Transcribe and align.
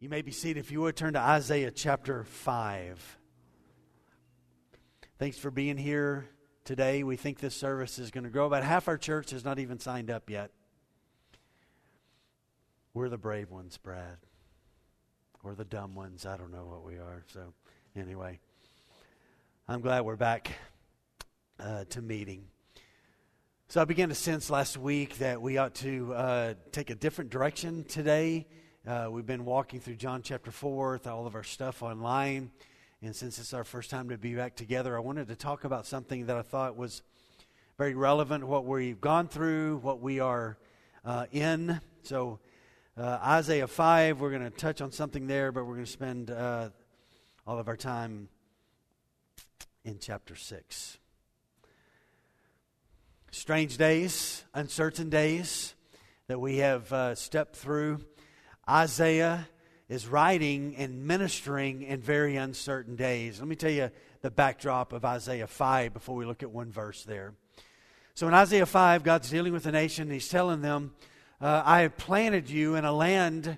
You 0.00 0.08
may 0.08 0.22
be 0.22 0.30
seated 0.30 0.60
if 0.60 0.70
you 0.70 0.80
would 0.82 0.94
turn 0.94 1.14
to 1.14 1.18
Isaiah 1.18 1.72
chapter 1.72 2.22
5. 2.22 3.18
Thanks 5.18 5.36
for 5.38 5.50
being 5.50 5.76
here 5.76 6.28
today. 6.62 7.02
We 7.02 7.16
think 7.16 7.40
this 7.40 7.56
service 7.56 7.98
is 7.98 8.12
going 8.12 8.22
to 8.22 8.30
grow. 8.30 8.46
About 8.46 8.62
half 8.62 8.86
our 8.86 8.96
church 8.96 9.32
has 9.32 9.44
not 9.44 9.58
even 9.58 9.80
signed 9.80 10.08
up 10.08 10.30
yet. 10.30 10.52
We're 12.94 13.08
the 13.08 13.18
brave 13.18 13.50
ones, 13.50 13.76
Brad. 13.76 14.18
We're 15.42 15.56
the 15.56 15.64
dumb 15.64 15.96
ones. 15.96 16.26
I 16.26 16.36
don't 16.36 16.52
know 16.52 16.66
what 16.66 16.84
we 16.84 16.94
are. 16.98 17.24
So, 17.32 17.52
anyway, 17.96 18.38
I'm 19.66 19.80
glad 19.80 20.02
we're 20.02 20.14
back 20.14 20.52
uh, 21.58 21.86
to 21.90 22.00
meeting. 22.00 22.44
So, 23.66 23.80
I 23.80 23.84
began 23.84 24.10
to 24.10 24.14
sense 24.14 24.48
last 24.48 24.78
week 24.78 25.18
that 25.18 25.42
we 25.42 25.58
ought 25.58 25.74
to 25.76 26.14
uh, 26.14 26.54
take 26.70 26.90
a 26.90 26.94
different 26.94 27.30
direction 27.30 27.82
today 27.82 28.46
uh, 28.88 29.06
we've 29.10 29.26
been 29.26 29.44
walking 29.44 29.80
through 29.80 29.96
John 29.96 30.22
chapter 30.22 30.50
4 30.50 30.92
with 30.92 31.06
all 31.06 31.26
of 31.26 31.34
our 31.34 31.42
stuff 31.42 31.82
online. 31.82 32.50
And 33.02 33.14
since 33.14 33.38
it's 33.38 33.52
our 33.52 33.62
first 33.62 33.90
time 33.90 34.08
to 34.08 34.16
be 34.16 34.34
back 34.34 34.56
together, 34.56 34.96
I 34.96 35.00
wanted 35.00 35.28
to 35.28 35.36
talk 35.36 35.64
about 35.64 35.84
something 35.84 36.24
that 36.24 36.38
I 36.38 36.40
thought 36.40 36.74
was 36.74 37.02
very 37.76 37.94
relevant, 37.94 38.44
what 38.44 38.64
we've 38.64 38.98
gone 38.98 39.28
through, 39.28 39.76
what 39.82 40.00
we 40.00 40.20
are 40.20 40.56
uh, 41.04 41.26
in. 41.32 41.82
So, 42.02 42.38
uh, 42.96 43.18
Isaiah 43.22 43.66
5, 43.66 44.22
we're 44.22 44.30
going 44.30 44.50
to 44.50 44.56
touch 44.56 44.80
on 44.80 44.90
something 44.90 45.26
there, 45.26 45.52
but 45.52 45.66
we're 45.66 45.74
going 45.74 45.84
to 45.84 45.92
spend 45.92 46.30
uh, 46.30 46.70
all 47.46 47.58
of 47.58 47.68
our 47.68 47.76
time 47.76 48.30
in 49.84 49.98
chapter 50.00 50.34
6. 50.34 50.96
Strange 53.32 53.76
days, 53.76 54.44
uncertain 54.54 55.10
days 55.10 55.74
that 56.26 56.40
we 56.40 56.56
have 56.56 56.90
uh, 56.90 57.14
stepped 57.14 57.54
through. 57.54 58.00
Isaiah 58.68 59.48
is 59.88 60.06
writing 60.06 60.76
and 60.76 61.06
ministering 61.06 61.82
in 61.82 62.00
very 62.00 62.36
uncertain 62.36 62.96
days. 62.96 63.38
Let 63.38 63.48
me 63.48 63.56
tell 63.56 63.70
you 63.70 63.90
the 64.20 64.30
backdrop 64.30 64.92
of 64.92 65.06
Isaiah 65.06 65.46
5 65.46 65.94
before 65.94 66.14
we 66.16 66.26
look 66.26 66.42
at 66.42 66.50
one 66.50 66.70
verse 66.70 67.02
there. 67.04 67.32
So 68.14 68.28
in 68.28 68.34
Isaiah 68.34 68.66
5, 68.66 69.04
God's 69.04 69.30
dealing 69.30 69.54
with 69.54 69.62
the 69.62 69.72
nation. 69.72 70.02
and 70.02 70.12
He's 70.12 70.28
telling 70.28 70.60
them, 70.60 70.92
uh, 71.40 71.62
I 71.64 71.80
have 71.80 71.96
planted 71.96 72.50
you 72.50 72.74
in 72.74 72.84
a 72.84 72.92
land 72.92 73.56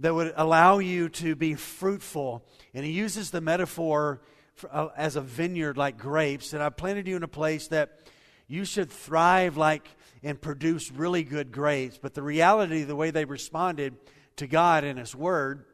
that 0.00 0.14
would 0.14 0.34
allow 0.36 0.80
you 0.80 1.08
to 1.08 1.34
be 1.34 1.54
fruitful. 1.54 2.44
And 2.74 2.84
he 2.84 2.92
uses 2.92 3.30
the 3.30 3.40
metaphor 3.40 4.20
for, 4.54 4.68
uh, 4.70 4.88
as 4.98 5.16
a 5.16 5.22
vineyard 5.22 5.78
like 5.78 5.96
grapes, 5.96 6.50
that 6.50 6.60
I 6.60 6.68
planted 6.68 7.08
you 7.08 7.16
in 7.16 7.22
a 7.22 7.28
place 7.28 7.68
that 7.68 8.00
you 8.48 8.66
should 8.66 8.90
thrive 8.90 9.56
like 9.56 9.88
and 10.22 10.38
produce 10.38 10.92
really 10.92 11.22
good 11.22 11.52
grapes. 11.52 11.96
But 11.96 12.12
the 12.12 12.22
reality, 12.22 12.82
the 12.82 12.96
way 12.96 13.10
they 13.10 13.24
responded, 13.24 13.96
to 14.36 14.46
God 14.46 14.84
and 14.84 14.98
His 14.98 15.14
Word 15.14 15.64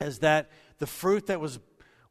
is 0.00 0.20
that 0.20 0.50
the 0.78 0.86
fruit 0.86 1.26
that 1.26 1.40
was, 1.40 1.58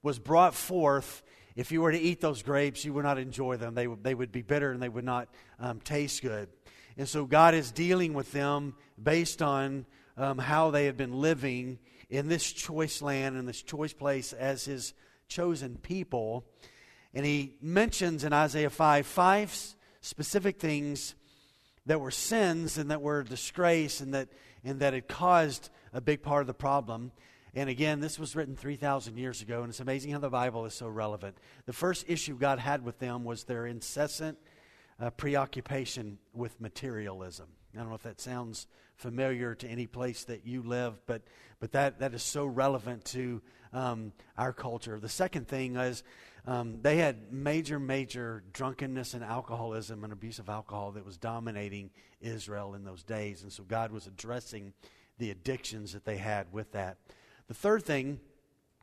was 0.04 0.20
brought 0.20 0.54
forth, 0.54 1.24
if 1.56 1.72
you 1.72 1.82
were 1.82 1.92
to 1.92 2.00
eat 2.00 2.22
those 2.22 2.44
grapes, 2.44 2.84
you 2.86 2.94
would 2.94 3.06
not 3.06 3.18
enjoy 3.18 3.58
them. 3.58 3.74
They, 3.74 3.88
would, 3.88 4.04
they 4.04 4.14
would 4.14 4.32
be 4.32 4.42
bitter 4.42 4.72
and 4.72 4.82
they 4.82 4.90
would 4.90 5.06
not 5.06 5.30
um, 5.60 5.80
taste 5.80 6.22
good. 6.22 6.50
And 6.98 7.08
so 7.08 7.26
God 7.26 7.54
is 7.54 7.72
dealing 7.72 8.14
with 8.14 8.32
them 8.32 8.76
based 9.02 9.42
on 9.42 9.86
um, 10.18 10.38
how 10.38 10.72
they 10.72 10.86
have 10.86 10.98
been 10.98 11.22
living 11.22 11.80
in 12.10 12.28
this 12.28 12.52
choice 12.52 13.02
land, 13.02 13.38
in 13.38 13.46
this 13.46 13.62
choice 13.62 13.94
place 13.94 14.34
as 14.34 14.66
His 14.66 14.94
chosen 15.28 15.78
people. 15.78 16.46
And 17.14 17.26
He 17.26 17.56
mentions 17.62 18.24
in 18.24 18.34
Isaiah 18.34 18.70
5 18.70 19.06
five 19.06 19.56
specific 20.02 20.60
things 20.60 21.16
that 21.86 22.02
were 22.02 22.12
sins 22.12 22.78
and 22.78 22.92
that 22.92 23.02
were 23.02 23.24
disgrace 23.24 24.02
and 24.02 24.14
that, 24.14 24.28
and 24.64 24.80
that 24.80 24.94
had 24.94 25.08
caused 25.08 25.70
a 25.94 26.02
big 26.02 26.22
part 26.22 26.42
of 26.42 26.48
the 26.48 26.54
problem. 26.54 27.12
And 27.54 27.70
again, 27.70 28.00
this 28.00 28.20
was 28.20 28.36
written 28.36 28.56
3,000 28.56 29.18
years 29.18 29.42
ago, 29.42 29.62
and 29.62 29.70
it's 29.70 29.80
amazing 29.80 30.12
how 30.12 30.20
the 30.20 30.30
Bible 30.30 30.66
is 30.66 30.74
so 30.74 30.88
relevant. 30.88 31.38
The 31.66 31.74
first 31.74 32.06
issue 32.08 32.38
God 32.38 32.60
had 32.60 32.84
with 32.84 33.00
them 33.00 33.24
was 33.24 33.46
their 33.46 33.66
incessant 33.66 34.38
uh, 35.00 35.10
preoccupation 35.12 36.18
with 36.34 36.60
materialism. 36.60 37.48
I 37.74 37.80
don't 37.80 37.90
know 37.90 37.96
if 37.96 38.04
that 38.04 38.20
sounds 38.20 38.68
familiar 38.96 39.56
to 39.56 39.68
any 39.68 39.88
place 39.88 40.24
that 40.26 40.46
you 40.46 40.64
live, 40.64 41.00
but, 41.06 41.22
but 41.60 41.72
that, 41.72 42.00
that 42.00 42.14
is 42.14 42.24
so 42.24 42.46
relevant 42.46 43.06
to 43.06 43.42
um, 43.74 44.12
our 44.38 44.54
culture. 44.54 45.00
The 45.00 45.10
second 45.10 45.48
thing 45.48 45.76
is 45.76 46.04
um, 46.48 46.80
they 46.82 46.96
had 46.96 47.34
major, 47.34 47.78
major 47.78 48.42
drunkenness 48.54 49.14
and 49.14 49.22
alcoholism 49.22 50.06
and 50.06 50.14
abuse 50.14 50.40
of 50.40 50.48
alcohol 50.48 50.94
that 50.94 51.06
was 51.06 51.18
dominating 51.18 51.90
Israel 52.22 52.74
in 52.74 52.86
those 52.86 53.04
days. 53.04 53.44
And 53.44 53.52
so 53.52 53.64
God 53.64 53.92
was 53.92 54.08
addressing 54.08 54.74
the 55.18 55.30
addictions 55.30 55.92
that 55.92 56.06
they 56.06 56.16
had 56.16 56.54
with 56.54 56.72
that. 56.72 57.00
The 57.50 57.54
third 57.54 57.84
thing 57.84 58.22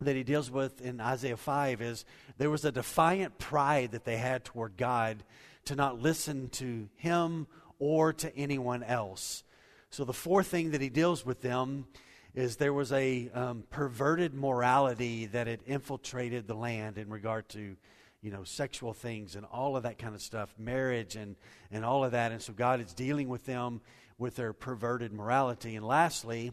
that 0.03 0.15
he 0.15 0.25
deals 0.25 0.51
with 0.51 0.83
in 0.83 1.01
Isaiah 1.01 1.39
5 1.39 1.81
is 1.81 2.05
there 2.37 2.51
was 2.51 2.67
a 2.67 2.73
defiant 2.73 3.39
pride 3.39 3.93
that 3.93 4.05
they 4.05 4.19
had 4.19 4.45
toward 4.45 4.77
God 4.77 5.25
to 5.65 5.75
not 5.75 6.03
listen 6.03 6.51
to 6.51 6.91
him 6.97 7.47
or 7.79 8.13
to 8.13 8.37
anyone 8.37 8.83
else. 8.83 9.43
So 9.89 10.05
the 10.05 10.13
fourth 10.13 10.49
thing 10.49 10.73
that 10.73 10.83
he 10.83 10.91
deals 10.91 11.25
with 11.25 11.41
them 11.41 11.87
is 12.35 12.57
there 12.57 12.73
was 12.73 12.93
a 12.93 13.31
um, 13.31 13.65
perverted 13.71 14.35
morality 14.35 15.27
that 15.27 15.47
had 15.47 15.61
infiltrated 15.67 16.47
the 16.47 16.55
land 16.55 16.99
in 16.99 17.09
regard 17.09 17.49
to 17.51 17.77
you 18.23 18.31
know 18.31 18.45
sexual 18.45 18.93
things 18.93 19.37
and 19.37 19.45
all 19.47 19.77
of 19.77 19.83
that 19.83 19.99
kind 19.99 20.15
of 20.15 20.23
stuff 20.23 20.55
marriage 20.59 21.15
and 21.15 21.37
and 21.71 21.85
all 21.85 22.05
of 22.05 22.13
that 22.13 22.33
and 22.33 22.41
so 22.41 22.55
god 22.55 22.81
is 22.81 22.95
dealing 22.95 23.29
with 23.29 23.45
them 23.45 23.81
with 24.19 24.37
their 24.37 24.53
perverted 24.53 25.13
morality. 25.13 25.77
And 25.77 25.87
lastly, 25.87 26.53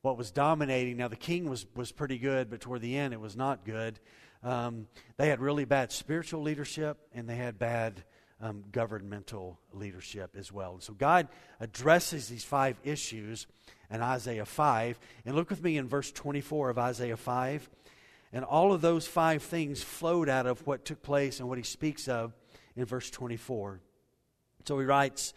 what 0.00 0.16
was 0.16 0.30
dominating 0.30 0.96
now 0.96 1.08
the 1.08 1.16
king 1.16 1.48
was, 1.48 1.66
was 1.74 1.92
pretty 1.92 2.18
good, 2.18 2.50
but 2.50 2.60
toward 2.60 2.80
the 2.80 2.96
end 2.96 3.14
it 3.14 3.20
was 3.20 3.36
not 3.36 3.64
good. 3.64 3.98
Um, 4.42 4.88
they 5.18 5.28
had 5.28 5.40
really 5.40 5.64
bad 5.64 5.92
spiritual 5.92 6.42
leadership 6.42 6.98
and 7.14 7.28
they 7.28 7.36
had 7.36 7.58
bad 7.58 8.02
um, 8.42 8.64
governmental 8.72 9.58
leadership 9.72 10.34
as 10.36 10.52
well. 10.52 10.74
And 10.74 10.82
so 10.82 10.92
God 10.92 11.28
addresses 11.60 12.28
these 12.28 12.44
five 12.44 12.76
issues 12.82 13.46
in 13.88 14.02
Isaiah 14.02 14.44
5. 14.44 14.98
And 15.24 15.36
look 15.36 15.48
with 15.48 15.62
me 15.62 15.78
in 15.78 15.88
verse 15.88 16.10
24 16.10 16.70
of 16.70 16.78
Isaiah 16.78 17.16
5. 17.16 17.70
And 18.32 18.44
all 18.44 18.72
of 18.72 18.80
those 18.80 19.06
five 19.06 19.42
things 19.42 19.82
flowed 19.82 20.28
out 20.28 20.46
of 20.46 20.66
what 20.66 20.84
took 20.84 21.02
place 21.02 21.38
and 21.38 21.48
what 21.48 21.58
he 21.58 21.64
speaks 21.64 22.08
of 22.08 22.32
in 22.74 22.84
verse 22.84 23.10
24. 23.10 23.80
So 24.64 24.78
he 24.78 24.86
writes, 24.86 25.34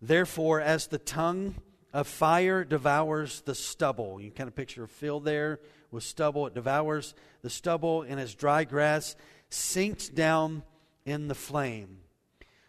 Therefore, 0.00 0.60
as 0.60 0.88
the 0.88 0.98
tongue 0.98 1.54
of 1.92 2.08
fire 2.08 2.64
devours 2.64 3.42
the 3.42 3.54
stubble, 3.54 4.20
you 4.20 4.30
kind 4.30 4.48
of 4.48 4.56
picture 4.56 4.84
a 4.84 4.88
field 4.88 5.24
there 5.24 5.60
with 5.92 6.02
stubble, 6.02 6.46
it 6.46 6.54
devours 6.54 7.14
the 7.42 7.50
stubble, 7.50 8.02
and 8.02 8.18
as 8.18 8.34
dry 8.34 8.64
grass 8.64 9.14
sinks 9.50 10.08
down 10.08 10.62
in 11.04 11.28
the 11.28 11.34
flame. 11.34 11.98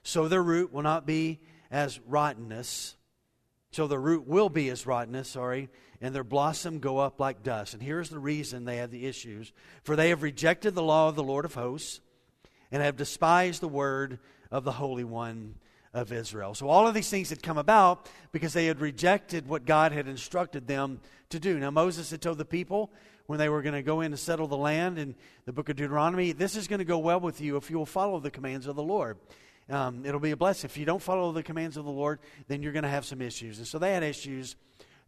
So 0.04 0.28
their 0.28 0.44
root 0.44 0.72
will 0.72 0.84
not 0.84 1.06
be 1.06 1.40
as 1.72 2.00
rottenness. 2.02 2.96
So 3.72 3.88
the 3.88 3.98
root 3.98 4.28
will 4.28 4.50
be 4.50 4.70
as 4.70 4.86
rottenness, 4.86 5.30
sorry, 5.30 5.70
and 6.00 6.14
their 6.14 6.24
blossom 6.24 6.80
go 6.80 7.00
up 7.00 7.20
like 7.20 7.42
dust. 7.42 7.74
And 7.74 7.82
here's 7.82 8.10
the 8.10 8.20
reason 8.20 8.66
they 8.66 8.78
have 8.78 8.92
the 8.92 9.08
issues. 9.08 9.52
For 9.84 9.96
they 9.96 10.10
have 10.10 10.22
rejected 10.22 10.76
the 10.76 10.84
law 10.84 11.10
of 11.10 11.16
the 11.16 11.24
Lord 11.24 11.46
of 11.46 11.56
hosts 11.56 12.02
and 12.72 12.84
have 12.84 12.98
despised 12.98 13.62
the 13.62 13.68
word 13.68 14.20
of 14.52 14.64
the 14.64 14.74
Holy 14.74 15.04
One 15.04 15.56
of 15.94 16.12
Israel. 16.12 16.54
So 16.54 16.68
all 16.70 16.88
of 16.88 16.94
these 16.94 17.10
things 17.10 17.30
had 17.30 17.42
come 17.42 17.58
about 17.58 18.10
because 18.32 18.54
they 18.54 18.66
had 18.66 18.82
rejected 18.82 19.48
what 19.48 19.66
God 19.66 19.92
had 19.92 20.08
instructed 20.08 20.68
them 20.68 21.00
to 21.30 21.40
do. 21.40 21.60
Now, 21.60 21.72
Moses 21.72 22.12
had 22.12 22.22
told 22.22 22.40
the 22.40 22.46
people 22.46 22.92
when 23.28 23.40
they 23.40 23.50
were 23.50 23.62
going 23.62 23.76
to 23.76 23.84
go 23.84 24.02
in 24.02 24.12
to 24.12 24.18
settle 24.18 24.48
the 24.48 24.58
land 24.58 24.98
in 24.98 25.16
the 25.46 25.54
book 25.54 25.70
of 25.70 25.76
Deuteronomy, 25.76 26.32
this 26.32 26.56
is 26.56 26.68
going 26.68 26.80
to 26.80 26.86
go 26.86 26.98
well 26.98 27.20
with 27.20 27.42
you 27.42 27.58
if 27.58 27.70
you 27.70 27.78
will 27.78 27.86
follow 27.86 28.20
the 28.20 28.32
commands 28.32 28.68
of 28.68 28.76
the 28.76 28.84
Lord. 28.84 29.18
Um, 29.70 30.06
it'll 30.06 30.20
be 30.20 30.32
a 30.32 30.38
blessing. 30.38 30.70
If 30.70 30.78
you 30.78 30.86
don't 30.86 31.02
follow 31.02 31.32
the 31.32 31.44
commands 31.44 31.78
of 31.78 31.86
the 31.86 31.92
Lord, 31.92 32.20
then 32.48 32.62
you're 32.62 32.74
going 32.74 32.84
to 32.84 32.90
have 32.90 33.06
some 33.06 33.22
issues. 33.22 33.58
And 33.60 33.68
so 33.68 33.80
they 33.80 33.94
had 33.94 34.04
issues 34.04 34.56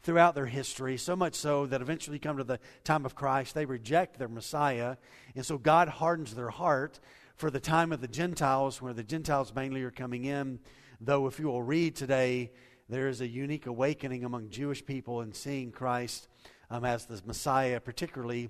throughout 0.01 0.35
their 0.35 0.45
history, 0.45 0.97
so 0.97 1.15
much 1.15 1.33
so 1.33 1.65
that 1.65 1.81
eventually 1.81 2.19
come 2.19 2.37
to 2.37 2.43
the 2.43 2.59
time 2.83 3.05
of 3.05 3.15
Christ, 3.15 3.55
they 3.55 3.65
reject 3.65 4.19
their 4.19 4.27
Messiah. 4.27 4.97
And 5.35 5.45
so 5.45 5.57
God 5.57 5.87
hardens 5.87 6.35
their 6.35 6.51
heart 6.51 6.99
for 7.35 7.49
the 7.49 7.59
time 7.59 7.91
of 7.91 8.01
the 8.01 8.07
Gentiles, 8.07 8.81
where 8.81 8.93
the 8.93 9.03
Gentiles 9.03 9.53
mainly 9.53 9.81
are 9.81 9.91
coming 9.91 10.25
in. 10.25 10.59
Though, 11.01 11.27
if 11.27 11.39
you 11.39 11.47
will 11.47 11.63
read 11.63 11.95
today, 11.95 12.51
there 12.87 13.07
is 13.07 13.19
a 13.19 13.27
unique 13.27 13.65
awakening 13.65 14.23
among 14.23 14.51
Jewish 14.51 14.85
people 14.85 15.21
in 15.21 15.33
seeing 15.33 15.71
Christ 15.71 16.27
um, 16.69 16.85
as 16.85 17.05
the 17.07 17.19
Messiah, 17.25 17.79
particularly 17.79 18.49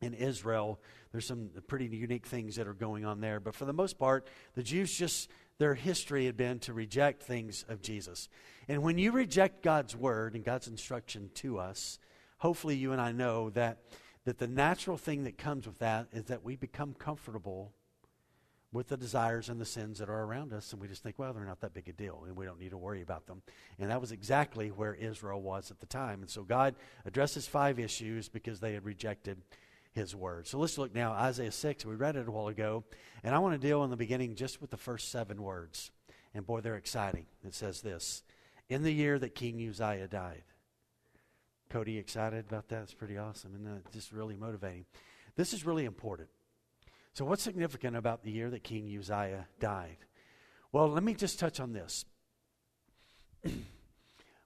in 0.00 0.14
Israel. 0.14 0.80
There's 1.12 1.26
some 1.26 1.50
pretty 1.66 1.86
unique 1.86 2.26
things 2.26 2.56
that 2.56 2.66
are 2.66 2.74
going 2.74 3.04
on 3.04 3.20
there. 3.20 3.40
But 3.40 3.54
for 3.54 3.64
the 3.64 3.72
most 3.72 3.98
part, 3.98 4.26
the 4.54 4.62
Jews 4.62 4.92
just, 4.92 5.30
their 5.58 5.74
history 5.74 6.26
had 6.26 6.36
been 6.36 6.58
to 6.60 6.72
reject 6.72 7.22
things 7.22 7.64
of 7.68 7.80
Jesus. 7.82 8.28
And 8.68 8.82
when 8.82 8.98
you 8.98 9.12
reject 9.12 9.62
God's 9.62 9.96
word 9.96 10.34
and 10.34 10.44
God's 10.44 10.68
instruction 10.68 11.30
to 11.36 11.58
us, 11.58 11.98
hopefully 12.38 12.76
you 12.76 12.92
and 12.92 13.00
I 13.00 13.12
know 13.12 13.50
that, 13.50 13.78
that 14.24 14.38
the 14.38 14.46
natural 14.46 14.98
thing 14.98 15.24
that 15.24 15.38
comes 15.38 15.66
with 15.66 15.78
that 15.78 16.08
is 16.12 16.24
that 16.24 16.44
we 16.44 16.56
become 16.56 16.94
comfortable 16.94 17.72
with 18.70 18.88
the 18.88 18.96
desires 18.96 19.48
and 19.48 19.58
the 19.58 19.64
sins 19.64 19.98
that 19.98 20.10
are 20.10 20.24
around 20.24 20.52
us, 20.52 20.72
and 20.72 20.82
we 20.82 20.88
just 20.88 21.02
think, 21.02 21.18
well, 21.18 21.32
they're 21.32 21.44
not 21.44 21.60
that 21.60 21.72
big 21.72 21.88
a 21.88 21.92
deal, 21.92 22.24
and 22.26 22.36
we 22.36 22.44
don't 22.44 22.60
need 22.60 22.70
to 22.70 22.76
worry 22.76 23.00
about 23.00 23.26
them. 23.26 23.40
And 23.78 23.90
that 23.90 24.00
was 24.00 24.12
exactly 24.12 24.68
where 24.68 24.94
Israel 24.94 25.40
was 25.40 25.70
at 25.70 25.80
the 25.80 25.86
time. 25.86 26.20
And 26.20 26.28
so 26.28 26.42
God 26.42 26.74
addresses 27.06 27.46
five 27.46 27.78
issues 27.78 28.28
because 28.28 28.60
they 28.60 28.74
had 28.74 28.84
rejected 28.84 29.40
his 29.92 30.14
word. 30.14 30.46
So 30.46 30.58
let's 30.58 30.78
look 30.78 30.94
now, 30.94 31.12
Isaiah 31.12 31.52
6. 31.52 31.84
We 31.84 31.94
read 31.94 32.16
it 32.16 32.28
a 32.28 32.30
while 32.30 32.48
ago, 32.48 32.84
and 33.22 33.34
I 33.34 33.38
want 33.38 33.60
to 33.60 33.66
deal 33.66 33.84
in 33.84 33.90
the 33.90 33.96
beginning 33.96 34.34
just 34.34 34.60
with 34.60 34.70
the 34.70 34.76
first 34.76 35.10
seven 35.10 35.42
words. 35.42 35.90
And 36.34 36.46
boy, 36.46 36.60
they're 36.60 36.76
exciting. 36.76 37.26
It 37.44 37.54
says 37.54 37.80
this 37.80 38.22
In 38.68 38.82
the 38.82 38.92
year 38.92 39.18
that 39.18 39.34
King 39.34 39.66
Uzziah 39.68 40.08
died. 40.08 40.44
Cody, 41.70 41.98
excited 41.98 42.46
about 42.48 42.68
that? 42.68 42.82
It's 42.82 42.94
pretty 42.94 43.18
awesome, 43.18 43.54
and 43.54 43.82
it's 43.84 43.94
just 43.94 44.12
really 44.12 44.36
motivating. 44.36 44.86
This 45.36 45.52
is 45.52 45.66
really 45.66 45.84
important 45.84 46.28
so, 47.18 47.24
what's 47.24 47.42
significant 47.42 47.96
about 47.96 48.22
the 48.22 48.30
year 48.30 48.48
that 48.48 48.62
King 48.62 48.96
Uzziah 48.96 49.48
died? 49.58 49.96
Well, 50.70 50.88
let 50.88 51.02
me 51.02 51.14
just 51.14 51.40
touch 51.40 51.58
on 51.58 51.72
this. 51.72 52.04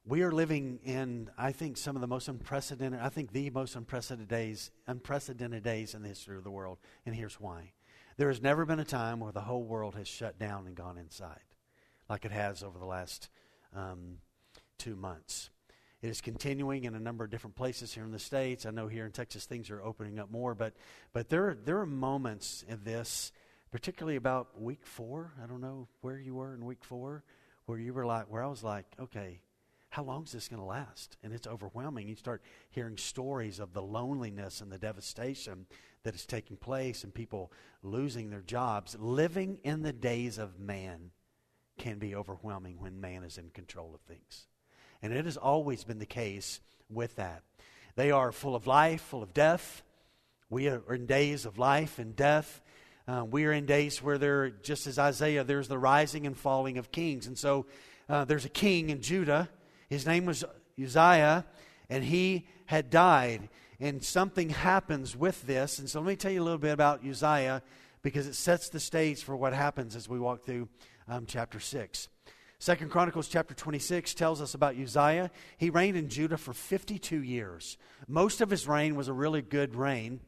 we 0.04 0.22
are 0.22 0.32
living 0.32 0.80
in, 0.84 1.30
I 1.38 1.52
think, 1.52 1.76
some 1.76 1.96
of 1.96 2.00
the 2.00 2.08
most 2.08 2.28
unprecedented, 2.28 3.00
I 3.00 3.08
think 3.08 3.32
the 3.32 3.50
most 3.50 3.76
unprecedented 3.76 4.28
days, 4.28 4.70
unprecedented 4.86 5.62
days 5.62 5.94
in 5.94 6.02
the 6.02 6.08
history 6.08 6.36
of 6.36 6.44
the 6.44 6.50
world. 6.50 6.78
And 7.06 7.14
here's 7.14 7.38
why. 7.40 7.72
There 8.16 8.28
has 8.28 8.42
never 8.42 8.66
been 8.66 8.80
a 8.80 8.84
time 8.84 9.20
where 9.20 9.32
the 9.32 9.40
whole 9.40 9.62
world 9.62 9.94
has 9.94 10.08
shut 10.08 10.38
down 10.38 10.66
and 10.66 10.74
gone 10.74 10.98
inside 10.98 11.40
like 12.08 12.24
it 12.24 12.32
has 12.32 12.62
over 12.62 12.78
the 12.78 12.84
last 12.84 13.30
um, 13.74 14.18
two 14.76 14.96
months. 14.96 15.50
It 16.02 16.10
is 16.10 16.20
continuing 16.20 16.84
in 16.84 16.94
a 16.94 17.00
number 17.00 17.24
of 17.24 17.30
different 17.30 17.54
places 17.54 17.94
here 17.94 18.04
in 18.04 18.10
the 18.10 18.18
States. 18.18 18.66
I 18.66 18.70
know 18.70 18.88
here 18.88 19.06
in 19.06 19.12
Texas 19.12 19.46
things 19.46 19.70
are 19.70 19.80
opening 19.80 20.18
up 20.18 20.30
more, 20.30 20.54
but, 20.54 20.74
but 21.12 21.28
there, 21.28 21.56
there 21.64 21.78
are 21.78 21.86
moments 21.86 22.64
in 22.68 22.82
this, 22.82 23.32
particularly 23.70 24.16
about 24.16 24.60
week 24.60 24.84
four. 24.84 25.32
I 25.42 25.46
don't 25.46 25.60
know 25.60 25.88
where 26.00 26.18
you 26.18 26.34
were 26.34 26.54
in 26.54 26.66
week 26.66 26.84
four, 26.84 27.22
where 27.66 27.78
you 27.78 27.94
were 27.94 28.04
like, 28.04 28.24
where 28.24 28.42
I 28.42 28.48
was 28.48 28.64
like, 28.64 28.84
okay, 29.00 29.40
how 29.92 30.02
long 30.02 30.24
is 30.24 30.32
this 30.32 30.48
going 30.48 30.58
to 30.58 30.66
last? 30.66 31.18
And 31.22 31.34
it's 31.34 31.46
overwhelming. 31.46 32.08
You 32.08 32.16
start 32.16 32.40
hearing 32.70 32.96
stories 32.96 33.58
of 33.58 33.74
the 33.74 33.82
loneliness 33.82 34.62
and 34.62 34.72
the 34.72 34.78
devastation 34.78 35.66
that 36.04 36.14
is 36.14 36.24
taking 36.24 36.56
place 36.56 37.04
and 37.04 37.12
people 37.12 37.52
losing 37.82 38.30
their 38.30 38.40
jobs. 38.40 38.96
Living 38.98 39.58
in 39.64 39.82
the 39.82 39.92
days 39.92 40.38
of 40.38 40.58
man 40.58 41.10
can 41.76 41.98
be 41.98 42.14
overwhelming 42.14 42.76
when 42.80 43.02
man 43.02 43.22
is 43.22 43.36
in 43.36 43.50
control 43.50 43.94
of 43.94 44.00
things. 44.00 44.46
And 45.02 45.12
it 45.12 45.26
has 45.26 45.36
always 45.36 45.84
been 45.84 45.98
the 45.98 46.06
case 46.06 46.60
with 46.88 47.16
that. 47.16 47.42
They 47.94 48.10
are 48.10 48.32
full 48.32 48.56
of 48.56 48.66
life, 48.66 49.02
full 49.02 49.22
of 49.22 49.34
death. 49.34 49.82
We 50.48 50.68
are 50.68 50.94
in 50.94 51.04
days 51.04 51.44
of 51.44 51.58
life 51.58 51.98
and 51.98 52.16
death. 52.16 52.62
Uh, 53.06 53.26
we 53.30 53.44
are 53.44 53.52
in 53.52 53.66
days 53.66 54.02
where 54.02 54.16
there, 54.16 54.48
just 54.48 54.86
as 54.86 54.98
Isaiah, 54.98 55.44
there's 55.44 55.68
the 55.68 55.76
rising 55.76 56.26
and 56.26 56.34
falling 56.34 56.78
of 56.78 56.90
kings. 56.90 57.26
And 57.26 57.36
so 57.36 57.66
uh, 58.08 58.24
there's 58.24 58.46
a 58.46 58.50
king 58.50 58.88
in 58.88 59.02
Judah. 59.02 59.50
His 59.92 60.06
name 60.06 60.24
was 60.24 60.42
Uzziah, 60.82 61.44
and 61.90 62.02
he 62.02 62.48
had 62.64 62.88
died. 62.88 63.50
And 63.78 64.02
something 64.02 64.48
happens 64.48 65.14
with 65.14 65.46
this. 65.46 65.78
And 65.78 65.90
so 65.90 66.00
let 66.00 66.06
me 66.06 66.16
tell 66.16 66.32
you 66.32 66.40
a 66.40 66.44
little 66.44 66.56
bit 66.56 66.72
about 66.72 67.04
Uzziah 67.04 67.62
because 68.00 68.26
it 68.26 68.34
sets 68.34 68.70
the 68.70 68.80
stage 68.80 69.22
for 69.22 69.36
what 69.36 69.52
happens 69.52 69.94
as 69.94 70.08
we 70.08 70.18
walk 70.18 70.46
through 70.46 70.70
um, 71.08 71.26
chapter 71.26 71.60
6. 71.60 72.08
Second 72.58 72.90
Chronicles 72.90 73.28
chapter 73.28 73.52
26 73.52 74.14
tells 74.14 74.40
us 74.40 74.54
about 74.54 74.76
Uzziah. 74.76 75.30
He 75.58 75.68
reigned 75.68 75.98
in 75.98 76.08
Judah 76.08 76.38
for 76.38 76.54
52 76.54 77.22
years. 77.22 77.76
Most 78.08 78.40
of 78.40 78.48
his 78.48 78.66
reign 78.66 78.94
was 78.96 79.08
a 79.08 79.12
really 79.12 79.42
good 79.42 79.74
reign. 79.74 80.20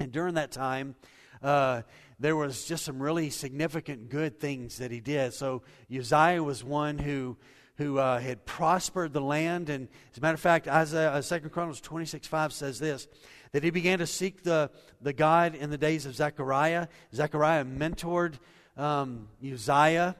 And 0.00 0.12
during 0.12 0.34
that 0.34 0.52
time, 0.52 0.96
uh, 1.42 1.82
there 2.18 2.36
was 2.36 2.66
just 2.66 2.84
some 2.84 3.02
really 3.02 3.30
significant 3.30 4.10
good 4.10 4.38
things 4.38 4.76
that 4.78 4.90
he 4.90 5.00
did. 5.00 5.32
So 5.32 5.62
Uzziah 5.90 6.42
was 6.42 6.62
one 6.62 6.98
who 6.98 7.38
who 7.82 7.98
uh, 7.98 8.18
had 8.20 8.46
prospered 8.46 9.12
the 9.12 9.20
land. 9.20 9.68
And 9.68 9.88
as 10.12 10.18
a 10.18 10.20
matter 10.20 10.34
of 10.34 10.40
fact, 10.40 10.68
Isaiah, 10.68 11.10
uh, 11.10 11.22
2 11.22 11.48
Chronicles 11.48 11.80
26 11.80 12.26
5 12.26 12.52
says 12.52 12.78
this 12.78 13.08
that 13.52 13.62
he 13.62 13.70
began 13.70 13.98
to 13.98 14.06
seek 14.06 14.42
the, 14.42 14.70
the 15.02 15.12
God 15.12 15.54
in 15.54 15.68
the 15.68 15.76
days 15.76 16.06
of 16.06 16.14
Zechariah. 16.14 16.88
Zechariah 17.14 17.66
mentored 17.66 18.36
um, 18.78 19.28
Uzziah 19.44 20.16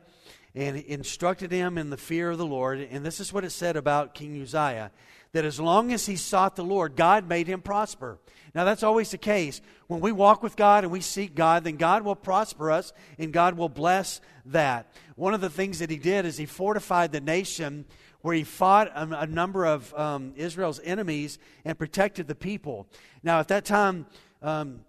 and 0.55 0.77
instructed 0.77 1.51
him 1.51 1.79
in 1.79 1.89
the 1.89 1.97
fear 1.97 2.31
of 2.31 2.37
the 2.37 2.45
Lord. 2.45 2.87
And 2.91 3.07
this 3.07 3.21
is 3.21 3.33
what 3.33 3.43
it 3.43 3.51
said 3.51 3.77
about 3.77 4.13
King 4.13 4.43
Uzziah 4.43 4.91
that 5.33 5.45
as 5.45 5.59
long 5.59 5.93
as 5.93 6.07
he 6.07 6.17
sought 6.17 6.57
the 6.57 6.65
Lord, 6.65 6.97
God 6.97 7.29
made 7.29 7.47
him 7.47 7.63
prosper. 7.63 8.19
Now, 8.55 8.65
that's 8.65 8.83
always 8.83 9.11
the 9.11 9.19
case. 9.19 9.63
When 9.87 10.01
we 10.01 10.13
walk 10.13 10.43
with 10.43 10.57
God 10.57 10.85
and 10.85 10.93
we 10.93 11.01
seek 11.01 11.35
God, 11.35 11.65
then 11.65 11.77
God 11.77 12.05
will 12.05 12.17
prosper 12.17 12.71
us 12.71 12.93
and 13.19 13.33
God 13.33 13.57
will 13.57 13.71
bless 13.71 14.21
that. 14.47 14.93
One 15.17 15.33
of 15.33 15.41
the 15.41 15.49
things 15.49 15.79
that 15.79 15.91
he 15.91 15.97
did 15.97 16.27
is 16.27 16.37
he 16.37 16.45
fortified 16.45 17.13
the 17.13 17.21
nation 17.21 17.87
where 18.21 18.35
he 18.35 18.45
fought 18.45 18.89
a, 18.89 19.21
a 19.21 19.27
number 19.27 19.65
of 19.65 19.93
um, 19.95 20.33
Israel's 20.37 20.81
enemies 20.85 21.39
and 21.65 21.79
protected 21.79 22.29
the 22.29 22.35
people. 22.35 22.87
Now, 23.23 23.41
at 23.41 23.49
that 23.49 23.65
time, 23.65 24.07
um, 24.43 24.81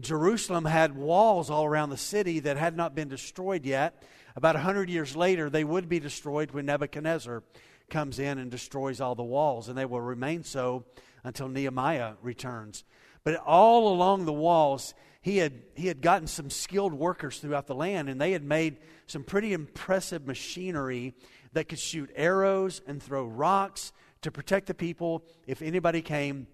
Jerusalem 0.00 0.64
had 0.64 0.96
walls 0.96 1.50
all 1.50 1.66
around 1.66 1.90
the 1.90 1.98
city 1.98 2.40
that 2.40 2.56
had 2.56 2.74
not 2.76 2.94
been 2.94 3.08
destroyed 3.08 3.66
yet. 3.66 4.02
About 4.34 4.54
100 4.54 4.88
years 4.88 5.14
later, 5.14 5.50
they 5.50 5.64
would 5.64 5.88
be 5.88 6.00
destroyed 6.00 6.52
when 6.52 6.66
Nebuchadnezzar 6.66 7.42
comes 7.90 8.18
in 8.18 8.38
and 8.38 8.50
destroys 8.50 9.00
all 9.00 9.14
the 9.14 9.22
walls, 9.22 9.68
and 9.68 9.76
they 9.76 9.84
will 9.84 10.00
remain 10.00 10.44
so 10.44 10.84
until 11.24 11.48
Nehemiah 11.48 12.14
returns. 12.22 12.84
But 13.24 13.36
all 13.36 13.92
along 13.92 14.24
the 14.24 14.32
walls, 14.32 14.94
he 15.20 15.38
had, 15.38 15.52
he 15.74 15.88
had 15.88 16.00
gotten 16.00 16.26
some 16.26 16.48
skilled 16.48 16.94
workers 16.94 17.38
throughout 17.38 17.66
the 17.66 17.74
land, 17.74 18.08
and 18.08 18.20
they 18.20 18.32
had 18.32 18.44
made 18.44 18.78
some 19.06 19.24
pretty 19.24 19.52
impressive 19.52 20.26
machinery 20.26 21.14
that 21.52 21.68
could 21.68 21.78
shoot 21.78 22.10
arrows 22.14 22.80
and 22.86 23.02
throw 23.02 23.24
rocks 23.24 23.92
to 24.22 24.30
protect 24.30 24.66
the 24.66 24.74
people 24.74 25.24
if 25.46 25.62
anybody 25.62 26.00
came 26.00 26.46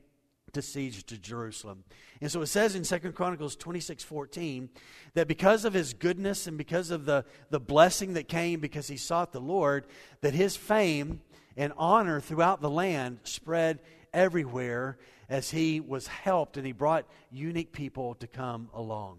to 0.53 0.63
siege 0.63 1.05
to 1.05 1.19
Jerusalem. 1.19 1.85
And 2.21 2.31
so 2.31 2.41
it 2.41 2.47
says 2.47 2.75
in 2.75 2.85
Second 2.85 3.15
Chronicles 3.15 3.57
26 3.57 4.03
14 4.05 4.71
that 5.15 5.29
because 5.29 5.65
of 5.65 5.75
his 5.75 5.93
goodness 5.93 6.47
and 6.47 6.57
because 6.57 6.91
of 6.91 7.05
the, 7.05 7.25
the 7.51 7.61
blessing 7.61 8.15
that 8.15 8.29
came 8.29 8.61
because 8.61 8.89
he 8.89 8.97
sought 8.97 9.33
the 9.33 9.41
Lord, 9.41 9.87
that 10.23 10.35
his 10.35 10.57
fame 10.57 11.21
and 11.57 11.73
honor 11.77 12.21
throughout 12.21 12.61
the 12.61 12.71
land 12.71 13.21
spread 13.25 13.79
everywhere 14.13 14.99
as 15.29 15.51
he 15.51 15.81
was 15.81 16.07
helped 16.07 16.57
and 16.57 16.67
he 16.67 16.73
brought 16.73 17.07
unique 17.31 17.73
people 17.73 18.15
to 18.17 18.27
come 18.27 18.69
along. 18.75 19.19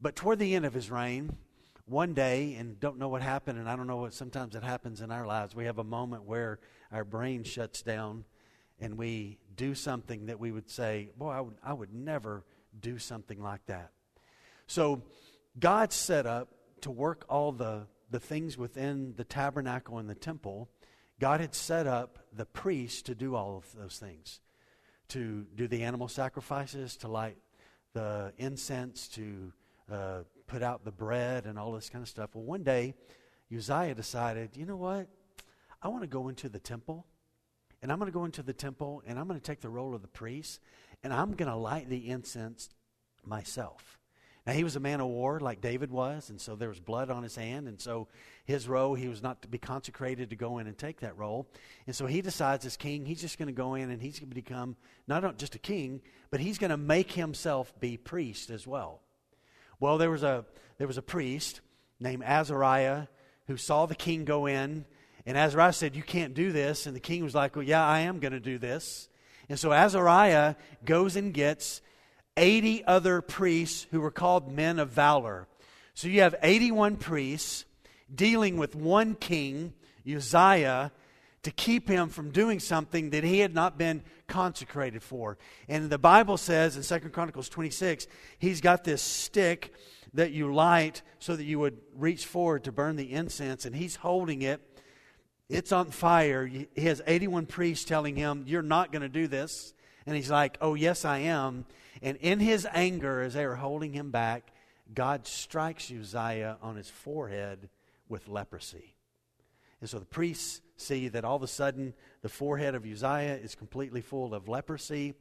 But 0.00 0.16
toward 0.16 0.38
the 0.38 0.54
end 0.54 0.64
of 0.64 0.74
his 0.74 0.90
reign, 0.90 1.36
one 1.86 2.14
day, 2.14 2.54
and 2.54 2.78
don't 2.80 2.98
know 2.98 3.08
what 3.08 3.22
happened, 3.22 3.58
and 3.58 3.68
I 3.68 3.76
don't 3.76 3.86
know 3.86 3.98
what 3.98 4.14
sometimes 4.14 4.54
it 4.54 4.62
happens 4.62 5.00
in 5.00 5.10
our 5.10 5.26
lives, 5.26 5.54
we 5.54 5.64
have 5.66 5.78
a 5.78 5.84
moment 5.84 6.24
where 6.24 6.60
our 6.90 7.04
brain 7.04 7.44
shuts 7.44 7.82
down 7.82 8.24
and 8.80 8.96
we 8.96 9.38
do 9.56 9.74
something 9.74 10.26
that 10.26 10.40
we 10.40 10.50
would 10.50 10.68
say, 10.70 11.10
Boy, 11.16 11.30
I 11.30 11.40
would, 11.40 11.54
I 11.62 11.72
would 11.72 11.92
never 11.92 12.44
do 12.80 12.98
something 12.98 13.40
like 13.40 13.64
that. 13.66 13.90
So 14.66 15.02
God 15.58 15.92
set 15.92 16.26
up 16.26 16.48
to 16.80 16.90
work 16.90 17.24
all 17.28 17.52
the, 17.52 17.86
the 18.10 18.20
things 18.20 18.56
within 18.58 19.14
the 19.16 19.24
tabernacle 19.24 19.98
and 19.98 20.08
the 20.08 20.14
temple. 20.14 20.68
God 21.22 21.38
had 21.38 21.54
set 21.54 21.86
up 21.86 22.18
the 22.32 22.44
priests 22.44 23.00
to 23.02 23.14
do 23.14 23.36
all 23.36 23.56
of 23.56 23.80
those 23.80 23.96
things 23.96 24.40
to 25.10 25.46
do 25.54 25.68
the 25.68 25.84
animal 25.84 26.08
sacrifices, 26.08 26.96
to 26.96 27.06
light 27.06 27.36
the 27.92 28.32
incense, 28.38 29.06
to 29.06 29.52
uh, 29.88 30.22
put 30.48 30.64
out 30.64 30.84
the 30.84 30.90
bread, 30.90 31.46
and 31.46 31.60
all 31.60 31.70
this 31.70 31.88
kind 31.88 32.02
of 32.02 32.08
stuff. 32.08 32.30
Well, 32.34 32.42
one 32.42 32.64
day, 32.64 32.94
Uzziah 33.56 33.94
decided, 33.94 34.56
you 34.56 34.66
know 34.66 34.74
what? 34.74 35.06
I 35.80 35.86
want 35.86 36.02
to 36.02 36.08
go 36.08 36.28
into 36.28 36.48
the 36.48 36.58
temple 36.58 37.06
and 37.82 37.92
I'm 37.92 38.00
going 38.00 38.10
to 38.10 38.18
go 38.18 38.24
into 38.24 38.42
the 38.42 38.52
temple 38.52 39.00
and 39.06 39.16
I'm 39.16 39.28
going 39.28 39.38
to 39.38 39.46
take 39.46 39.60
the 39.60 39.68
role 39.68 39.94
of 39.94 40.02
the 40.02 40.08
priest 40.08 40.58
and 41.04 41.12
I'm 41.12 41.34
going 41.34 41.50
to 41.50 41.56
light 41.56 41.88
the 41.88 42.10
incense 42.10 42.68
myself. 43.24 44.00
Now, 44.46 44.54
he 44.54 44.64
was 44.64 44.74
a 44.74 44.80
man 44.80 45.00
of 45.00 45.06
war 45.06 45.38
like 45.38 45.60
David 45.60 45.92
was, 45.92 46.28
and 46.28 46.40
so 46.40 46.56
there 46.56 46.68
was 46.68 46.80
blood 46.80 47.10
on 47.10 47.22
his 47.22 47.36
hand, 47.36 47.68
and 47.68 47.80
so 47.80 48.08
his 48.44 48.68
role, 48.68 48.94
he 48.94 49.06
was 49.06 49.22
not 49.22 49.42
to 49.42 49.48
be 49.48 49.58
consecrated 49.58 50.30
to 50.30 50.36
go 50.36 50.58
in 50.58 50.66
and 50.66 50.76
take 50.76 51.00
that 51.00 51.16
role. 51.16 51.48
And 51.86 51.94
so 51.94 52.06
he 52.06 52.22
decides 52.22 52.66
as 52.66 52.76
king, 52.76 53.06
he's 53.06 53.20
just 53.20 53.38
going 53.38 53.46
to 53.46 53.52
go 53.52 53.74
in 53.74 53.90
and 53.90 54.02
he's 54.02 54.18
going 54.18 54.30
to 54.30 54.34
become 54.34 54.76
not 55.06 55.38
just 55.38 55.54
a 55.54 55.60
king, 55.60 56.00
but 56.30 56.40
he's 56.40 56.58
going 56.58 56.70
to 56.70 56.76
make 56.76 57.12
himself 57.12 57.72
be 57.78 57.96
priest 57.96 58.50
as 58.50 58.66
well. 58.66 59.00
Well, 59.78 59.96
there 59.96 60.10
was 60.10 60.24
a, 60.24 60.44
there 60.78 60.88
was 60.88 60.98
a 60.98 61.02
priest 61.02 61.60
named 62.00 62.24
Azariah 62.24 63.06
who 63.46 63.56
saw 63.56 63.86
the 63.86 63.94
king 63.94 64.24
go 64.24 64.46
in 64.46 64.84
and 65.24 65.38
Azariah 65.38 65.72
said, 65.72 65.94
You 65.94 66.02
can't 66.02 66.34
do 66.34 66.52
this. 66.52 66.86
And 66.86 66.96
the 66.96 67.00
king 67.00 67.22
was 67.22 67.34
like, 67.34 67.56
Well, 67.56 67.64
yeah, 67.64 67.86
I 67.86 68.00
am 68.00 68.18
going 68.18 68.32
to 68.32 68.40
do 68.40 68.58
this. 68.58 69.08
And 69.48 69.58
so 69.58 69.72
Azariah 69.72 70.56
goes 70.84 71.16
and 71.16 71.32
gets 71.34 71.80
80 72.36 72.84
other 72.84 73.20
priests 73.20 73.86
who 73.90 74.00
were 74.00 74.10
called 74.10 74.52
men 74.52 74.78
of 74.78 74.90
valor. 74.90 75.46
So 75.94 76.08
you 76.08 76.22
have 76.22 76.34
81 76.42 76.96
priests 76.96 77.64
dealing 78.12 78.56
with 78.56 78.74
one 78.74 79.14
king, 79.14 79.74
Uzziah, 80.06 80.92
to 81.42 81.50
keep 81.50 81.88
him 81.88 82.08
from 82.08 82.30
doing 82.30 82.60
something 82.60 83.10
that 83.10 83.24
he 83.24 83.40
had 83.40 83.54
not 83.54 83.76
been 83.76 84.02
consecrated 84.28 85.02
for. 85.02 85.38
And 85.68 85.90
the 85.90 85.98
Bible 85.98 86.36
says 86.36 86.76
in 86.76 86.82
Second 86.82 87.12
Chronicles 87.12 87.48
26, 87.48 88.06
he's 88.38 88.60
got 88.60 88.84
this 88.84 89.02
stick 89.02 89.74
that 90.14 90.30
you 90.30 90.54
light 90.54 91.02
so 91.18 91.34
that 91.34 91.44
you 91.44 91.58
would 91.58 91.78
reach 91.96 92.26
forward 92.26 92.64
to 92.64 92.72
burn 92.72 92.96
the 92.96 93.12
incense, 93.12 93.64
and 93.64 93.74
he's 93.74 93.96
holding 93.96 94.42
it. 94.42 94.60
It's 95.48 95.72
on 95.72 95.90
fire. 95.90 96.46
He 96.46 96.68
has 96.76 97.02
81 97.06 97.46
priests 97.46 97.84
telling 97.84 98.16
him, 98.16 98.44
You're 98.46 98.62
not 98.62 98.92
going 98.92 99.02
to 99.02 99.08
do 99.08 99.26
this. 99.26 99.74
And 100.06 100.16
he's 100.16 100.30
like, 100.30 100.56
Oh, 100.60 100.74
yes, 100.74 101.04
I 101.04 101.18
am. 101.18 101.66
And 102.02 102.16
in 102.18 102.40
his 102.40 102.66
anger, 102.72 103.22
as 103.22 103.34
they 103.34 103.44
are 103.44 103.54
holding 103.54 103.92
him 103.92 104.10
back, 104.10 104.52
God 104.92 105.26
strikes 105.26 105.90
Uzziah 105.90 106.58
on 106.60 106.76
his 106.76 106.90
forehead 106.90 107.68
with 108.08 108.28
leprosy. 108.28 108.96
And 109.80 109.88
so 109.88 109.98
the 109.98 110.04
priests 110.04 110.60
see 110.76 111.08
that 111.08 111.24
all 111.24 111.36
of 111.36 111.42
a 111.42 111.48
sudden 111.48 111.94
the 112.20 112.28
forehead 112.28 112.74
of 112.74 112.84
Uzziah 112.84 113.36
is 113.36 113.54
completely 113.54 114.00
full 114.00 114.34
of 114.34 114.48
leprosy, 114.48 115.14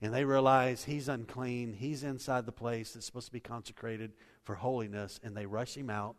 and 0.00 0.14
they 0.14 0.24
realize 0.24 0.84
he's 0.84 1.08
unclean. 1.08 1.74
He's 1.74 2.04
inside 2.04 2.46
the 2.46 2.52
place 2.52 2.92
that's 2.92 3.06
supposed 3.06 3.26
to 3.26 3.32
be 3.32 3.40
consecrated 3.40 4.12
for 4.44 4.54
holiness, 4.54 5.20
and 5.22 5.36
they 5.36 5.46
rush 5.46 5.76
him 5.76 5.90
out. 5.90 6.16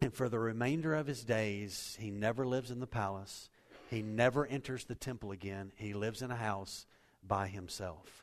And 0.00 0.14
for 0.14 0.28
the 0.28 0.38
remainder 0.38 0.94
of 0.94 1.06
his 1.06 1.24
days, 1.24 1.96
he 2.00 2.10
never 2.10 2.46
lives 2.46 2.70
in 2.70 2.80
the 2.80 2.86
palace. 2.86 3.50
He 3.90 4.00
never 4.00 4.46
enters 4.46 4.84
the 4.84 4.94
temple 4.94 5.32
again. 5.32 5.72
He 5.76 5.92
lives 5.92 6.22
in 6.22 6.30
a 6.30 6.36
house 6.36 6.86
by 7.22 7.48
himself. 7.48 8.19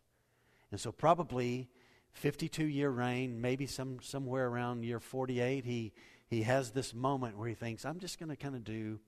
And 0.71 0.79
so, 0.79 0.91
probably 0.91 1.69
52 2.13 2.65
year 2.65 2.89
reign, 2.89 3.39
maybe 3.39 3.67
some, 3.67 3.99
somewhere 4.01 4.47
around 4.47 4.83
year 4.83 4.99
48, 4.99 5.65
he, 5.65 5.93
he 6.27 6.43
has 6.43 6.71
this 6.71 6.93
moment 6.93 7.37
where 7.37 7.47
he 7.47 7.53
thinks, 7.53 7.85
I'm 7.85 7.99
just 7.99 8.19
going 8.19 8.29
to 8.29 8.35
kind 8.35 8.55
of 8.55 8.63
do 8.63 8.99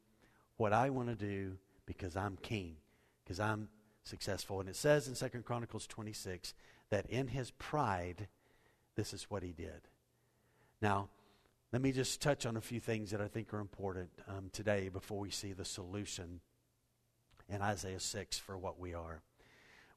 what 0.58 0.74
I 0.74 0.90
want 0.90 1.10
to 1.10 1.16
do 1.16 1.58
because 1.86 2.16
I'm 2.16 2.38
king, 2.38 2.76
because 3.24 3.40
I'm 3.40 3.68
successful. 4.04 4.60
And 4.60 4.70
it 4.70 4.76
says 4.76 5.08
in 5.08 5.16
Second 5.16 5.46
Chronicles 5.46 5.88
26 5.88 6.54
that 6.90 7.06
in 7.08 7.28
his 7.28 7.52
pride, 7.52 8.28
this 8.96 9.14
is 9.14 9.24
what 9.30 9.44
he 9.44 9.52
did. 9.52 9.88
Now, 10.82 11.10
let 11.72 11.82
me 11.82 11.92
just 11.92 12.22
touch 12.22 12.46
on 12.46 12.58
a 12.58 12.62
few 12.62 12.80
things 12.80 13.12
that 13.12 13.22
I 13.22 13.28
think 13.28 13.54
are 13.54 13.60
important 13.60 14.10
um, 14.28 14.50
today 14.52 14.90
before 14.90 15.20
we 15.20 15.30
see 15.30 15.54
the 15.54 15.66
solution 15.66 16.42
in 17.48 17.62
Isaiah 17.62 18.00
6 18.00 18.38
for 18.40 18.58
what 18.58 18.80
we 18.80 18.94
are. 18.94 19.22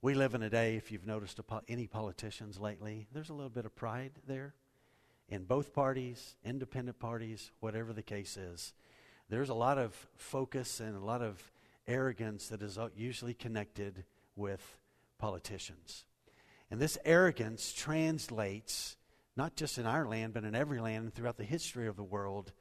We 0.04 0.14
live 0.14 0.34
in 0.34 0.42
a 0.42 0.50
day, 0.50 0.74
if 0.74 0.90
you've 0.90 1.06
noticed 1.06 1.38
po- 1.46 1.60
any 1.68 1.86
politicians 1.86 2.58
lately, 2.58 3.06
there's 3.12 3.30
a 3.30 3.34
little 3.34 3.48
bit 3.48 3.66
of 3.66 3.76
pride 3.76 4.10
there 4.26 4.52
in 5.28 5.44
both 5.44 5.72
parties, 5.72 6.34
independent 6.44 6.98
parties, 6.98 7.52
whatever 7.60 7.92
the 7.92 8.02
case 8.02 8.36
is. 8.36 8.72
There's 9.28 9.48
a 9.48 9.54
lot 9.54 9.78
of 9.78 9.94
focus 10.16 10.80
and 10.80 10.96
a 10.96 11.04
lot 11.04 11.22
of 11.22 11.52
arrogance 11.86 12.48
that 12.48 12.62
is 12.62 12.78
uh, 12.78 12.88
usually 12.96 13.32
connected 13.32 14.02
with 14.34 14.76
politicians. 15.18 16.04
And 16.68 16.80
this 16.80 16.98
arrogance 17.04 17.72
translates, 17.72 18.96
not 19.36 19.54
just 19.54 19.78
in 19.78 19.86
our 19.86 20.04
land, 20.04 20.34
but 20.34 20.42
in 20.42 20.56
every 20.56 20.80
land 20.80 21.04
and 21.04 21.14
throughout 21.14 21.36
the 21.36 21.44
history 21.44 21.86
of 21.86 21.94
the 21.94 22.02
world, 22.02 22.52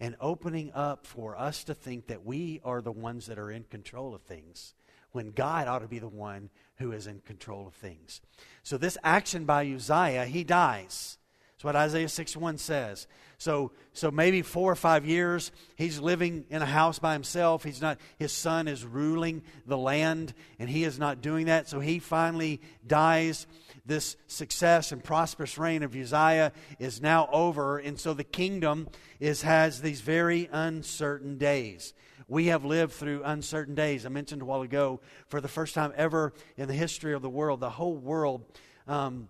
and 0.00 0.16
opening 0.20 0.70
up 0.74 1.06
for 1.06 1.34
us 1.34 1.64
to 1.64 1.72
think 1.72 2.08
that 2.08 2.26
we 2.26 2.60
are 2.62 2.82
the 2.82 2.92
ones 2.92 3.24
that 3.24 3.38
are 3.38 3.50
in 3.50 3.64
control 3.64 4.14
of 4.14 4.20
things 4.20 4.74
when 5.12 5.32
God 5.32 5.68
ought 5.68 5.80
to 5.80 5.88
be 5.88 5.98
the 5.98 6.08
one 6.08 6.50
who 6.76 6.92
is 6.92 7.06
in 7.06 7.20
control 7.20 7.66
of 7.66 7.74
things. 7.74 8.20
So, 8.62 8.78
this 8.78 8.98
action 9.02 9.44
by 9.44 9.66
Uzziah, 9.66 10.26
he 10.26 10.44
dies. 10.44 11.18
That's 11.60 11.64
what 11.66 11.76
Isaiah 11.76 12.08
6 12.08 12.36
1 12.38 12.56
says. 12.56 13.06
So, 13.36 13.72
so 13.92 14.10
maybe 14.10 14.40
four 14.40 14.72
or 14.72 14.76
five 14.76 15.04
years, 15.04 15.52
he's 15.76 15.98
living 15.98 16.46
in 16.48 16.62
a 16.62 16.66
house 16.66 16.98
by 16.98 17.12
himself. 17.12 17.64
He's 17.64 17.82
not, 17.82 17.98
his 18.18 18.32
son 18.32 18.66
is 18.66 18.84
ruling 18.84 19.42
the 19.66 19.76
land, 19.76 20.32
and 20.58 20.70
he 20.70 20.84
is 20.84 20.98
not 20.98 21.20
doing 21.20 21.46
that. 21.46 21.68
So 21.68 21.80
he 21.80 21.98
finally 21.98 22.62
dies. 22.86 23.46
This 23.84 24.16
success 24.26 24.90
and 24.90 25.04
prosperous 25.04 25.58
reign 25.58 25.82
of 25.82 25.94
Uzziah 25.94 26.52
is 26.78 27.02
now 27.02 27.28
over, 27.30 27.78
and 27.78 27.98
so 28.00 28.14
the 28.14 28.24
kingdom 28.24 28.88
is, 29.20 29.42
has 29.42 29.82
these 29.82 30.00
very 30.00 30.48
uncertain 30.52 31.36
days. 31.36 31.92
We 32.30 32.46
have 32.46 32.64
lived 32.64 32.92
through 32.92 33.24
uncertain 33.24 33.74
days. 33.74 34.06
I 34.06 34.08
mentioned 34.08 34.40
a 34.40 34.44
while 34.44 34.62
ago, 34.62 35.00
for 35.26 35.40
the 35.40 35.48
first 35.48 35.74
time 35.74 35.92
ever 35.96 36.32
in 36.56 36.68
the 36.68 36.74
history 36.74 37.12
of 37.12 37.22
the 37.22 37.28
world, 37.28 37.58
the 37.58 37.70
whole 37.70 37.96
world 37.96 38.44
um, 38.86 39.28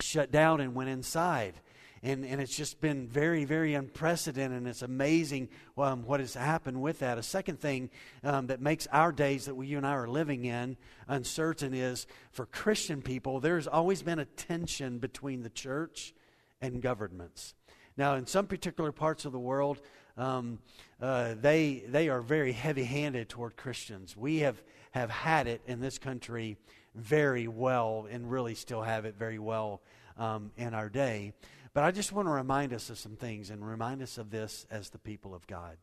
shut 0.00 0.30
down 0.30 0.60
and 0.60 0.72
went 0.72 0.88
inside. 0.88 1.54
And, 2.00 2.24
and 2.24 2.40
it's 2.40 2.56
just 2.56 2.80
been 2.80 3.08
very, 3.08 3.44
very 3.44 3.74
unprecedented, 3.74 4.56
and 4.56 4.68
it's 4.68 4.82
amazing 4.82 5.48
um, 5.76 6.04
what 6.04 6.20
has 6.20 6.34
happened 6.34 6.80
with 6.80 7.00
that. 7.00 7.18
A 7.18 7.24
second 7.24 7.58
thing 7.58 7.90
um, 8.22 8.46
that 8.46 8.60
makes 8.60 8.86
our 8.92 9.10
days 9.10 9.46
that 9.46 9.56
we, 9.56 9.66
you 9.66 9.76
and 9.76 9.84
I 9.84 9.94
are 9.94 10.06
living 10.06 10.44
in 10.44 10.76
uncertain 11.08 11.74
is 11.74 12.06
for 12.30 12.46
Christian 12.46 13.02
people, 13.02 13.40
there's 13.40 13.66
always 13.66 14.00
been 14.04 14.20
a 14.20 14.24
tension 14.24 15.00
between 15.00 15.42
the 15.42 15.50
church 15.50 16.14
and 16.62 16.80
governments. 16.80 17.54
Now, 17.96 18.14
in 18.14 18.28
some 18.28 18.46
particular 18.46 18.92
parts 18.92 19.24
of 19.24 19.32
the 19.32 19.40
world, 19.40 19.80
um, 20.16 20.60
uh, 21.00 21.34
they, 21.40 21.84
they 21.86 22.08
are 22.08 22.20
very 22.20 22.52
heavy 22.52 22.84
handed 22.84 23.28
toward 23.28 23.56
Christians. 23.56 24.16
We 24.16 24.38
have, 24.38 24.60
have 24.92 25.10
had 25.10 25.46
it 25.46 25.62
in 25.66 25.80
this 25.80 25.98
country 25.98 26.56
very 26.94 27.46
well 27.46 28.06
and 28.10 28.30
really 28.30 28.54
still 28.54 28.82
have 28.82 29.04
it 29.04 29.14
very 29.16 29.38
well 29.38 29.80
um, 30.16 30.50
in 30.56 30.74
our 30.74 30.88
day. 30.88 31.32
But 31.72 31.84
I 31.84 31.92
just 31.92 32.12
want 32.12 32.26
to 32.26 32.32
remind 32.32 32.72
us 32.72 32.90
of 32.90 32.98
some 32.98 33.14
things 33.14 33.50
and 33.50 33.64
remind 33.64 34.02
us 34.02 34.18
of 34.18 34.30
this 34.30 34.66
as 34.70 34.90
the 34.90 34.98
people 34.98 35.34
of 35.34 35.46
God. 35.46 35.76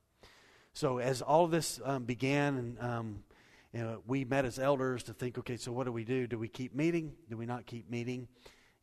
So, 0.73 0.97
as 0.97 1.21
all 1.21 1.45
of 1.45 1.51
this 1.51 1.79
um, 1.85 2.03
began, 2.03 2.57
and 2.57 2.79
um, 2.81 3.23
you 3.71 3.79
know, 3.79 4.01
we 4.05 4.25
met 4.25 4.43
as 4.43 4.59
elders 4.59 5.03
to 5.03 5.13
think, 5.13 5.37
okay, 5.37 5.55
so 5.55 5.71
what 5.71 5.85
do 5.85 5.93
we 5.93 6.03
do? 6.03 6.27
Do 6.27 6.37
we 6.37 6.49
keep 6.49 6.75
meeting? 6.75 7.13
Do 7.29 7.37
we 7.37 7.45
not 7.45 7.65
keep 7.65 7.89
meeting? 7.89 8.27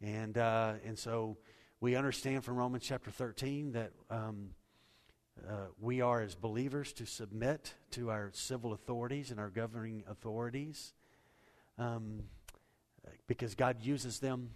And 0.00 0.38
uh, 0.38 0.74
and 0.86 0.98
so 0.98 1.36
we 1.80 1.96
understand 1.96 2.44
from 2.44 2.56
Romans 2.56 2.84
chapter 2.86 3.10
13 3.10 3.72
that 3.72 3.92
um, 4.08 4.50
uh, 5.48 5.66
we 5.80 6.00
are, 6.00 6.20
as 6.20 6.34
believers, 6.34 6.92
to 6.94 7.06
submit 7.06 7.74
to 7.92 8.10
our 8.10 8.30
civil 8.32 8.72
authorities 8.72 9.30
and 9.30 9.40
our 9.40 9.50
governing 9.50 10.04
authorities 10.08 10.92
um, 11.78 12.24
because 13.26 13.54
God 13.54 13.82
uses 13.82 14.18
them 14.18 14.50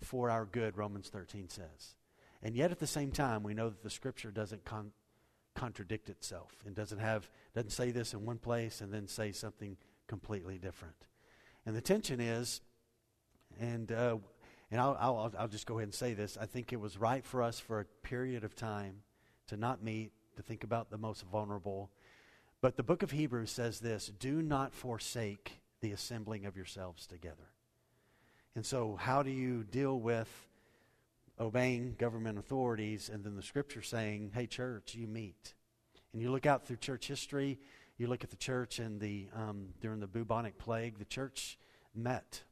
for 0.00 0.30
our 0.30 0.46
good, 0.46 0.76
Romans 0.76 1.08
13 1.08 1.48
says. 1.48 1.94
And 2.42 2.56
yet, 2.56 2.70
at 2.70 2.78
the 2.78 2.86
same 2.86 3.10
time, 3.10 3.42
we 3.42 3.54
know 3.54 3.68
that 3.68 3.82
the 3.82 3.90
Scripture 3.90 4.30
doesn't 4.30 4.64
con- 4.64 4.92
contradict 5.54 6.08
itself 6.08 6.52
and 6.64 6.74
doesn't 6.74 7.00
have 7.00 7.28
doesn't 7.54 7.70
say 7.70 7.90
this 7.90 8.14
in 8.14 8.24
one 8.24 8.38
place 8.38 8.80
and 8.80 8.92
then 8.92 9.06
say 9.06 9.32
something 9.32 9.76
completely 10.06 10.56
different. 10.56 11.06
And 11.66 11.76
the 11.76 11.82
tension 11.82 12.18
is, 12.18 12.62
and 13.60 13.92
uh, 13.92 14.16
and 14.70 14.80
I'll, 14.80 14.96
I'll 14.98 15.34
I'll 15.38 15.48
just 15.48 15.66
go 15.66 15.78
ahead 15.78 15.88
and 15.88 15.94
say 15.94 16.14
this. 16.14 16.38
I 16.40 16.46
think 16.46 16.72
it 16.72 16.80
was 16.80 16.96
right 16.96 17.26
for 17.26 17.42
us 17.42 17.58
for 17.58 17.80
a 17.80 17.84
period 17.84 18.42
of 18.42 18.56
time 18.56 19.02
to 19.48 19.58
not 19.58 19.82
meet 19.82 20.12
to 20.40 20.46
think 20.46 20.64
about 20.64 20.90
the 20.90 20.98
most 20.98 21.24
vulnerable. 21.30 21.90
But 22.62 22.76
the 22.76 22.82
book 22.82 23.02
of 23.02 23.10
Hebrews 23.10 23.50
says 23.50 23.80
this 23.80 24.10
do 24.18 24.42
not 24.42 24.74
forsake 24.74 25.60
the 25.80 25.92
assembling 25.92 26.46
of 26.46 26.56
yourselves 26.56 27.06
together. 27.06 27.50
And 28.54 28.64
so, 28.64 28.96
how 28.96 29.22
do 29.22 29.30
you 29.30 29.64
deal 29.64 30.00
with 30.00 30.28
obeying 31.38 31.94
government 31.98 32.38
authorities 32.38 33.10
and 33.12 33.22
then 33.22 33.36
the 33.36 33.42
scripture 33.42 33.82
saying, 33.82 34.32
hey, 34.34 34.46
church, 34.46 34.94
you 34.94 35.06
meet? 35.06 35.54
And 36.12 36.20
you 36.20 36.30
look 36.30 36.46
out 36.46 36.66
through 36.66 36.76
church 36.76 37.06
history, 37.06 37.58
you 37.98 38.08
look 38.08 38.24
at 38.24 38.30
the 38.30 38.36
church 38.36 38.80
in 38.80 38.98
the, 38.98 39.28
um, 39.36 39.68
during 39.80 40.00
the 40.00 40.06
bubonic 40.06 40.58
plague, 40.58 40.98
the 40.98 41.04
church 41.04 41.58
met 41.94 42.42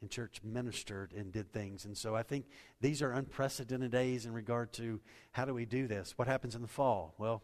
and 0.00 0.10
church 0.10 0.40
ministered 0.44 1.12
and 1.12 1.32
did 1.32 1.52
things. 1.52 1.84
And 1.84 1.96
so 1.96 2.14
I 2.14 2.22
think 2.22 2.46
these 2.80 3.02
are 3.02 3.12
unprecedented 3.12 3.90
days 3.90 4.26
in 4.26 4.32
regard 4.32 4.72
to 4.74 5.00
how 5.32 5.44
do 5.44 5.54
we 5.54 5.64
do 5.64 5.86
this? 5.86 6.14
What 6.16 6.28
happens 6.28 6.54
in 6.54 6.62
the 6.62 6.68
fall? 6.68 7.14
Well, 7.18 7.42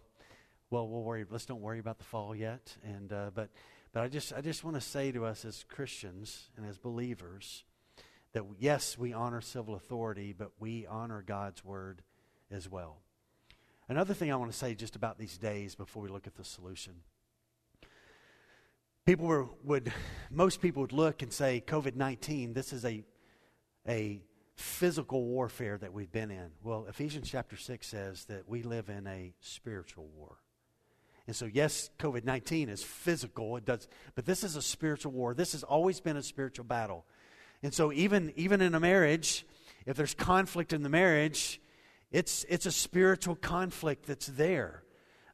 well, 0.71 0.89
we'll 0.89 1.03
worry. 1.03 1.25
Let's 1.29 1.47
don't 1.47 1.61
worry 1.61 1.79
about 1.79 1.99
the 1.99 2.05
fall 2.05 2.35
yet. 2.35 2.77
And 2.85 3.13
uh, 3.13 3.31
but 3.35 3.51
but 3.93 4.03
I 4.03 4.09
just 4.09 4.33
I 4.33 4.41
just 4.41 4.65
want 4.65 4.77
to 4.77 4.81
say 4.81 5.13
to 5.13 5.25
us 5.25 5.45
as 5.45 5.65
Christians 5.69 6.51
and 6.57 6.67
as 6.67 6.79
believers 6.79 7.65
that 8.33 8.45
yes, 8.59 8.99
we 8.99 9.13
honor 9.13 9.41
civil 9.41 9.75
authority, 9.75 10.35
but 10.37 10.51
we 10.59 10.87
honor 10.87 11.23
God's 11.25 11.65
word 11.65 12.03
as 12.51 12.69
well. 12.69 12.99
Another 13.89 14.15
thing 14.15 14.33
I 14.33 14.37
want 14.37 14.51
to 14.51 14.57
say 14.57 14.75
just 14.75 14.97
about 14.97 15.19
these 15.19 15.39
days 15.39 15.75
before 15.75 16.03
we 16.03 16.09
look 16.09 16.27
at 16.27 16.37
the 16.37 16.45
solution 16.45 16.95
people 19.05 19.27
were, 19.27 19.47
would, 19.63 19.93
most 20.31 20.61
people 20.61 20.83
would 20.83 20.93
look 20.93 21.23
and 21.23 21.33
say, 21.33 21.63
COVID 21.67 21.97
19, 21.97 22.55
this 22.55 22.73
is 22.73 22.85
a, 22.85 23.05
a 23.89 24.23
physical 24.57 25.25
warfare 25.25 25.77
that 25.79 25.93
we've 25.93 26.13
been 26.13 26.31
in. 26.31 26.51
Well, 26.63 26.87
Ephesians 26.89 27.29
chapter 27.31 27.57
6 27.57 27.87
says 27.87 28.25
that 28.27 28.49
we 28.49 28.63
live 28.63 28.89
in 28.89 29.07
a 29.07 29.35
spiritual 29.41 30.09
war. 30.17 30.37
And 31.27 31.35
so, 31.35 31.47
yes, 31.47 31.91
COVID 31.99 32.25
19 32.25 32.69
is 32.69 32.83
physical, 32.83 33.57
it 33.57 33.65
does, 33.65 33.89
but 34.15 34.27
this 34.27 34.45
is 34.45 34.57
a 34.57 34.63
spiritual 34.63 35.13
war. 35.13 35.35
This 35.35 35.53
has 35.53 35.63
always 35.63 36.01
been 36.01 36.17
a 36.17 36.23
spiritual 36.23 36.65
battle. 36.65 37.05
And 37.63 37.73
so, 37.73 37.93
even, 37.93 38.33
even 38.37 38.61
in 38.61 38.75
a 38.75 38.81
marriage, 38.81 39.47
if 39.87 39.97
there's 39.97 40.15
conflict 40.15 40.73
in 40.73 40.83
the 40.83 40.89
marriage, 40.89 41.61
it's, 42.11 42.45
it's 42.49 42.67
a 42.67 42.73
spiritual 42.73 43.37
conflict 43.37 44.07
that's 44.07 44.27
there 44.27 44.84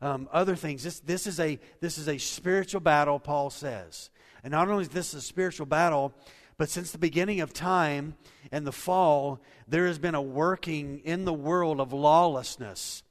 um, 0.01 0.29
other 0.33 0.57
things. 0.57 0.83
This, 0.83 1.01
this, 1.01 1.27
is 1.27 1.41
a, 1.41 1.59
this 1.81 1.99
is 1.99 2.09
a 2.09 2.19
spiritual 2.19 2.81
battle, 2.81 3.19
Paul 3.19 3.51
says. 3.51 4.11
And 4.43 4.53
not 4.53 4.69
only 4.69 4.83
is 4.83 4.89
this 4.89 5.15
a 5.15 5.21
spiritual 5.21 5.67
battle, 5.67 6.15
But 6.61 6.69
since 6.69 6.91
the 6.91 6.99
beginning 6.99 7.41
of 7.41 7.55
time 7.55 8.17
and 8.53 8.67
the 8.67 8.71
fall, 8.71 9.41
there 9.67 9.87
has 9.87 9.99
been 9.99 10.15
a 10.15 10.21
working 10.21 11.01
in 11.07 11.25
the 11.25 11.33
world 11.33 11.81
of 11.81 11.95
lawlessness. 11.95 13.03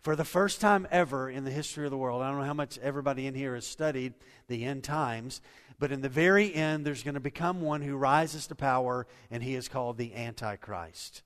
For 0.00 0.16
the 0.16 0.24
first 0.24 0.60
time 0.60 0.84
ever 0.90 1.30
in 1.30 1.44
the 1.44 1.52
history 1.52 1.84
of 1.84 1.92
the 1.92 1.96
world, 1.96 2.22
I 2.22 2.28
don't 2.28 2.40
know 2.40 2.44
how 2.44 2.54
much 2.54 2.76
everybody 2.78 3.28
in 3.28 3.36
here 3.36 3.54
has 3.54 3.64
studied 3.64 4.14
the 4.48 4.64
end 4.64 4.82
times, 4.82 5.40
but 5.78 5.92
in 5.92 6.00
the 6.00 6.08
very 6.08 6.52
end, 6.52 6.84
there's 6.84 7.04
going 7.04 7.14
to 7.14 7.20
become 7.20 7.60
one 7.60 7.82
who 7.82 7.94
rises 7.94 8.48
to 8.48 8.56
power, 8.56 9.06
and 9.30 9.44
he 9.44 9.54
is 9.54 9.68
called 9.68 9.96
the 9.96 10.16
Antichrist. 10.16 11.22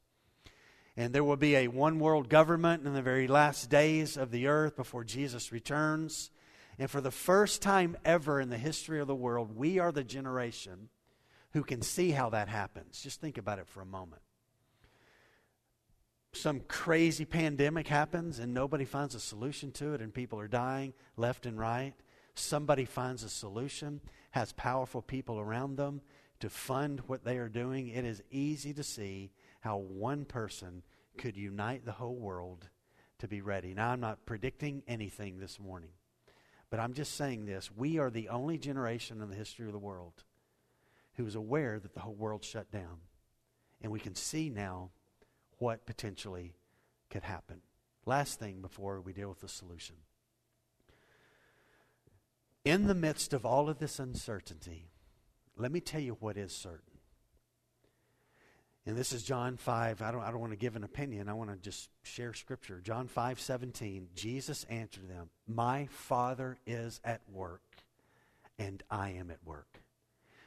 And 0.97 1.15
there 1.15 1.25
will 1.25 1.37
be 1.37 1.57
a 1.57 1.69
one 1.69 1.99
world 1.99 2.29
government 2.29 2.87
in 2.87 2.93
the 2.93 3.03
very 3.03 3.27
last 3.27 3.71
days 3.71 4.17
of 4.17 4.31
the 4.31 4.47
earth 4.47 4.77
before 4.77 5.05
Jesus 5.05 5.51
returns. 5.51 6.31
And 6.79 6.91
for 6.91 7.01
the 7.01 7.11
first 7.11 7.63
time 7.63 7.97
ever 8.05 8.41
in 8.41 8.51
the 8.51 8.59
history 8.59 9.01
of 9.01 9.07
the 9.07 9.15
world, 9.15 9.57
we 9.57 9.79
are 9.79 9.93
the 9.93 10.05
generation 10.05 10.89
who 11.53 11.63
can 11.63 11.83
see 11.83 12.11
how 12.11 12.31
that 12.31 12.49
happens. 12.49 13.01
Just 13.01 13.21
think 13.21 13.39
about 13.39 13.59
it 13.59 13.69
for 13.69 13.81
a 13.81 13.87
moment. 13.87 14.23
Some 16.35 16.61
crazy 16.61 17.27
pandemic 17.27 17.89
happens 17.89 18.39
and 18.39 18.55
nobody 18.55 18.87
finds 18.87 19.15
a 19.15 19.21
solution 19.21 19.71
to 19.73 19.93
it, 19.93 20.01
and 20.01 20.15
people 20.15 20.41
are 20.41 20.49
dying 20.49 20.95
left 21.17 21.45
and 21.45 21.59
right. 21.59 21.93
Somebody 22.35 22.87
finds 22.87 23.23
a 23.23 23.29
solution, 23.29 24.01
has 24.31 24.53
powerful 24.53 25.03
people 25.03 25.39
around 25.39 25.77
them 25.77 26.01
to 26.41 26.49
fund 26.49 27.01
what 27.07 27.25
they 27.25 27.37
are 27.37 27.51
doing. 27.51 27.89
It 27.89 28.05
is 28.07 28.23
easy 28.31 28.73
to 28.73 28.83
see 28.83 29.31
how 29.63 29.77
one 29.77 30.25
person 30.25 30.83
could 31.17 31.37
unite 31.37 31.85
the 31.85 31.93
whole 31.93 32.17
world 32.17 32.69
to 33.19 33.29
be 33.29 33.41
ready. 33.41 33.75
Now, 33.75 33.91
I'm 33.91 34.01
not 34.01 34.27
predicting 34.27 34.83
anything 34.89 35.39
this 35.39 35.61
morning, 35.61 35.93
but 36.69 36.81
I'm 36.81 36.95
just 36.95 37.15
saying 37.15 37.47
this. 37.47 37.71
We 37.71 37.99
are 37.99 38.11
the 38.11 38.29
only 38.29 38.59
generation 38.59 39.23
in 39.23 39.31
the 39.31 39.37
history 39.37 39.67
of 39.67 39.73
the 39.73 39.79
world 39.79 40.25
who 41.15 41.27
is 41.27 41.37
aware 41.37 41.79
that 41.79 41.95
the 41.95 42.01
whole 42.01 42.15
world 42.15 42.45
shut 42.45 42.73
down. 42.73 42.99
And 43.81 43.93
we 43.93 44.01
can 44.01 44.17
see 44.17 44.51
now 44.51 44.91
what 45.59 45.87
potentially 45.87 46.55
could 47.09 47.23
happen. 47.23 47.61
Last 48.05 48.41
thing 48.41 48.61
before 48.63 49.01
we 49.01 49.13
deal 49.13 49.29
with 49.29 49.41
the 49.41 49.49
solution. 49.49 49.97
In 52.65 52.89
the 52.89 52.95
midst 52.95 53.33
of 53.33 53.47
all 53.47 53.69
of 53.69 53.79
this 53.79 54.01
uncertainty, 54.01 54.91
let 55.57 55.71
me 55.71 55.79
tell 55.81 56.01
you 56.01 56.17
what 56.19 56.37
is 56.37 56.53
certain. 56.53 56.92
And 58.85 58.97
this 58.97 59.13
is 59.13 59.23
John 59.23 59.57
5. 59.57 60.03
I 60.03 60.11
don't, 60.11 60.23
I 60.23 60.31
don't 60.31 60.41
want 60.41 60.53
to 60.53 60.59
give 60.59 60.75
an 60.75 60.83
opinion. 60.83 61.29
I 61.29 61.35
want 61.35 61.51
to 61.51 61.57
just 61.57 61.89
share 62.03 62.35
scripture. 62.35 62.81
John 62.83 63.07
5 63.07 63.41
17. 63.41 64.09
Jesus 64.15 64.65
answered 64.69 65.09
them, 65.09 65.31
My 65.47 65.87
Father 65.91 66.59
is 66.67 67.01
at 67.05 67.21
work, 67.33 67.63
and 68.59 68.83
I 68.91 69.11
am 69.11 69.31
at 69.31 69.39
work. 69.45 69.83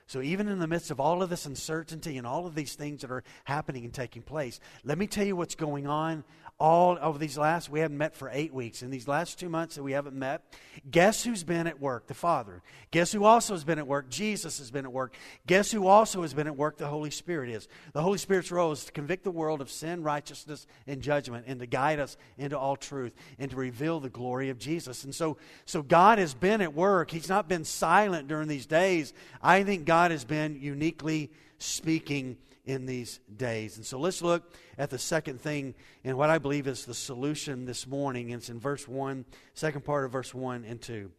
So, 0.07 0.21
even 0.21 0.49
in 0.49 0.59
the 0.59 0.67
midst 0.67 0.91
of 0.91 0.99
all 0.99 1.23
of 1.23 1.29
this 1.29 1.45
uncertainty 1.45 2.17
and 2.17 2.27
all 2.27 2.45
of 2.45 2.53
these 2.53 2.75
things 2.75 3.01
that 3.01 3.09
are 3.09 3.23
happening 3.45 3.85
and 3.85 3.93
taking 3.93 4.21
place, 4.21 4.59
let 4.83 4.97
me 4.97 5.07
tell 5.07 5.25
you 5.25 5.35
what's 5.35 5.55
going 5.55 5.87
on 5.87 6.23
all 6.57 6.97
over 7.01 7.17
these 7.17 7.37
last, 7.37 7.69
we 7.69 7.81
haven't 7.81 7.97
met 7.97 8.15
for 8.15 8.29
eight 8.31 8.53
weeks. 8.53 8.81
In 8.81 8.89
these 8.89 9.09
last 9.09 9.37
two 9.37 9.49
months 9.49 9.75
that 9.75 9.83
we 9.83 9.91
haven't 9.91 10.15
met, 10.15 10.41
guess 10.89 11.21
who's 11.21 11.43
been 11.43 11.67
at 11.67 11.81
work? 11.81 12.07
The 12.07 12.13
Father. 12.13 12.63
Guess 12.91 13.11
who 13.11 13.25
also 13.25 13.53
has 13.53 13.65
been 13.65 13.77
at 13.77 13.87
work? 13.87 14.09
Jesus 14.09 14.57
has 14.59 14.71
been 14.71 14.85
at 14.85 14.93
work. 14.93 15.15
Guess 15.47 15.71
who 15.71 15.87
also 15.87 16.21
has 16.21 16.33
been 16.33 16.47
at 16.47 16.55
work? 16.55 16.77
The 16.77 16.87
Holy 16.87 17.11
Spirit 17.11 17.49
is. 17.49 17.67
The 17.91 18.01
Holy 18.01 18.17
Spirit's 18.17 18.53
role 18.53 18.71
is 18.71 18.85
to 18.85 18.93
convict 18.93 19.25
the 19.25 19.31
world 19.31 19.59
of 19.59 19.69
sin, 19.69 20.01
righteousness, 20.01 20.65
and 20.87 21.01
judgment, 21.01 21.45
and 21.47 21.59
to 21.59 21.65
guide 21.65 21.99
us 21.99 22.15
into 22.37 22.57
all 22.57 22.77
truth, 22.77 23.13
and 23.37 23.51
to 23.51 23.57
reveal 23.57 23.99
the 23.99 24.09
glory 24.09 24.49
of 24.49 24.57
Jesus. 24.57 25.03
And 25.03 25.13
so, 25.13 25.35
so 25.65 25.81
God 25.81 26.19
has 26.19 26.33
been 26.33 26.61
at 26.61 26.73
work. 26.73 27.11
He's 27.11 27.27
not 27.27 27.49
been 27.49 27.65
silent 27.65 28.29
during 28.29 28.47
these 28.47 28.65
days. 28.65 29.13
I 29.41 29.63
think 29.63 29.83
God 29.83 30.11
has 30.11 30.23
been 30.23 30.57
uniquely 30.61 31.31
speaking 31.57 32.37
in 32.65 32.85
these 32.85 33.19
days. 33.35 33.77
And 33.77 33.85
so 33.85 33.99
let's 33.99 34.21
look 34.21 34.53
at 34.77 34.89
the 34.89 34.97
second 34.97 35.39
thing 35.39 35.75
and 36.03 36.17
what 36.17 36.29
I 36.29 36.39
believe 36.39 36.67
is 36.67 36.85
the 36.85 36.93
solution 36.93 37.65
this 37.65 37.87
morning. 37.87 38.31
It's 38.31 38.49
in 38.49 38.59
verse 38.59 38.87
1, 38.87 39.25
second 39.53 39.85
part 39.85 40.05
of 40.05 40.11
verse 40.11 40.33
1 40.33 40.65
and 40.65 40.81
2. 40.81 41.11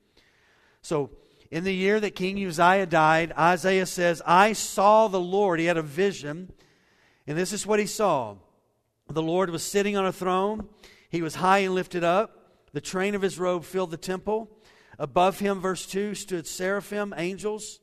So, 0.82 1.10
in 1.50 1.62
the 1.62 1.74
year 1.74 2.00
that 2.00 2.16
King 2.16 2.44
Uzziah 2.44 2.86
died, 2.86 3.32
Isaiah 3.38 3.86
says, 3.86 4.20
I 4.26 4.52
saw 4.52 5.06
the 5.06 5.20
Lord. 5.20 5.60
He 5.60 5.66
had 5.66 5.76
a 5.76 5.82
vision, 5.82 6.52
and 7.26 7.38
this 7.38 7.52
is 7.52 7.64
what 7.64 7.78
he 7.78 7.86
saw. 7.86 8.34
The 9.08 9.22
Lord 9.22 9.50
was 9.50 9.62
sitting 9.62 9.96
on 9.96 10.06
a 10.06 10.12
throne, 10.12 10.68
he 11.08 11.22
was 11.22 11.36
high 11.36 11.58
and 11.58 11.74
lifted 11.74 12.02
up. 12.02 12.36
The 12.72 12.80
train 12.80 13.14
of 13.14 13.22
his 13.22 13.38
robe 13.38 13.64
filled 13.64 13.92
the 13.92 13.96
temple. 13.96 14.50
Above 14.98 15.38
him, 15.38 15.60
verse 15.60 15.86
2, 15.86 16.14
stood 16.14 16.46
seraphim, 16.46 17.14
angels. 17.16 17.78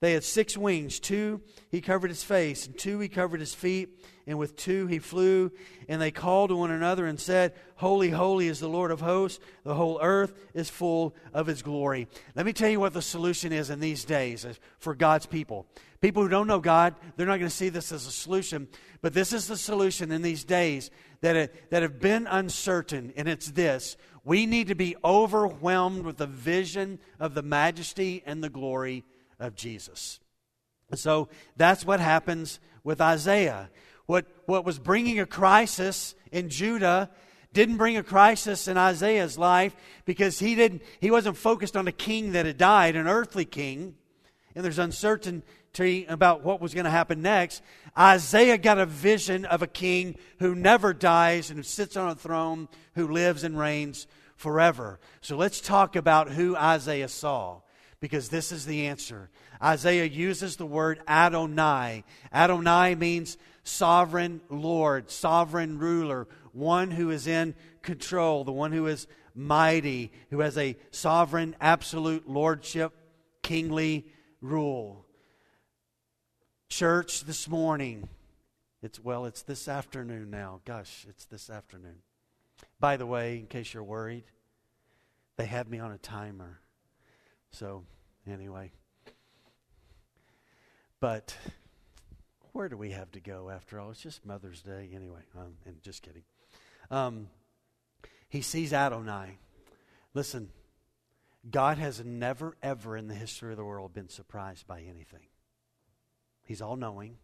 They 0.00 0.12
had 0.12 0.24
six 0.24 0.56
wings. 0.56 1.00
Two 1.00 1.40
he 1.70 1.80
covered 1.80 2.10
his 2.10 2.22
face, 2.22 2.66
and 2.66 2.76
two 2.76 2.98
he 2.98 3.08
covered 3.08 3.40
his 3.40 3.54
feet, 3.54 3.98
and 4.26 4.38
with 4.38 4.56
two 4.56 4.86
he 4.86 4.98
flew. 4.98 5.50
And 5.88 6.00
they 6.00 6.10
called 6.10 6.50
to 6.50 6.56
one 6.56 6.70
another 6.70 7.06
and 7.06 7.18
said, 7.18 7.54
Holy, 7.76 8.10
holy 8.10 8.48
is 8.48 8.60
the 8.60 8.68
Lord 8.68 8.90
of 8.90 9.00
hosts. 9.00 9.40
The 9.64 9.74
whole 9.74 9.98
earth 10.02 10.34
is 10.54 10.68
full 10.68 11.14
of 11.32 11.46
his 11.46 11.62
glory. 11.62 12.08
Let 12.34 12.46
me 12.46 12.52
tell 12.52 12.70
you 12.70 12.80
what 12.80 12.92
the 12.92 13.02
solution 13.02 13.52
is 13.52 13.70
in 13.70 13.80
these 13.80 14.04
days 14.04 14.46
for 14.78 14.94
God's 14.94 15.26
people. 15.26 15.66
People 16.00 16.22
who 16.22 16.28
don't 16.28 16.46
know 16.46 16.60
God, 16.60 16.94
they're 17.16 17.26
not 17.26 17.38
going 17.38 17.50
to 17.50 17.56
see 17.56 17.70
this 17.70 17.90
as 17.90 18.06
a 18.06 18.12
solution, 18.12 18.68
but 19.00 19.14
this 19.14 19.32
is 19.32 19.48
the 19.48 19.56
solution 19.56 20.12
in 20.12 20.20
these 20.22 20.44
days 20.44 20.90
that, 21.22 21.36
uh, 21.36 21.52
that 21.70 21.82
have 21.82 22.00
been 22.00 22.26
uncertain, 22.26 23.12
and 23.16 23.26
it's 23.26 23.50
this. 23.50 23.96
We 24.22 24.44
need 24.44 24.68
to 24.68 24.74
be 24.74 24.96
overwhelmed 25.04 26.04
with 26.04 26.18
the 26.18 26.26
vision 26.26 26.98
of 27.18 27.34
the 27.34 27.42
majesty 27.42 28.22
and 28.26 28.44
the 28.44 28.50
glory 28.50 29.04
of 29.38 29.54
Jesus. 29.54 30.20
So 30.94 31.28
that's 31.56 31.84
what 31.84 32.00
happens 32.00 32.60
with 32.84 33.00
Isaiah. 33.00 33.70
What, 34.06 34.26
what 34.46 34.64
was 34.64 34.78
bringing 34.78 35.18
a 35.18 35.26
crisis 35.26 36.14
in 36.30 36.48
Judah 36.48 37.10
didn't 37.52 37.78
bring 37.78 37.96
a 37.96 38.02
crisis 38.02 38.68
in 38.68 38.76
Isaiah's 38.76 39.38
life 39.38 39.74
because 40.04 40.38
he, 40.38 40.54
didn't, 40.54 40.82
he 41.00 41.10
wasn't 41.10 41.36
focused 41.36 41.76
on 41.76 41.88
a 41.88 41.92
king 41.92 42.32
that 42.32 42.46
had 42.46 42.58
died, 42.58 42.96
an 42.96 43.08
earthly 43.08 43.44
king, 43.44 43.94
and 44.54 44.64
there's 44.64 44.78
uncertainty 44.78 46.06
about 46.08 46.44
what 46.44 46.60
was 46.60 46.74
going 46.74 46.84
to 46.84 46.90
happen 46.90 47.22
next. 47.22 47.62
Isaiah 47.98 48.58
got 48.58 48.78
a 48.78 48.86
vision 48.86 49.44
of 49.44 49.62
a 49.62 49.66
king 49.66 50.16
who 50.38 50.54
never 50.54 50.92
dies 50.92 51.50
and 51.50 51.58
who 51.58 51.62
sits 51.62 51.96
on 51.96 52.10
a 52.10 52.14
throne, 52.14 52.68
who 52.94 53.08
lives 53.08 53.42
and 53.42 53.58
reigns 53.58 54.06
forever. 54.36 55.00
So 55.20 55.36
let's 55.36 55.60
talk 55.60 55.96
about 55.96 56.30
who 56.30 56.56
Isaiah 56.56 57.08
saw 57.08 57.60
because 58.00 58.28
this 58.28 58.52
is 58.52 58.66
the 58.66 58.86
answer. 58.86 59.30
Isaiah 59.62 60.04
uses 60.04 60.56
the 60.56 60.66
word 60.66 61.00
Adonai. 61.08 62.04
Adonai 62.32 62.94
means 62.94 63.38
sovereign 63.64 64.40
Lord, 64.48 65.10
sovereign 65.10 65.78
ruler, 65.78 66.28
one 66.52 66.90
who 66.90 67.10
is 67.10 67.26
in 67.26 67.54
control, 67.82 68.44
the 68.44 68.52
one 68.52 68.72
who 68.72 68.86
is 68.86 69.06
mighty, 69.34 70.12
who 70.30 70.40
has 70.40 70.56
a 70.56 70.76
sovereign, 70.90 71.56
absolute 71.60 72.28
lordship, 72.28 72.92
kingly 73.42 74.06
rule. 74.40 75.06
Church, 76.68 77.22
this 77.24 77.48
morning, 77.48 78.08
it's 78.82 78.98
well, 79.00 79.24
it's 79.24 79.42
this 79.42 79.68
afternoon 79.68 80.30
now. 80.30 80.60
Gosh, 80.64 81.06
it's 81.08 81.24
this 81.26 81.48
afternoon. 81.50 81.96
By 82.80 82.96
the 82.96 83.06
way, 83.06 83.38
in 83.38 83.46
case 83.46 83.72
you're 83.72 83.82
worried, 83.82 84.24
they 85.36 85.46
have 85.46 85.68
me 85.68 85.78
on 85.78 85.92
a 85.92 85.98
timer. 85.98 86.60
So, 87.50 87.84
anyway. 88.26 88.72
But 91.00 91.36
where 92.52 92.68
do 92.68 92.76
we 92.76 92.90
have 92.90 93.10
to 93.12 93.20
go 93.20 93.50
after 93.50 93.78
all? 93.78 93.90
It's 93.90 94.00
just 94.00 94.24
Mother's 94.24 94.62
Day. 94.62 94.90
Anyway, 94.94 95.20
um, 95.36 95.54
and 95.66 95.82
just 95.82 96.02
kidding. 96.02 96.22
Um, 96.90 97.28
he 98.28 98.40
sees 98.40 98.72
Adonai. 98.72 99.38
Listen, 100.14 100.50
God 101.50 101.78
has 101.78 102.04
never, 102.04 102.56
ever 102.62 102.96
in 102.96 103.08
the 103.08 103.14
history 103.14 103.52
of 103.52 103.56
the 103.56 103.64
world 103.64 103.92
been 103.92 104.08
surprised 104.08 104.66
by 104.66 104.80
anything. 104.80 105.28
He's 106.44 106.62
all 106.62 106.76
knowing. 106.76 107.18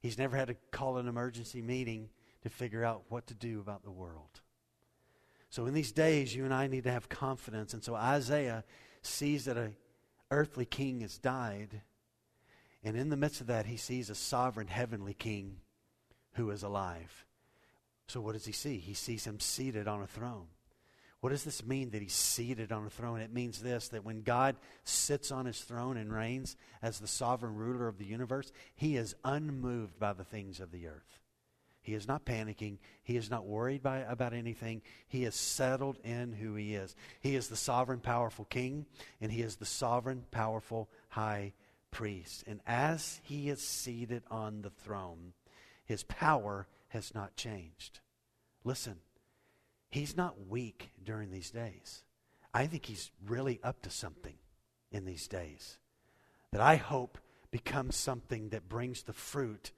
He's 0.00 0.18
never 0.18 0.36
had 0.36 0.48
to 0.48 0.56
call 0.70 0.98
an 0.98 1.08
emergency 1.08 1.60
meeting 1.60 2.10
to 2.42 2.48
figure 2.48 2.84
out 2.84 3.02
what 3.08 3.26
to 3.26 3.34
do 3.34 3.60
about 3.60 3.82
the 3.82 3.90
world. 3.90 4.40
So 5.50 5.66
in 5.66 5.74
these 5.74 5.92
days, 5.92 6.34
you 6.34 6.44
and 6.44 6.54
I 6.54 6.66
need 6.66 6.84
to 6.84 6.92
have 6.92 7.08
confidence. 7.08 7.74
And 7.74 7.82
so 7.82 7.94
Isaiah 7.94 8.64
sees 9.08 9.46
that 9.46 9.56
a 9.56 9.72
earthly 10.30 10.64
king 10.64 11.00
has 11.00 11.18
died. 11.18 11.82
And 12.84 12.96
in 12.96 13.08
the 13.08 13.16
midst 13.16 13.40
of 13.40 13.48
that, 13.48 13.66
he 13.66 13.76
sees 13.76 14.10
a 14.10 14.14
sovereign 14.14 14.68
heavenly 14.68 15.14
king 15.14 15.56
who 16.34 16.50
is 16.50 16.62
alive. 16.62 17.24
So, 18.06 18.20
what 18.20 18.32
does 18.32 18.46
he 18.46 18.52
see? 18.52 18.78
He 18.78 18.94
sees 18.94 19.26
him 19.26 19.40
seated 19.40 19.88
on 19.88 20.02
a 20.02 20.06
throne. 20.06 20.46
What 21.20 21.30
does 21.30 21.42
this 21.42 21.66
mean 21.66 21.90
that 21.90 22.00
he's 22.00 22.12
seated 22.12 22.70
on 22.70 22.86
a 22.86 22.90
throne? 22.90 23.20
It 23.20 23.32
means 23.32 23.60
this 23.60 23.88
that 23.88 24.04
when 24.04 24.22
God 24.22 24.56
sits 24.84 25.32
on 25.32 25.46
his 25.46 25.60
throne 25.60 25.96
and 25.96 26.12
reigns 26.12 26.56
as 26.80 27.00
the 27.00 27.08
sovereign 27.08 27.56
ruler 27.56 27.88
of 27.88 27.98
the 27.98 28.04
universe, 28.04 28.52
he 28.76 28.96
is 28.96 29.16
unmoved 29.24 29.98
by 29.98 30.12
the 30.12 30.24
things 30.24 30.60
of 30.60 30.70
the 30.70 30.86
earth. 30.86 31.20
He 31.80 31.94
is 31.94 32.06
not 32.06 32.24
panicking. 32.24 32.78
He 33.02 33.16
is 33.16 33.30
not 33.30 33.46
worried 33.46 33.82
by, 33.82 33.98
about 33.98 34.34
anything. 34.34 34.82
He 35.06 35.24
is 35.24 35.34
settled 35.34 35.98
in 36.04 36.32
who 36.32 36.54
he 36.54 36.74
is. 36.74 36.94
He 37.20 37.34
is 37.34 37.48
the 37.48 37.56
sovereign, 37.56 38.00
powerful 38.00 38.44
king, 38.44 38.86
and 39.20 39.32
he 39.32 39.42
is 39.42 39.56
the 39.56 39.64
sovereign, 39.64 40.24
powerful, 40.30 40.88
high 41.08 41.54
priest. 41.90 42.44
And 42.46 42.60
as 42.66 43.20
he 43.22 43.48
is 43.48 43.62
seated 43.62 44.22
on 44.30 44.62
the 44.62 44.70
throne, 44.70 45.32
his 45.84 46.02
power 46.04 46.66
has 46.88 47.14
not 47.14 47.36
changed. 47.36 48.00
Listen, 48.64 48.96
he's 49.88 50.16
not 50.16 50.48
weak 50.48 50.90
during 51.02 51.30
these 51.30 51.50
days. 51.50 52.02
I 52.52 52.66
think 52.66 52.86
he's 52.86 53.10
really 53.26 53.60
up 53.62 53.82
to 53.82 53.90
something 53.90 54.34
in 54.90 55.04
these 55.04 55.28
days 55.28 55.78
that 56.52 56.60
I 56.60 56.76
hope 56.76 57.18
becomes 57.50 57.96
something 57.96 58.50
that 58.50 58.68
brings 58.68 59.02
the 59.02 59.12
fruit 59.12 59.72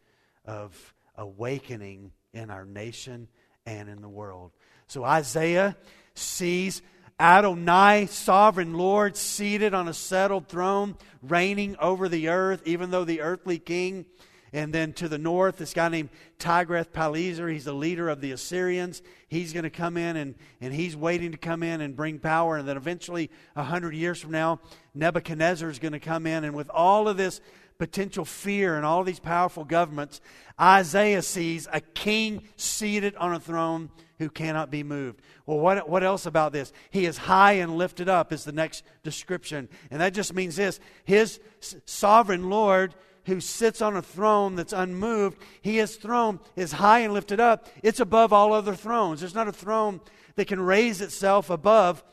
of 0.44 0.94
awakening 1.20 2.10
in 2.32 2.50
our 2.50 2.64
nation 2.64 3.28
and 3.66 3.88
in 3.88 4.00
the 4.00 4.08
world. 4.08 4.52
So 4.88 5.04
Isaiah 5.04 5.76
sees 6.14 6.82
Adonai, 7.20 8.06
sovereign 8.06 8.74
Lord, 8.74 9.16
seated 9.16 9.74
on 9.74 9.86
a 9.86 9.92
settled 9.92 10.48
throne, 10.48 10.96
reigning 11.22 11.76
over 11.78 12.08
the 12.08 12.28
earth, 12.28 12.62
even 12.64 12.90
though 12.90 13.04
the 13.04 13.20
earthly 13.20 13.58
king. 13.58 14.06
And 14.52 14.72
then 14.72 14.94
to 14.94 15.08
the 15.08 15.18
north, 15.18 15.58
this 15.58 15.74
guy 15.74 15.88
named 15.88 16.08
Tiglath-Pileser, 16.40 17.48
he's 17.48 17.66
the 17.66 17.72
leader 17.72 18.08
of 18.08 18.20
the 18.20 18.32
Assyrians. 18.32 19.00
He's 19.28 19.52
going 19.52 19.62
to 19.62 19.70
come 19.70 19.96
in 19.96 20.16
and, 20.16 20.34
and 20.60 20.74
he's 20.74 20.96
waiting 20.96 21.30
to 21.30 21.38
come 21.38 21.62
in 21.62 21.80
and 21.80 21.94
bring 21.94 22.18
power. 22.18 22.56
And 22.56 22.66
then 22.66 22.76
eventually, 22.76 23.30
a 23.54 23.62
hundred 23.62 23.94
years 23.94 24.20
from 24.20 24.32
now, 24.32 24.58
Nebuchadnezzar 24.92 25.70
is 25.70 25.78
going 25.78 25.92
to 25.92 26.00
come 26.00 26.26
in. 26.26 26.42
And 26.42 26.56
with 26.56 26.68
all 26.70 27.06
of 27.06 27.16
this 27.16 27.40
potential 27.80 28.26
fear 28.26 28.76
and 28.76 28.84
all 28.84 29.02
these 29.02 29.18
powerful 29.18 29.64
governments, 29.64 30.20
Isaiah 30.60 31.22
sees 31.22 31.66
a 31.72 31.80
king 31.80 32.42
seated 32.56 33.16
on 33.16 33.32
a 33.32 33.40
throne 33.40 33.88
who 34.18 34.28
cannot 34.28 34.70
be 34.70 34.82
moved. 34.82 35.22
Well, 35.46 35.58
what, 35.58 35.88
what 35.88 36.04
else 36.04 36.26
about 36.26 36.52
this? 36.52 36.74
He 36.90 37.06
is 37.06 37.16
high 37.16 37.52
and 37.52 37.78
lifted 37.78 38.06
up, 38.06 38.34
is 38.34 38.44
the 38.44 38.52
next 38.52 38.84
description. 39.02 39.70
And 39.90 39.98
that 40.02 40.12
just 40.12 40.34
means 40.34 40.56
this 40.56 40.78
His 41.04 41.40
sovereign 41.86 42.50
Lord 42.50 42.94
who 43.24 43.40
sits 43.40 43.80
on 43.80 43.96
a 43.96 44.02
throne 44.02 44.56
that's 44.56 44.74
unmoved, 44.74 45.38
he 45.62 45.76
his 45.76 45.96
throne 45.96 46.38
is 46.56 46.72
high 46.72 47.00
and 47.00 47.14
lifted 47.14 47.40
up. 47.40 47.66
It's 47.82 48.00
above 48.00 48.32
all 48.32 48.52
other 48.52 48.74
thrones. 48.74 49.20
There's 49.20 49.34
not 49.34 49.48
a 49.48 49.52
throne 49.52 50.00
that 50.36 50.48
can 50.48 50.60
raise 50.60 51.00
itself 51.00 51.48
above 51.48 52.04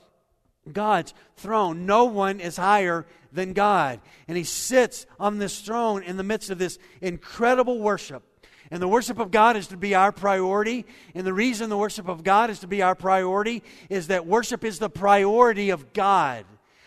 God's 0.74 1.14
throne. 1.36 1.86
No 1.86 2.06
one 2.06 2.40
is 2.40 2.58
higher 2.58 3.06
than 3.32 3.54
God. 3.54 4.00
And 4.28 4.38
he 4.38 4.44
sits 4.44 5.06
on 5.20 5.40
this 5.40 5.62
throne 5.62 6.04
in 6.04 6.18
the 6.18 6.24
midst 6.24 6.50
of 6.50 6.58
this 6.58 6.80
incredible 7.02 7.80
worship. 7.80 8.24
And 8.70 8.82
the 8.82 8.88
worship 8.88 9.20
of 9.20 9.32
God 9.32 9.56
is 9.56 9.68
to 9.68 9.78
be 9.78 9.96
our 9.96 10.12
priority. 10.12 10.86
And 11.16 11.26
the 11.26 11.34
reason 11.34 11.70
the 11.70 11.78
worship 11.78 12.10
of 12.10 12.24
God 12.24 12.50
is 12.50 12.60
to 12.60 12.68
be 12.68 12.82
our 12.82 12.96
priority 12.96 13.64
is 13.90 14.08
that 14.08 14.26
worship 14.26 14.64
is 14.64 14.80
the 14.80 14.90
priority 14.90 15.70
of 15.70 15.94
God. 15.94 16.46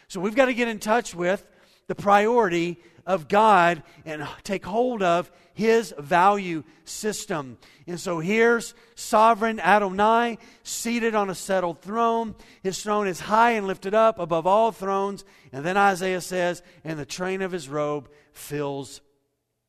So 0.09 0.21
we've 0.21 0.35
got 0.35 0.47
to 0.47 0.55
get 0.55 0.69
in 0.69 0.79
touch 0.79 1.15
with 1.15 1.47
the 1.87 1.95
priority 1.95 2.79
of 3.07 3.29
God 3.29 3.83
and 4.05 4.27
take 4.43 4.65
hold 4.65 5.03
of 5.03 5.31
his 5.55 5.93
value 5.99 6.65
system. 6.85 7.59
And 7.87 7.99
so 7.99 8.19
here's 8.19 8.75
sovereign 8.95 9.61
Adonai 9.61 10.39
seated 10.63 11.15
on 11.15 11.31
a 11.31 11.35
settled 11.35 11.81
throne. 11.83 12.35
His 12.63 12.83
throne 12.83 13.07
is 13.07 13.21
high 13.21 13.53
and 13.53 13.67
lifted 13.67 13.95
up 13.95 14.19
above 14.19 14.47
all 14.47 14.73
thrones. 14.73 15.25
And 15.53 15.65
then 15.65 15.77
Isaiah 15.77 16.21
says, 16.21 16.63
and 16.85 16.99
the 16.99 17.07
train 17.07 17.43
of 17.43 17.53
his 17.53 17.69
robe 17.69 18.09
fills 18.33 19.01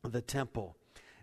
the 0.03 0.21
temple. 0.21 0.75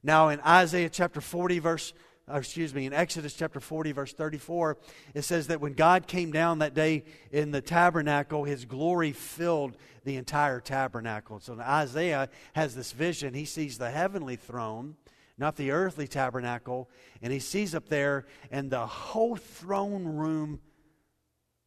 Now, 0.03 0.29
in 0.29 0.41
Isaiah 0.41 0.89
chapter 0.89 1.21
40, 1.21 1.59
verse, 1.59 1.93
excuse 2.31 2.75
me, 2.75 2.87
in 2.87 2.93
Exodus 2.93 3.35
chapter 3.35 3.61
40, 3.61 3.93
verse 3.93 4.13
34, 4.13 4.77
it 5.15 5.23
says 5.23 5.47
that 5.47 5.61
when 5.61 5.73
God 5.73 6.07
came 6.07 6.31
down 6.31 6.59
that 6.59 6.75
day 6.75 7.05
in 7.31 7.51
the 7.51 7.61
tabernacle, 7.61 8.45
his 8.45 8.65
glory 8.65 9.13
filled 9.13 9.77
the 10.05 10.17
entire 10.17 10.61
tabernacle. 10.61 11.41
So 11.41 11.59
Isaiah 11.59 12.29
has 12.55 12.75
this 12.75 12.93
vision. 12.93 13.35
He 13.35 13.45
sees 13.45 13.79
the 13.79 13.91
heavenly 13.91 14.37
throne, 14.37 14.97
not 15.37 15.57
the 15.57 15.71
earthly 15.71 16.09
tabernacle, 16.09 16.91
and 17.23 17.33
he 17.33 17.39
sees 17.39 17.75
up 17.75 17.89
there, 17.89 18.27
and 18.51 18.71
the 18.71 18.87
whole 18.87 19.37
throne 19.37 20.05
room 20.05 20.61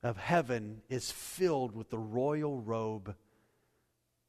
of 0.04 0.18
heaven 0.18 0.82
is 0.90 1.12
filled 1.12 1.76
with 1.76 1.90
the 1.90 2.00
royal 2.00 2.60
robe 2.60 3.16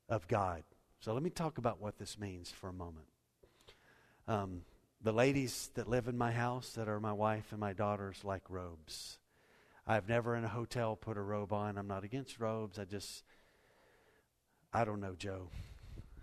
of 0.09 0.29
God. 0.29 0.63
So 1.01 1.13
let 1.15 1.23
me 1.23 1.31
talk 1.31 1.59
about 1.59 1.81
what 1.81 1.99
this 1.99 2.19
means 2.19 2.51
for 2.51 2.69
a 2.69 2.73
moment. 2.73 3.07
Um, 4.29 4.63
the 5.03 5.13
ladies 5.13 5.71
that 5.75 5.89
live 5.89 6.07
in 6.07 6.17
my 6.17 6.31
house, 6.31 6.71
that 6.71 6.89
are 6.89 7.01
my 7.01 7.13
wife 7.13 7.47
and 7.51 7.59
my 7.59 7.73
daughters, 7.73 8.21
like 8.23 8.43
robes. 8.49 9.19
I've 9.87 10.09
never 10.09 10.37
in 10.37 10.45
a 10.45 10.49
hotel 10.49 10.95
put 10.95 11.17
a 11.17 11.21
robe 11.21 11.53
on. 11.53 11.77
I'm 11.77 11.89
not 11.89 12.05
against 12.05 12.39
robes. 12.39 12.79
I 12.79 12.85
just, 12.85 13.25
I 14.73 14.85
don't 14.85 15.01
know, 15.01 15.15
Joe. 15.19 15.49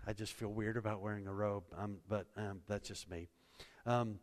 I 0.06 0.14
just 0.14 0.32
feel 0.32 0.48
weird 0.48 0.78
about 0.78 1.02
wearing 1.02 1.26
a 1.26 1.32
robe. 1.32 1.64
Um, 1.76 1.98
but 2.08 2.26
um, 2.38 2.62
that's 2.68 2.88
just 2.88 3.10
me. 3.10 3.28
Um, 3.84 4.18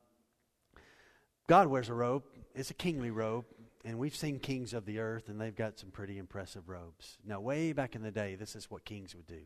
God 1.45 1.67
wears 1.67 1.89
a 1.89 1.93
robe. 1.93 2.23
It's 2.55 2.71
a 2.71 2.73
kingly 2.73 3.11
robe. 3.11 3.45
And 3.85 3.99
we've 3.99 4.15
seen 4.15 4.39
kings 4.39 4.73
of 4.73 4.85
the 4.85 4.99
earth, 4.99 5.29
and 5.29 5.39
they've 5.39 5.55
got 5.55 5.77
some 5.77 5.91
pretty 5.91 6.17
impressive 6.17 6.67
robes. 6.67 7.19
Now, 7.23 7.39
way 7.39 7.73
back 7.73 7.95
in 7.95 8.01
the 8.01 8.11
day, 8.11 8.33
this 8.33 8.55
is 8.55 8.71
what 8.71 8.85
kings 8.85 9.15
would 9.15 9.27
do. 9.27 9.41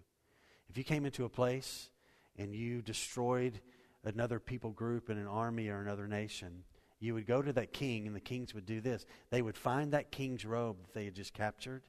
If 0.69 0.77
you 0.77 0.85
came 0.85 1.05
into 1.05 1.25
a 1.25 1.29
place 1.29 1.89
and 2.37 2.55
you 2.55 2.81
destroyed 2.81 3.59
another 4.03 4.39
people 4.39 4.71
group 4.71 5.09
in 5.09 5.17
an 5.17 5.27
army 5.27 5.69
or 5.69 5.81
another 5.81 6.07
nation, 6.07 6.63
you 6.99 7.13
would 7.13 7.25
go 7.25 7.41
to 7.41 7.53
that 7.53 7.73
king, 7.73 8.05
and 8.07 8.15
the 8.15 8.19
kings 8.19 8.53
would 8.53 8.65
do 8.65 8.79
this. 8.79 9.05
They 9.29 9.41
would 9.41 9.57
find 9.57 9.91
that 9.91 10.11
king's 10.11 10.45
robe 10.45 10.77
that 10.81 10.93
they 10.93 11.05
had 11.05 11.15
just 11.15 11.33
captured, 11.33 11.81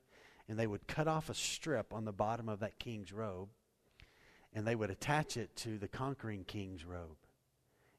and 0.48 0.59
they 0.59 0.66
would 0.66 0.87
cut 0.87 1.07
off 1.07 1.29
a 1.29 1.35
strip 1.35 1.92
on 1.92 2.05
the 2.05 2.12
bottom 2.12 2.48
of 2.48 2.61
that 2.61 2.79
king's 2.79 3.12
robe, 3.12 3.48
and 4.55 4.66
they 4.66 4.75
would 4.75 4.90
attach 4.90 5.37
it 5.37 5.55
to 5.57 5.79
the 5.79 5.88
conquering 5.88 6.44
king's 6.44 6.85
robe. 6.85 7.16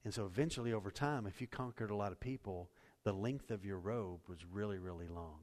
And 0.04 0.14
so 0.14 0.26
eventually, 0.26 0.74
over 0.74 0.92
time, 0.92 1.28
if 1.28 1.40
you 1.40 1.48
conquered 1.48 1.92
a 1.92 1.96
lot 1.96 2.12
of 2.12 2.20
people, 2.20 2.70
the 3.04 3.14
length 3.14 3.52
of 3.52 3.66
your 3.66 3.80
robe 3.80 4.20
was 4.28 4.46
really, 4.52 4.78
really 4.78 5.08
long. 5.08 5.40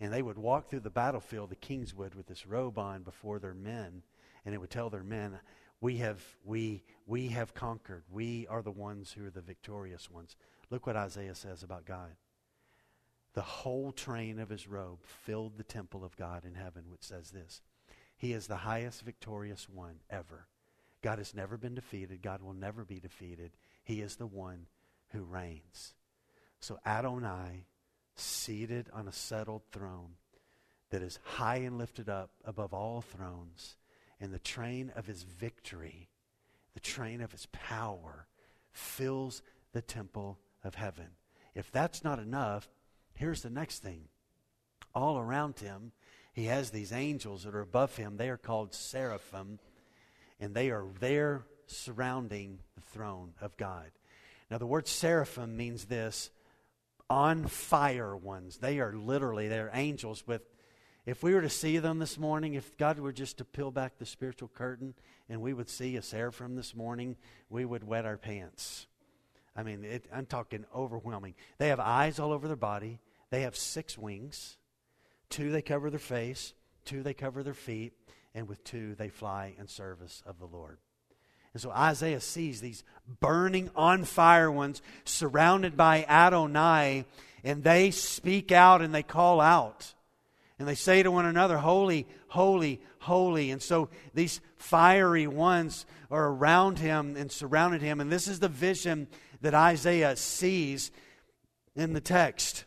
And 0.00 0.12
they 0.12 0.22
would 0.22 0.38
walk 0.38 0.68
through 0.68 0.80
the 0.80 0.90
battlefield, 0.90 1.50
the 1.50 1.56
kings 1.56 1.94
would, 1.94 2.14
with 2.14 2.26
this 2.26 2.46
robe 2.46 2.78
on 2.78 3.02
before 3.02 3.38
their 3.38 3.54
men, 3.54 4.02
and 4.44 4.54
it 4.54 4.58
would 4.58 4.70
tell 4.70 4.90
their 4.90 5.04
men, 5.04 5.38
we 5.80 5.98
have, 5.98 6.22
we, 6.44 6.82
we 7.06 7.28
have 7.28 7.54
conquered. 7.54 8.04
We 8.10 8.46
are 8.48 8.62
the 8.62 8.70
ones 8.70 9.12
who 9.12 9.26
are 9.26 9.30
the 9.30 9.40
victorious 9.40 10.10
ones. 10.10 10.36
Look 10.70 10.86
what 10.86 10.96
Isaiah 10.96 11.34
says 11.34 11.62
about 11.62 11.84
God. 11.84 12.16
The 13.34 13.42
whole 13.42 13.92
train 13.92 14.38
of 14.38 14.48
his 14.48 14.66
robe 14.66 15.00
filled 15.04 15.58
the 15.58 15.62
temple 15.62 16.04
of 16.04 16.16
God 16.16 16.44
in 16.44 16.54
heaven, 16.54 16.84
which 16.90 17.02
says 17.02 17.30
this 17.30 17.60
He 18.16 18.32
is 18.32 18.46
the 18.46 18.56
highest 18.56 19.02
victorious 19.02 19.68
one 19.68 20.00
ever. 20.08 20.46
God 21.02 21.18
has 21.18 21.34
never 21.34 21.56
been 21.56 21.74
defeated. 21.74 22.22
God 22.22 22.42
will 22.42 22.54
never 22.54 22.84
be 22.84 22.98
defeated. 22.98 23.52
He 23.84 24.00
is 24.00 24.16
the 24.16 24.26
one 24.26 24.66
who 25.12 25.22
reigns. 25.22 25.94
So 26.60 26.78
Adonai, 26.84 27.66
seated 28.16 28.88
on 28.92 29.06
a 29.06 29.12
settled 29.12 29.62
throne 29.70 30.16
that 30.90 31.02
is 31.02 31.18
high 31.22 31.56
and 31.56 31.78
lifted 31.78 32.08
up 32.08 32.30
above 32.44 32.72
all 32.72 33.02
thrones, 33.02 33.76
and 34.20 34.32
the 34.32 34.38
train 34.38 34.92
of 34.96 35.06
his 35.06 35.22
victory, 35.22 36.08
the 36.74 36.80
train 36.80 37.20
of 37.20 37.32
his 37.32 37.46
power, 37.52 38.26
fills 38.72 39.42
the 39.72 39.82
temple 39.82 40.38
of 40.64 40.74
heaven. 40.74 41.08
If 41.54 41.70
that's 41.70 42.04
not 42.04 42.18
enough, 42.18 42.68
here's 43.14 43.42
the 43.42 43.50
next 43.50 43.82
thing. 43.82 44.08
All 44.94 45.18
around 45.18 45.58
him, 45.58 45.92
he 46.32 46.44
has 46.46 46.70
these 46.70 46.92
angels 46.92 47.44
that 47.44 47.54
are 47.54 47.60
above 47.60 47.96
him. 47.96 48.16
They 48.16 48.28
are 48.28 48.36
called 48.36 48.74
seraphim, 48.74 49.58
and 50.38 50.54
they 50.54 50.70
are 50.70 50.84
there 51.00 51.46
surrounding 51.66 52.58
the 52.74 52.82
throne 52.82 53.32
of 53.40 53.56
God. 53.56 53.90
Now, 54.50 54.58
the 54.58 54.66
word 54.66 54.86
seraphim 54.86 55.56
means 55.56 55.86
this 55.86 56.30
on 57.08 57.46
fire 57.46 58.16
ones. 58.16 58.58
They 58.58 58.80
are 58.80 58.92
literally, 58.92 59.48
they're 59.48 59.70
angels 59.72 60.26
with 60.26 60.42
if 61.06 61.22
we 61.22 61.34
were 61.34 61.42
to 61.42 61.48
see 61.48 61.78
them 61.78 62.00
this 62.00 62.18
morning, 62.18 62.54
if 62.54 62.76
God 62.76 62.98
were 62.98 63.12
just 63.12 63.38
to 63.38 63.44
peel 63.44 63.70
back 63.70 63.96
the 63.96 64.04
spiritual 64.04 64.48
curtain 64.48 64.94
and 65.28 65.40
we 65.40 65.54
would 65.54 65.70
see 65.70 65.96
a 65.96 66.02
seraphim 66.02 66.56
this 66.56 66.74
morning, 66.74 67.16
we 67.48 67.64
would 67.64 67.84
wet 67.84 68.04
our 68.04 68.16
pants. 68.16 68.88
I 69.54 69.62
mean, 69.62 69.84
it, 69.84 70.06
I'm 70.12 70.26
talking 70.26 70.66
overwhelming. 70.74 71.34
They 71.58 71.68
have 71.68 71.80
eyes 71.80 72.18
all 72.18 72.32
over 72.32 72.48
their 72.48 72.56
body, 72.56 72.98
they 73.30 73.42
have 73.42 73.56
six 73.56 73.96
wings. 73.96 74.58
Two, 75.28 75.50
they 75.50 75.62
cover 75.62 75.90
their 75.90 75.98
face, 75.98 76.54
two, 76.84 77.02
they 77.02 77.14
cover 77.14 77.42
their 77.42 77.52
feet, 77.52 77.92
and 78.32 78.46
with 78.46 78.62
two, 78.62 78.94
they 78.94 79.08
fly 79.08 79.56
in 79.58 79.66
service 79.66 80.22
of 80.24 80.38
the 80.38 80.46
Lord. 80.46 80.78
And 81.52 81.60
so 81.60 81.70
Isaiah 81.70 82.20
sees 82.20 82.60
these 82.60 82.84
burning 83.18 83.70
on 83.74 84.04
fire 84.04 84.52
ones 84.52 84.82
surrounded 85.04 85.76
by 85.76 86.04
Adonai, 86.04 87.06
and 87.42 87.64
they 87.64 87.90
speak 87.90 88.52
out 88.52 88.82
and 88.82 88.94
they 88.94 89.02
call 89.02 89.40
out. 89.40 89.94
And 90.58 90.66
they 90.66 90.74
say 90.74 91.02
to 91.02 91.10
one 91.10 91.26
another, 91.26 91.58
Holy, 91.58 92.06
holy, 92.28 92.80
holy. 93.00 93.50
And 93.50 93.62
so 93.62 93.88
these 94.14 94.40
fiery 94.56 95.26
ones 95.26 95.84
are 96.10 96.28
around 96.28 96.78
him 96.78 97.16
and 97.16 97.30
surrounded 97.30 97.82
him. 97.82 98.00
And 98.00 98.10
this 98.10 98.26
is 98.26 98.40
the 98.40 98.48
vision 98.48 99.06
that 99.42 99.54
Isaiah 99.54 100.16
sees 100.16 100.90
in 101.74 101.92
the 101.92 102.00
text. 102.00 102.64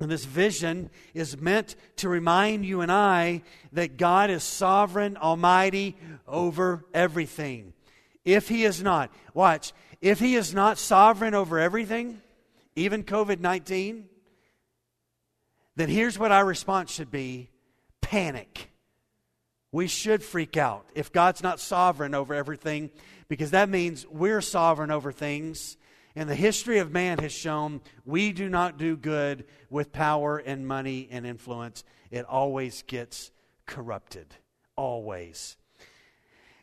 And 0.00 0.10
this 0.10 0.24
vision 0.24 0.90
is 1.14 1.40
meant 1.40 1.76
to 1.96 2.08
remind 2.08 2.64
you 2.64 2.80
and 2.80 2.90
I 2.90 3.42
that 3.72 3.96
God 3.96 4.30
is 4.30 4.42
sovereign, 4.42 5.16
almighty 5.16 5.96
over 6.26 6.84
everything. 6.92 7.72
If 8.24 8.48
He 8.48 8.64
is 8.64 8.82
not, 8.82 9.12
watch, 9.34 9.72
if 10.00 10.18
He 10.18 10.34
is 10.34 10.54
not 10.54 10.78
sovereign 10.78 11.34
over 11.34 11.58
everything, 11.58 12.20
even 12.74 13.04
COVID 13.04 13.40
19, 13.40 14.08
then 15.76 15.88
here's 15.88 16.18
what 16.18 16.32
our 16.32 16.44
response 16.44 16.90
should 16.92 17.10
be 17.10 17.50
panic. 18.00 18.70
We 19.70 19.86
should 19.86 20.22
freak 20.22 20.56
out 20.56 20.86
if 20.94 21.12
God's 21.12 21.42
not 21.42 21.60
sovereign 21.60 22.14
over 22.14 22.34
everything, 22.34 22.90
because 23.28 23.52
that 23.52 23.68
means 23.68 24.06
we're 24.06 24.42
sovereign 24.42 24.90
over 24.90 25.12
things 25.12 25.76
and 26.14 26.28
the 26.28 26.34
history 26.34 26.78
of 26.78 26.92
man 26.92 27.18
has 27.18 27.32
shown 27.32 27.80
we 28.04 28.32
do 28.32 28.48
not 28.48 28.78
do 28.78 28.96
good 28.96 29.46
with 29.70 29.92
power 29.92 30.38
and 30.38 30.66
money 30.66 31.08
and 31.10 31.26
influence. 31.26 31.84
It 32.10 32.24
always 32.26 32.82
gets 32.82 33.30
corrupted. 33.66 34.26
Always. 34.76 35.56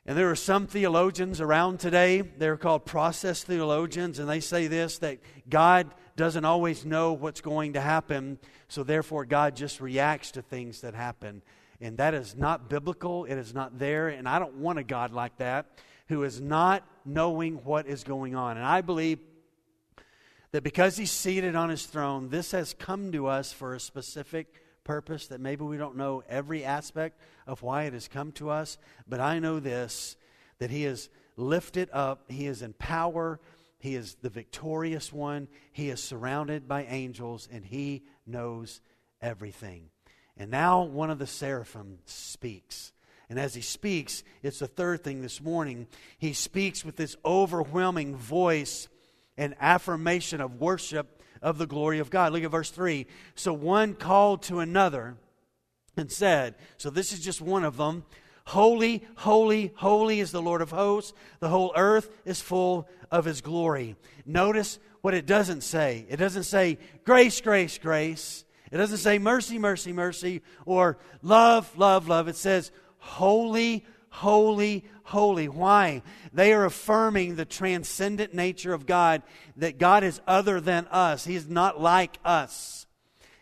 And 0.05 0.17
there 0.17 0.29
are 0.29 0.35
some 0.35 0.65
theologians 0.65 1.39
around 1.39 1.79
today, 1.79 2.21
they're 2.21 2.57
called 2.57 2.85
process 2.85 3.43
theologians, 3.43 4.17
and 4.19 4.27
they 4.27 4.39
say 4.39 4.67
this 4.67 4.97
that 4.99 5.19
God 5.49 5.93
doesn't 6.15 6.45
always 6.45 6.85
know 6.85 7.13
what's 7.13 7.41
going 7.41 7.73
to 7.73 7.81
happen, 7.81 8.39
so 8.67 8.83
therefore 8.83 9.25
God 9.25 9.55
just 9.55 9.79
reacts 9.79 10.31
to 10.31 10.41
things 10.41 10.81
that 10.81 10.95
happen. 10.95 11.41
And 11.79 11.97
that 11.97 12.13
is 12.13 12.35
not 12.35 12.69
biblical, 12.69 13.25
it 13.25 13.35
is 13.35 13.53
not 13.53 13.79
there, 13.79 14.09
and 14.09 14.27
I 14.27 14.39
don't 14.39 14.55
want 14.55 14.79
a 14.79 14.83
God 14.83 15.13
like 15.13 15.38
that 15.38 15.67
who 16.09 16.23
is 16.23 16.41
not 16.41 16.83
knowing 17.05 17.57
what 17.63 17.88
is 17.88 18.03
going 18.03 18.35
on. 18.35 18.57
And 18.57 18.65
I 18.65 18.81
believe 18.81 19.19
that 20.51 20.63
because 20.63 20.97
he's 20.97 21.12
seated 21.12 21.55
on 21.55 21.69
his 21.69 21.85
throne, 21.85 22.29
this 22.29 22.51
has 22.51 22.73
come 22.73 23.12
to 23.12 23.27
us 23.27 23.53
for 23.53 23.75
a 23.75 23.79
specific 23.79 24.62
purpose 24.84 25.28
that 25.28 25.42
maybe 25.42 25.63
we 25.63 25.78
don't 25.78 25.98
know 25.98 26.24
every 26.28 26.63
aspect 26.63 27.20
of 27.48 27.62
why 27.62 27.84
it 27.84 27.94
has 27.94 28.08
come 28.08 28.32
to 28.34 28.50
us, 28.50 28.78
but 29.08 29.20
I 29.20 29.39
know 29.39 29.60
this 29.60 30.15
that 30.60 30.72
he 30.72 30.84
is 30.84 31.10
lifted 31.38 31.89
up, 31.94 32.30
he 32.30 32.46
is 32.46 32.62
in 32.62 32.74
power, 32.74 33.39
he 33.78 33.96
is 33.96 34.15
the 34.22 34.30
victorious 34.30 35.13
one, 35.13 35.48
he 35.72 35.89
is 35.89 36.04
surrounded 36.04 36.68
by 36.68 36.84
angels, 36.84 37.48
and 37.50 37.63
he 37.63 38.04
knows 38.28 38.82
everything. 39.22 39.89
And 40.36 40.52
now 40.52 40.84
one 40.84 41.10
of 41.10 41.20
the 41.20 41.28
seraphim 41.28 42.00
speaks. 42.06 42.92
And 43.30 43.39
as 43.39 43.54
he 43.54 43.62
speaks, 43.62 44.24
it's 44.42 44.60
the 44.60 44.68
third 44.68 45.04
thing 45.04 45.22
this 45.22 45.42
morning. 45.42 45.88
He 46.18 46.34
speaks 46.34 46.84
with 46.84 46.96
this 46.96 47.15
overwhelming 47.24 48.15
voice 48.15 48.89
an 49.38 49.56
affirmation 49.62 50.42
of 50.42 50.60
worship 50.60 51.18
of 51.41 51.58
the 51.58 51.67
glory 51.67 51.99
of 51.99 52.10
God. 52.10 52.34
Look 52.34 52.43
at 52.43 52.52
verse 52.52 52.71
3. 52.71 53.06
So 53.36 53.54
one 53.54 53.93
called 53.93 54.43
to 54.43 54.60
another 54.60 55.15
and 55.95 56.12
said, 56.12 56.56
So 56.78 56.89
this 56.89 57.13
is 57.13 57.19
just 57.19 57.41
one 57.41 57.63
of 57.63 57.78
them. 57.78 58.04
Holy, 58.45 59.04
holy, 59.15 59.71
holy 59.75 60.19
is 60.19 60.32
the 60.32 60.41
Lord 60.41 60.62
of 60.62 60.71
hosts. 60.71 61.13
The 61.39 61.49
whole 61.49 61.71
earth 61.75 62.10
is 62.25 62.41
full 62.41 62.89
of 63.12 63.25
his 63.25 63.41
glory. 63.41 63.95
Notice 64.25 64.80
what 65.02 65.13
it 65.13 65.25
doesn't 65.25 65.62
say. 65.62 66.06
It 66.10 66.17
doesn't 66.17 66.43
say 66.43 66.80
grace, 67.06 67.39
grace, 67.41 67.78
grace. 67.78 68.45
It 68.71 68.78
doesn't 68.78 68.97
say 68.97 69.19
mercy, 69.19 69.58
mercy, 69.58 69.93
mercy, 69.93 70.41
or 70.65 70.97
love, 71.21 71.75
love, 71.78 72.08
love. 72.08 72.28
It 72.28 72.36
says 72.36 72.71
holy, 72.97 73.86
holy, 74.10 74.86
holy. 75.04 75.48
Why? 75.48 76.04
They 76.34 76.54
are 76.54 76.65
affirming 76.65 77.36
the 77.36 77.45
transcendent 77.45 78.34
nature 78.34 78.74
of 78.74 78.86
God, 78.86 79.24
that 79.58 79.78
God 79.78 80.04
is 80.04 80.22
other 80.28 80.60
than 80.60 80.88
us. 80.88 81.26
He 81.26 81.36
is 81.36 81.48
not 81.48 81.82
like 81.82 82.17
us. 82.24 82.86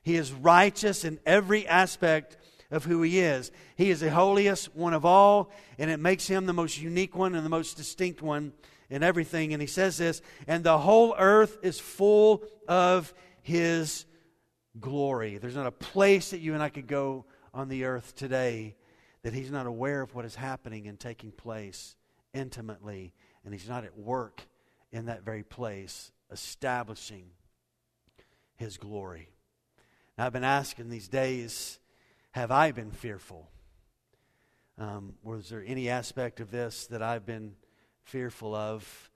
He 0.04 0.16
is 0.16 0.32
righteous 0.32 1.04
in 1.04 1.20
every 1.26 1.68
aspect 1.68 2.38
of 2.72 2.86
who 2.86 3.02
He 3.02 3.20
is. 3.20 3.52
He 3.76 3.90
is 3.90 4.00
the 4.00 4.10
holiest 4.10 4.74
one 4.76 4.94
of 4.94 5.04
all, 5.04 5.52
and 5.78 5.90
it 5.90 6.00
makes 6.00 6.28
Him 6.28 6.46
the 6.46 6.54
most 6.54 6.80
unique 6.80 7.16
one 7.16 7.36
and 7.36 7.46
the 7.46 7.50
most 7.50 7.76
distinct 7.76 8.22
one 8.22 8.54
in 8.90 9.04
everything. 9.04 9.52
And 9.52 9.62
He 9.62 9.68
says 9.68 9.98
this, 9.98 10.22
and 10.48 10.64
the 10.64 10.78
whole 10.78 11.14
earth 11.18 11.58
is 11.62 11.80
full 11.80 12.46
of 12.68 13.14
His 13.42 14.06
glory. 14.80 15.38
There's 15.38 15.56
not 15.56 15.68
a 15.68 15.72
place 15.72 16.32
that 16.32 16.40
you 16.40 16.54
and 16.54 16.64
I 16.64 16.70
could 16.70 16.88
go 16.88 17.26
on 17.54 17.68
the 17.68 17.84
earth 17.84 18.16
today 18.16 18.77
that 19.28 19.34
he's 19.34 19.52
not 19.52 19.66
aware 19.66 20.02
of 20.02 20.16
what 20.16 20.24
is 20.24 20.36
happening 20.36 20.88
and 20.88 20.98
taking 20.98 21.32
place 21.32 21.98
intimately, 22.34 23.14
and 23.44 23.54
he's 23.54 23.68
not 23.68 23.84
at 23.84 23.98
work 23.98 24.48
in 24.94 25.08
that 25.08 25.22
very 25.22 25.44
place, 25.44 26.14
establishing 26.32 27.26
his 28.56 28.78
glory. 28.78 29.28
Now, 30.18 30.28
I've 30.28 30.32
been 30.32 30.46
asking 30.46 30.88
these 30.88 31.10
days, 31.10 31.78
have 32.32 32.52
I 32.52 32.72
been 32.72 32.92
fearful? 32.92 33.50
Um, 34.78 35.16
was 35.22 35.50
there 35.50 35.62
any 35.68 35.90
aspect 35.90 36.40
of 36.40 36.50
this 36.50 36.88
that 36.88 37.02
I've 37.02 37.26
been 37.26 37.56
fearful 38.06 38.56
of? 38.56 39.12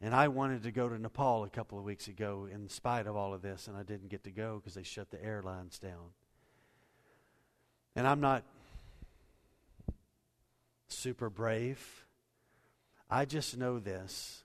And 0.00 0.14
I 0.14 0.28
wanted 0.28 0.62
to 0.62 0.70
go 0.70 0.88
to 0.88 0.96
Nepal 0.96 1.42
a 1.42 1.50
couple 1.50 1.76
of 1.76 1.82
weeks 1.82 2.06
ago 2.06 2.46
in 2.48 2.68
spite 2.68 3.08
of 3.08 3.16
all 3.16 3.34
of 3.34 3.42
this, 3.42 3.66
and 3.66 3.76
I 3.76 3.82
didn't 3.82 4.10
get 4.10 4.22
to 4.22 4.30
go 4.30 4.60
because 4.60 4.74
they 4.74 4.84
shut 4.84 5.10
the 5.10 5.20
airlines 5.20 5.80
down. 5.80 6.12
And 7.96 8.06
I'm 8.06 8.20
not 8.20 8.44
super 10.88 11.30
brave. 11.30 12.06
I 13.08 13.24
just 13.24 13.56
know 13.56 13.78
this 13.78 14.44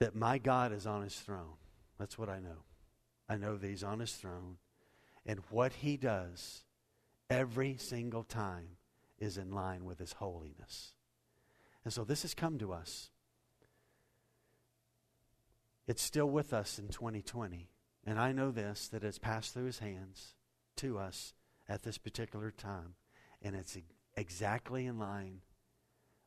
that 0.00 0.14
my 0.14 0.38
God 0.38 0.72
is 0.72 0.86
on 0.86 1.02
his 1.02 1.14
throne. 1.14 1.58
That's 1.98 2.18
what 2.18 2.30
I 2.30 2.40
know. 2.40 2.64
I 3.28 3.36
know 3.36 3.56
that 3.56 3.68
he's 3.68 3.84
on 3.84 4.00
his 4.00 4.12
throne. 4.12 4.56
And 5.26 5.40
what 5.50 5.74
he 5.74 5.96
does 5.98 6.64
every 7.28 7.76
single 7.76 8.24
time 8.24 8.76
is 9.18 9.36
in 9.36 9.52
line 9.52 9.84
with 9.84 9.98
his 9.98 10.14
holiness. 10.14 10.94
And 11.84 11.92
so 11.92 12.04
this 12.04 12.22
has 12.22 12.34
come 12.34 12.58
to 12.58 12.72
us. 12.72 13.10
It's 15.86 16.02
still 16.02 16.30
with 16.30 16.52
us 16.52 16.78
in 16.78 16.88
2020. 16.88 17.68
And 18.06 18.18
I 18.18 18.32
know 18.32 18.50
this 18.50 18.88
that 18.88 19.04
it's 19.04 19.18
passed 19.18 19.52
through 19.52 19.66
his 19.66 19.80
hands 19.80 20.34
to 20.76 20.98
us 20.98 21.34
at 21.68 21.82
this 21.82 21.98
particular 21.98 22.50
time. 22.50 22.94
And 23.42 23.54
it's 23.54 23.76
exactly 24.16 24.86
in 24.86 24.98
line 24.98 25.40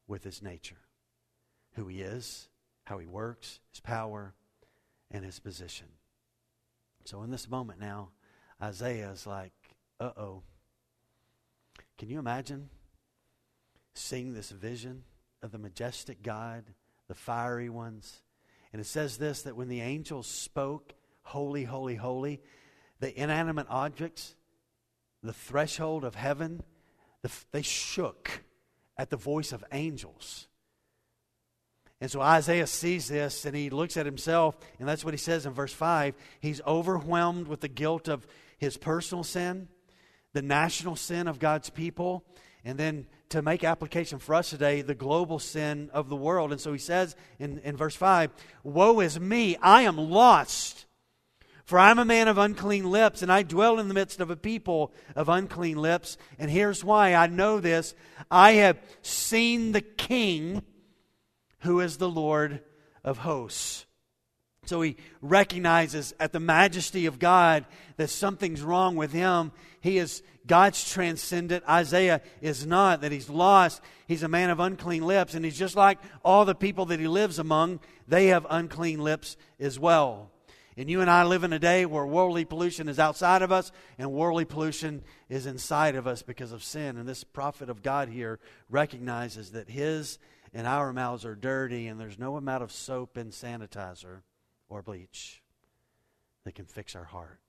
with 0.08 0.24
his 0.24 0.41
nature 0.41 0.78
who 1.76 1.88
he 1.88 2.02
is, 2.02 2.50
how 2.84 3.00
he 3.00 3.06
works, 3.08 3.60
his 3.72 3.80
power, 3.80 4.36
and 5.12 5.26
his 5.26 5.39
position. 5.39 5.88
So 7.06 7.24
in 7.24 7.32
this 7.32 7.50
moment 7.50 7.80
now, 7.80 8.10
Isaiah 8.62 9.12
is 9.12 9.28
like, 9.28 9.54
uh 10.00 10.12
oh. 10.17 10.43
Can 11.98 12.10
you 12.10 12.19
imagine 12.19 12.69
seeing 13.93 14.34
this 14.34 14.52
vision 14.52 15.04
of 15.41 15.52
the 15.52 15.58
majestic 15.58 16.22
God, 16.24 16.65
the 17.08 17.15
fiery 17.15 17.69
ones? 17.69 18.22
And 18.72 18.80
it 18.80 18.86
says 18.86 19.17
this 19.17 19.43
that 19.43 19.56
when 19.56 19.67
the 19.67 19.82
angels 19.82 20.28
spoke, 20.28 20.93
Holy, 21.26 21.63
holy, 21.63 21.96
holy, 21.96 22.41
the 23.00 23.17
inanimate 23.17 23.67
objects, 23.69 24.36
the 25.22 25.34
threshold 25.34 26.04
of 26.04 26.15
heaven, 26.15 26.62
they 27.51 27.62
shook 27.62 28.43
at 28.97 29.09
the 29.09 29.17
voice 29.17 29.51
of 29.51 29.63
angels. 29.71 30.47
And 32.01 32.12
so 32.12 32.19
Isaiah 32.19 32.67
sees 32.67 33.07
this 33.07 33.45
and 33.45 33.55
he 33.55 33.69
looks 33.69 33.95
at 33.95 34.05
himself, 34.05 34.57
and 34.77 34.88
that's 34.88 35.05
what 35.05 35.13
he 35.13 35.17
says 35.17 35.45
in 35.45 35.53
verse 35.53 35.71
5. 35.71 36.15
He's 36.41 36.62
overwhelmed 36.67 37.47
with 37.47 37.62
the 37.62 37.69
guilt 37.69 38.07
of 38.07 38.27
his 38.57 38.75
personal 38.77 39.23
sin, 39.23 39.69
the 40.33 40.41
national 40.41 40.95
sin 40.95 41.27
of 41.27 41.39
God's 41.39 41.69
people, 41.69 42.25
and 42.65 42.77
then 42.77 43.07
to 43.29 43.41
make 43.41 43.63
application 43.63 44.19
for 44.19 44.36
us 44.36 44.49
today, 44.49 44.81
the 44.81 44.95
global 44.95 45.39
sin 45.39 45.89
of 45.93 46.09
the 46.09 46.15
world. 46.15 46.51
And 46.51 46.62
so 46.62 46.71
he 46.71 46.79
says 46.79 47.15
in, 47.39 47.59
in 47.59 47.75
verse 47.77 47.95
5 47.95 48.31
Woe 48.63 48.99
is 48.99 49.19
me, 49.19 49.57
I 49.62 49.83
am 49.83 49.97
lost. 49.97 50.86
For 51.65 51.80
I'm 51.80 51.99
a 51.99 52.06
man 52.06 52.28
of 52.28 52.38
unclean 52.38 52.89
lips, 52.89 53.21
and 53.21 53.32
I 53.32 53.43
dwell 53.43 53.80
in 53.80 53.88
the 53.88 53.93
midst 53.93 54.19
of 54.19 54.30
a 54.30 54.36
people 54.36 54.91
of 55.15 55.30
unclean 55.30 55.78
lips. 55.78 56.17
And 56.38 56.52
here's 56.52 56.84
why 56.84 57.13
I 57.15 57.28
know 57.28 57.60
this 57.60 57.95
I 58.30 58.54
have 58.54 58.80
seen 59.02 59.71
the 59.71 59.82
King 59.82 60.63
who 61.60 61.80
is 61.80 61.97
the 61.97 62.10
Lord 62.10 62.62
of 63.04 63.19
hosts. 63.19 63.86
So 64.65 64.82
he 64.82 64.97
recognizes 65.21 66.13
at 66.19 66.32
the 66.32 66.39
majesty 66.39 67.06
of 67.06 67.19
God 67.19 67.65
that 67.97 68.10
something's 68.10 68.62
wrong 68.62 68.95
with 68.95 69.12
him. 69.12 69.52
He 69.82 69.97
is 69.97 70.23
God's 70.47 70.89
transcendent. 70.89 71.63
Isaiah 71.67 72.21
is 72.41 72.65
not, 72.65 73.02
that 73.02 73.12
he's 73.12 73.30
lost. 73.30 73.82
He's 74.08 74.23
a 74.23 74.30
man 74.30 74.49
of 74.49 74.60
unclean 74.60 75.04
lips, 75.04 75.34
and 75.34 75.43
he's 75.43 75.58
just 75.58 75.76
like 75.76 75.99
all 76.23 76.45
the 76.45 76.56
people 76.56 76.86
that 76.88 76.99
he 76.99 77.08
lives 77.08 77.39
among, 77.39 77.80
they 78.08 78.28
have 78.28 78.45
unclean 78.49 79.02
lips 79.02 79.38
as 79.60 79.80
well. 79.80 80.33
And 80.75 80.89
you 80.89 81.01
and 81.01 81.09
I 81.09 81.23
live 81.23 81.43
in 81.43 81.53
a 81.53 81.59
day 81.59 81.86
where 81.86 82.05
worldly 82.05 82.45
pollution 82.45 82.89
is 82.89 82.99
outside 82.99 83.41
of 83.41 83.51
us 83.51 83.71
and 83.97 84.12
worldly 84.12 84.45
pollution 84.45 85.03
is 85.29 85.45
inside 85.45 85.95
of 85.95 86.07
us 86.07 86.23
because 86.23 86.51
of 86.51 86.63
sin. 86.63 86.97
And 86.97 87.07
this 87.07 87.23
prophet 87.23 87.69
of 87.69 87.83
God 87.83 88.09
here 88.09 88.39
recognizes 88.69 89.51
that 89.51 89.69
his 89.69 90.17
and 90.53 90.65
our 90.65 90.93
mouths 90.93 91.25
are 91.25 91.36
dirty 91.36 91.88
and 91.88 91.99
there's 91.99 92.19
no 92.19 92.38
amount 92.38 92.63
of 92.63 92.71
soap 92.71 93.17
and 93.17 93.31
sanitizer 93.31 94.21
or 94.67 94.81
bleach 94.81 95.41
that 96.43 96.55
can 96.55 96.65
fix 96.65 96.95
our 96.95 97.03
heart. 97.03 97.39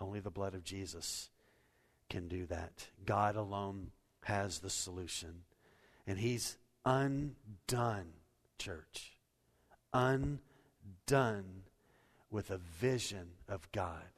Only 0.00 0.20
the 0.20 0.30
blood 0.30 0.54
of 0.54 0.64
Jesus 0.64 1.30
can 2.08 2.28
do 2.28 2.46
that. 2.46 2.86
God 3.04 3.36
alone 3.36 3.90
has 4.24 4.58
the 4.58 4.70
solution. 4.70 5.44
And 6.06 6.18
He's 6.18 6.56
undone, 6.84 8.12
church. 8.58 9.16
Undone 9.92 10.40
with 12.32 12.50
a 12.50 12.56
vision 12.56 13.28
of 13.48 13.70
God. 13.70 14.08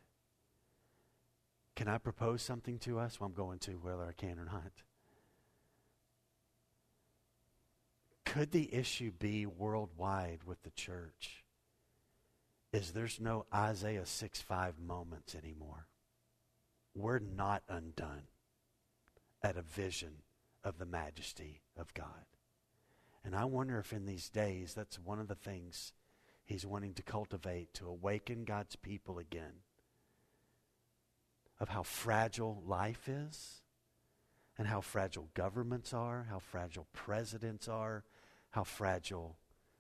Can 1.75 1.89
I 1.89 1.99
propose 1.99 2.41
something 2.41 2.79
to 2.81 3.01
us? 3.01 3.19
Well, 3.19 3.27
I'm 3.27 3.35
going 3.35 3.59
to, 3.61 3.73
whether 3.73 4.05
I 4.05 4.13
can 4.13 4.39
or 4.39 4.45
not. 4.45 4.73
Could 8.25 8.53
the 8.53 8.73
issue 8.73 9.11
be 9.11 9.45
worldwide 9.45 10.41
with 10.47 10.63
the 10.63 10.71
church? 10.71 11.45
Is 12.73 12.93
there's 12.93 13.21
no 13.21 13.47
Isaiah 13.53 14.07
6 14.07 14.41
5 14.41 14.79
moments 14.79 15.35
anymore. 15.35 15.89
We're 16.95 17.19
not 17.19 17.63
undone 17.69 18.29
at 19.43 19.57
a 19.57 19.63
vision 19.63 20.23
of 20.63 20.79
the 20.79 20.87
majesty 20.87 21.63
of 21.77 21.93
God. 21.95 22.27
And 23.25 23.35
I 23.35 23.45
wonder 23.45 23.79
if 23.79 23.93
in 23.93 24.07
these 24.07 24.29
days 24.29 24.75
that's 24.75 24.99
one 24.99 25.19
of 25.19 25.29
the 25.29 25.35
things 25.35 25.93
he's 26.45 26.67
wanting 26.67 26.95
to 26.95 27.03
cultivate 27.03 27.73
to 27.75 27.87
awaken 27.87 28.45
God's 28.45 28.77
people 28.77 29.19
again 29.19 29.63
of 31.61 31.69
how 31.69 31.83
fragile 31.83 32.63
life 32.67 33.09
is 33.09 33.63
and 34.59 34.67
how 34.67 34.81
fragile 34.81 35.29
governments 35.35 35.93
are, 35.93 36.27
how 36.29 36.39
fragile 36.39 36.87
presidents 36.93 37.69
are, 37.69 38.05
how 38.51 38.65
fragile 38.65 39.37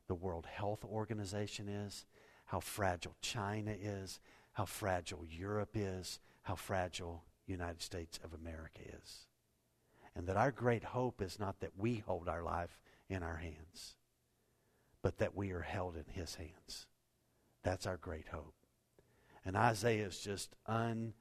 the 0.08 0.14
World 0.14 0.46
Health 0.46 0.84
Organization 0.84 1.68
is, 1.68 2.06
how 2.46 2.60
fragile 2.60 3.14
China 3.20 3.74
is, 3.78 4.20
how 4.52 4.64
fragile 4.64 5.24
Europe 5.24 5.70
is, 5.74 6.18
how 6.42 6.54
fragile 6.54 7.24
United 7.46 7.82
States 7.82 8.18
of 8.24 8.34
America 8.34 8.80
is. 9.02 9.26
And 10.14 10.26
that 10.26 10.36
our 10.36 10.50
great 10.50 10.84
hope 10.84 11.20
is 11.20 11.38
not 11.38 11.60
that 11.60 11.76
we 11.76 11.96
hold 11.96 12.28
our 12.28 12.42
life 12.42 12.80
in 13.08 13.22
our 13.22 13.36
hands, 13.36 13.96
but 15.04 15.18
that 15.18 15.36
we 15.36 15.52
are 15.52 15.60
held 15.60 15.96
in 15.96 16.06
his 16.14 16.36
hands. 16.36 16.86
That's 17.62 17.86
our 17.86 17.98
great 17.98 18.28
hope. 18.28 18.54
And 19.44 19.54
Isaiah 19.54 20.06
is 20.06 20.18
just 20.18 20.56
undone. 20.66 21.12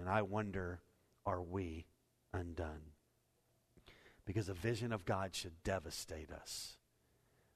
And 0.00 0.08
I 0.08 0.22
wonder, 0.22 0.80
are 1.24 1.40
we 1.40 1.86
undone? 2.34 2.80
Because 4.26 4.48
a 4.48 4.52
vision 4.52 4.92
of 4.92 5.04
God 5.04 5.32
should 5.36 5.62
devastate 5.62 6.32
us 6.32 6.76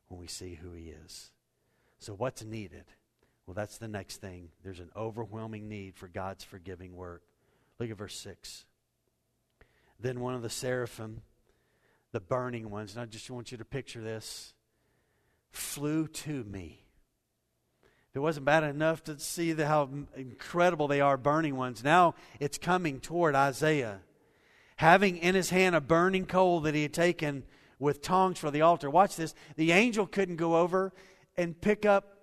when 0.07 0.21
we 0.21 0.29
see 0.29 0.55
who 0.55 0.75
he 0.75 0.95
is. 1.05 1.33
So, 1.99 2.15
what's 2.15 2.45
needed? 2.45 2.85
Well, 3.45 3.55
that's 3.55 3.79
the 3.79 3.89
next 3.89 4.19
thing. 4.19 4.51
There's 4.63 4.79
an 4.79 4.93
overwhelming 4.95 5.69
need 5.69 5.97
for 5.97 6.07
God's 6.07 6.45
forgiving 6.45 6.95
work. 6.95 7.25
Look 7.81 7.91
at 7.91 7.97
verse 7.97 8.15
6. 8.15 8.65
Then 9.99 10.21
one 10.21 10.35
of 10.35 10.43
the 10.43 10.51
seraphim, 10.51 11.23
the 12.13 12.21
burning 12.21 12.71
ones, 12.71 12.93
and 12.93 13.03
I 13.03 13.07
just 13.07 13.29
want 13.29 13.51
you 13.51 13.59
to 13.59 13.65
picture 13.65 14.01
this, 14.01 14.55
flew 15.53 16.09
to 16.09 16.45
me. 16.45 16.85
If 18.11 18.17
it 18.17 18.21
wasn't 18.21 18.45
bad 18.45 18.65
enough 18.65 19.05
to 19.05 19.19
see 19.19 19.53
the, 19.53 19.67
how 19.67 19.89
incredible 20.17 20.89
they 20.89 21.01
are, 21.01 21.17
burning 21.17 21.57
ones, 21.57 21.83
now 21.83 22.15
it's 22.41 22.59
coming 22.59 23.01
toward 23.01 23.35
Isaiah. 23.35 24.01
Having 24.77 25.19
in 25.19 25.35
his 25.35 25.51
hand 25.51 25.75
a 25.75 25.81
burning 25.81 26.27
coal 26.27 26.61
that 26.61 26.75
he 26.75 26.83
had 26.83 26.93
taken 26.93 27.45
with 27.79 28.03
tongs 28.03 28.39
for 28.39 28.51
the 28.51 28.61
altar. 28.61 28.91
Watch 28.91 29.17
this. 29.17 29.35
The 29.57 29.73
angel 29.73 30.07
couldn't 30.07 30.37
go 30.37 30.57
over 30.57 30.93
and 31.37 31.59
pick 31.59 31.87
up 31.87 32.19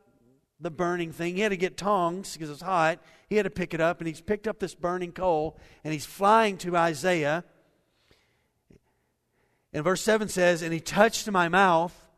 the 0.60 0.72
burning 0.72 1.12
thing. 1.12 1.36
He 1.36 1.42
had 1.42 1.50
to 1.50 1.58
get 1.58 1.78
tongs 1.78 2.34
because 2.34 2.50
it's 2.50 2.62
hot. 2.62 3.00
He 3.30 3.36
had 3.36 3.44
to 3.44 3.50
pick 3.50 3.74
it 3.74 3.82
up, 3.82 4.00
and 4.00 4.08
he's 4.08 4.22
picked 4.22 4.48
up 4.48 4.60
this 4.60 4.76
burning 4.76 5.12
coal, 5.12 5.58
and 5.84 5.94
he's 5.94 6.06
flying 6.06 6.58
to 6.60 6.76
Isaiah. 6.76 7.44
And 9.74 9.84
verse 9.84 10.02
7 10.02 10.28
says, 10.28 10.62
And 10.62 10.74
he 10.74 10.80
touched 10.80 11.30
my 11.32 11.48
mouth, 11.48 12.09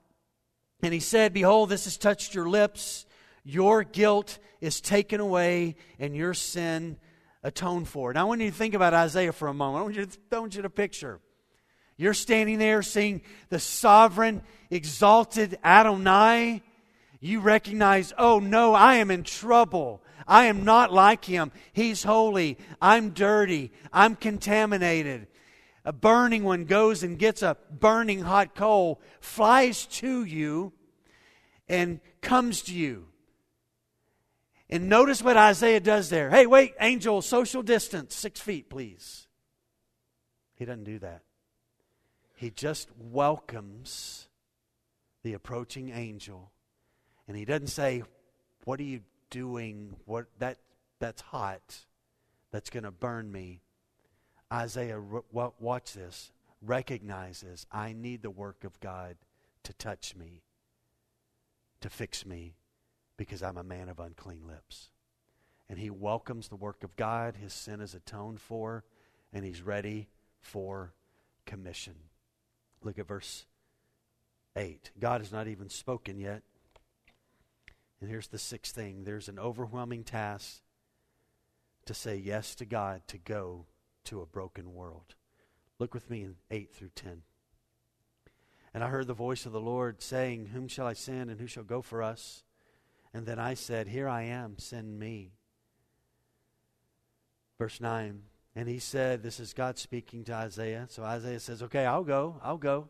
and 0.84 0.94
he 0.94 1.00
said, 1.00 1.34
Behold, 1.34 1.70
this 1.70 1.86
has 1.86 1.98
touched 1.98 2.34
your 2.34 2.50
lips. 2.50 3.06
Your 3.44 3.84
guilt 3.84 4.40
is 4.60 4.82
taken 4.82 5.20
away, 5.20 5.76
and 6.00 6.16
your 6.16 6.34
sin 6.34 6.98
atoned 7.44 7.88
for. 7.88 8.14
Now, 8.14 8.22
I 8.22 8.24
want 8.26 8.42
you 8.42 8.52
to 8.52 8.56
think 8.56 8.74
about 8.74 8.94
Isaiah 8.94 9.34
for 9.34 9.48
a 9.48 9.54
moment. 9.54 9.80
I 9.80 9.84
want 9.84 9.96
you 9.96 10.06
to, 10.06 10.40
want 10.40 10.56
you 10.56 10.62
to 10.62 10.70
picture. 10.70 11.20
You're 11.98 12.14
standing 12.14 12.60
there 12.60 12.82
seeing 12.84 13.22
the 13.50 13.60
sovereign, 13.60 14.44
exalted 14.70 15.58
Adonai 15.64 16.62
you 17.22 17.40
recognize, 17.40 18.14
oh 18.18 18.40
no, 18.40 18.74
I 18.74 18.96
am 18.96 19.12
in 19.12 19.24
trouble. 19.24 20.02
I 20.28 20.46
am 20.46 20.66
not 20.66 20.92
like 20.92 21.24
him. 21.24 21.52
He's 21.72 22.04
holy. 22.04 22.58
I'm 22.82 23.12
dirty. 23.12 23.72
I'm 23.94 24.16
contaminated. 24.16 25.28
A 25.84 25.92
burning 25.92 26.44
one 26.44 26.66
goes 26.66 27.04
and 27.04 27.18
gets 27.18 27.42
a 27.42 27.58
burning 27.72 28.22
hot 28.22 28.56
coal, 28.56 29.02
flies 29.20 29.86
to 29.88 30.24
you, 30.24 30.74
and 31.68 32.00
comes 32.22 32.62
to 32.64 32.74
you. 32.74 33.08
And 34.70 34.88
notice 34.88 35.22
what 35.22 35.38
Isaiah 35.38 35.80
does 35.80 36.10
there. 36.10 36.30
Hey, 36.30 36.46
wait, 36.46 36.76
angel, 36.80 37.22
social 37.22 37.64
distance, 37.64 38.16
six 38.16 38.40
feet, 38.40 38.70
please. 38.70 39.28
He 40.56 40.66
doesn't 40.66 40.84
do 40.84 41.00
that. 41.00 41.24
He 42.36 42.52
just 42.52 42.90
welcomes 42.98 44.28
the 45.24 45.34
approaching 45.34 45.90
angel 45.90 46.52
and 47.28 47.38
he 47.38 47.46
doesn't 47.46 47.68
say, 47.68 48.04
What 48.66 48.80
are 48.80 48.84
you 48.84 49.02
doing? 49.30 49.96
What 50.06 50.26
that 50.40 50.58
that's 51.00 51.22
hot. 51.22 51.86
That's 52.52 52.70
going 52.70 52.84
to 52.84 52.92
burn 52.92 53.32
me. 53.32 53.62
Isaiah, 54.52 55.02
watch 55.32 55.94
this, 55.94 56.32
recognizes 56.62 57.66
I 57.72 57.94
need 57.94 58.22
the 58.22 58.30
work 58.30 58.64
of 58.64 58.80
God 58.80 59.16
to 59.64 59.74
touch 59.74 60.16
me, 60.16 60.44
to 61.80 61.90
fix 61.90 62.26
me, 62.26 62.56
because 63.18 63.42
I'm 63.42 63.58
a 63.58 63.64
man 63.64 63.88
of 63.88 64.00
unclean 64.00 64.48
lips. 64.48 64.90
And 65.70 65.80
he 65.80 65.90
welcomes 65.90 66.48
the 66.48 66.56
work 66.56 66.84
of 66.84 66.96
God. 66.96 67.38
His 67.38 67.54
sin 67.54 67.80
is 67.80 67.96
atoned 67.96 68.42
for, 68.42 68.84
and 69.32 69.46
he's 69.46 69.62
ready 69.62 70.10
for 70.42 70.94
commission. 71.46 71.96
Look 72.84 73.00
at 73.00 73.08
verse 73.08 73.46
8. 74.56 74.92
God 75.00 75.22
has 75.22 75.32
not 75.32 75.48
even 75.48 75.70
spoken 75.70 76.20
yet. 76.20 76.42
And 78.02 78.10
here's 78.10 78.28
the 78.28 78.40
sixth 78.40 78.76
thing 78.76 79.04
there's 79.04 79.30
an 79.30 79.40
overwhelming 79.40 80.04
task 80.04 80.62
to 81.86 81.94
say 81.94 82.18
yes 82.18 82.56
to 82.56 82.66
God 82.66 83.04
to 83.08 83.18
go 83.18 83.66
to 84.06 84.22
a 84.22 84.26
broken 84.26 84.74
world. 84.74 85.16
Look 85.80 85.94
with 85.94 86.10
me 86.10 86.24
in 86.24 86.36
8 86.50 86.74
through 86.74 86.92
10. 86.96 87.24
And 88.74 88.84
I 88.84 88.88
heard 88.88 89.08
the 89.08 89.14
voice 89.14 89.46
of 89.46 89.52
the 89.52 89.60
Lord 89.60 90.02
saying, 90.02 90.48
Whom 90.48 90.68
shall 90.68 90.88
I 90.88 90.94
send, 90.94 91.30
and 91.30 91.40
who 91.40 91.48
shall 91.48 91.64
go 91.64 91.82
for 91.82 92.02
us? 92.02 92.44
And 93.14 93.26
then 93.26 93.40
I 93.40 93.54
said, 93.54 93.88
Here 93.88 94.08
I 94.08 94.24
am, 94.24 94.58
send 94.58 95.00
me. 95.00 95.34
Verse 97.58 97.82
9. 97.82 98.22
And 98.56 98.70
he 98.70 98.80
said, 98.80 99.24
This 99.24 99.40
is 99.40 99.54
God 99.54 99.78
speaking 99.78 100.24
to 100.26 100.34
Isaiah. 100.34 100.88
So 100.90 101.04
Isaiah 101.04 101.40
says, 101.40 101.62
Okay, 101.64 101.86
I'll 101.86 102.04
go, 102.04 102.40
I'll 102.44 102.58
go. 102.58 102.90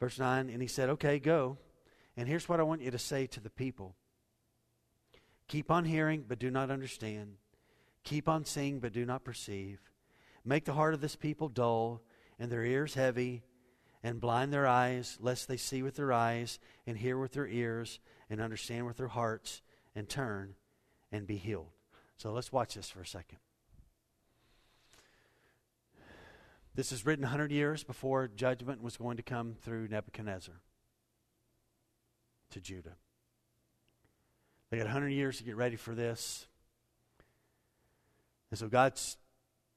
Verse 0.00 0.18
9. 0.18 0.48
And 0.48 0.62
he 0.62 0.68
said, 0.68 0.88
Okay, 0.90 1.18
go. 1.18 1.58
And 2.16 2.28
here's 2.28 2.48
what 2.48 2.60
I 2.60 2.64
want 2.64 2.82
you 2.82 2.90
to 2.90 2.98
say 2.98 3.26
to 3.26 3.40
the 3.40 3.50
people 3.50 3.94
Keep 5.48 5.70
on 5.70 5.84
hearing, 5.84 6.24
but 6.26 6.38
do 6.38 6.50
not 6.50 6.70
understand. 6.70 7.34
Keep 8.04 8.28
on 8.28 8.44
seeing, 8.44 8.80
but 8.80 8.92
do 8.92 9.04
not 9.04 9.24
perceive. 9.24 9.80
Make 10.48 10.64
the 10.64 10.72
heart 10.72 10.94
of 10.94 11.02
this 11.02 11.14
people 11.14 11.50
dull, 11.50 12.00
and 12.38 12.50
their 12.50 12.64
ears 12.64 12.94
heavy, 12.94 13.42
and 14.02 14.18
blind 14.18 14.50
their 14.50 14.66
eyes, 14.66 15.18
lest 15.20 15.46
they 15.46 15.58
see 15.58 15.82
with 15.82 15.96
their 15.96 16.10
eyes, 16.10 16.58
and 16.86 16.96
hear 16.96 17.18
with 17.18 17.32
their 17.32 17.46
ears, 17.46 18.00
and 18.30 18.40
understand 18.40 18.86
with 18.86 18.96
their 18.96 19.08
hearts, 19.08 19.60
and 19.94 20.08
turn 20.08 20.54
and 21.12 21.26
be 21.26 21.36
healed. 21.36 21.68
So 22.16 22.32
let's 22.32 22.50
watch 22.50 22.76
this 22.76 22.88
for 22.88 23.02
a 23.02 23.06
second. 23.06 23.40
This 26.74 26.92
is 26.92 27.04
written 27.04 27.24
100 27.24 27.52
years 27.52 27.84
before 27.84 28.26
judgment 28.26 28.82
was 28.82 28.96
going 28.96 29.18
to 29.18 29.22
come 29.22 29.54
through 29.60 29.88
Nebuchadnezzar 29.88 30.62
to 32.52 32.60
Judah. 32.62 32.96
They 34.70 34.78
got 34.78 34.84
100 34.84 35.08
years 35.08 35.36
to 35.36 35.44
get 35.44 35.56
ready 35.56 35.76
for 35.76 35.94
this. 35.94 36.46
And 38.50 38.58
so 38.58 38.68
God's 38.68 39.18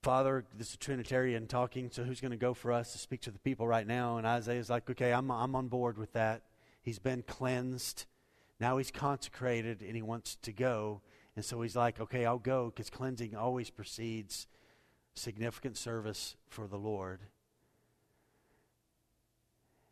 Father, 0.01 0.45
this 0.57 0.71
is 0.71 0.77
Trinitarian 0.77 1.45
talking, 1.45 1.91
so 1.91 2.03
who's 2.03 2.21
going 2.21 2.31
to 2.31 2.37
go 2.37 2.55
for 2.55 2.71
us 2.71 2.91
to 2.93 2.97
speak 2.97 3.21
to 3.21 3.31
the 3.31 3.37
people 3.37 3.67
right 3.67 3.85
now? 3.85 4.17
And 4.17 4.25
Isaiah's 4.25 4.69
like, 4.69 4.89
okay, 4.89 5.13
I'm, 5.13 5.29
I'm 5.29 5.55
on 5.55 5.67
board 5.67 5.99
with 5.99 6.13
that. 6.13 6.41
He's 6.81 6.97
been 6.97 7.21
cleansed. 7.21 8.05
Now 8.59 8.77
he's 8.77 8.89
consecrated 8.89 9.81
and 9.81 9.95
he 9.95 10.01
wants 10.01 10.37
to 10.37 10.51
go. 10.51 11.01
And 11.35 11.45
so 11.45 11.61
he's 11.61 11.75
like, 11.75 11.99
okay, 11.99 12.25
I'll 12.25 12.39
go 12.39 12.71
because 12.73 12.89
cleansing 12.89 13.35
always 13.35 13.69
precedes 13.69 14.47
significant 15.13 15.77
service 15.77 16.35
for 16.47 16.65
the 16.65 16.77
Lord. 16.77 17.19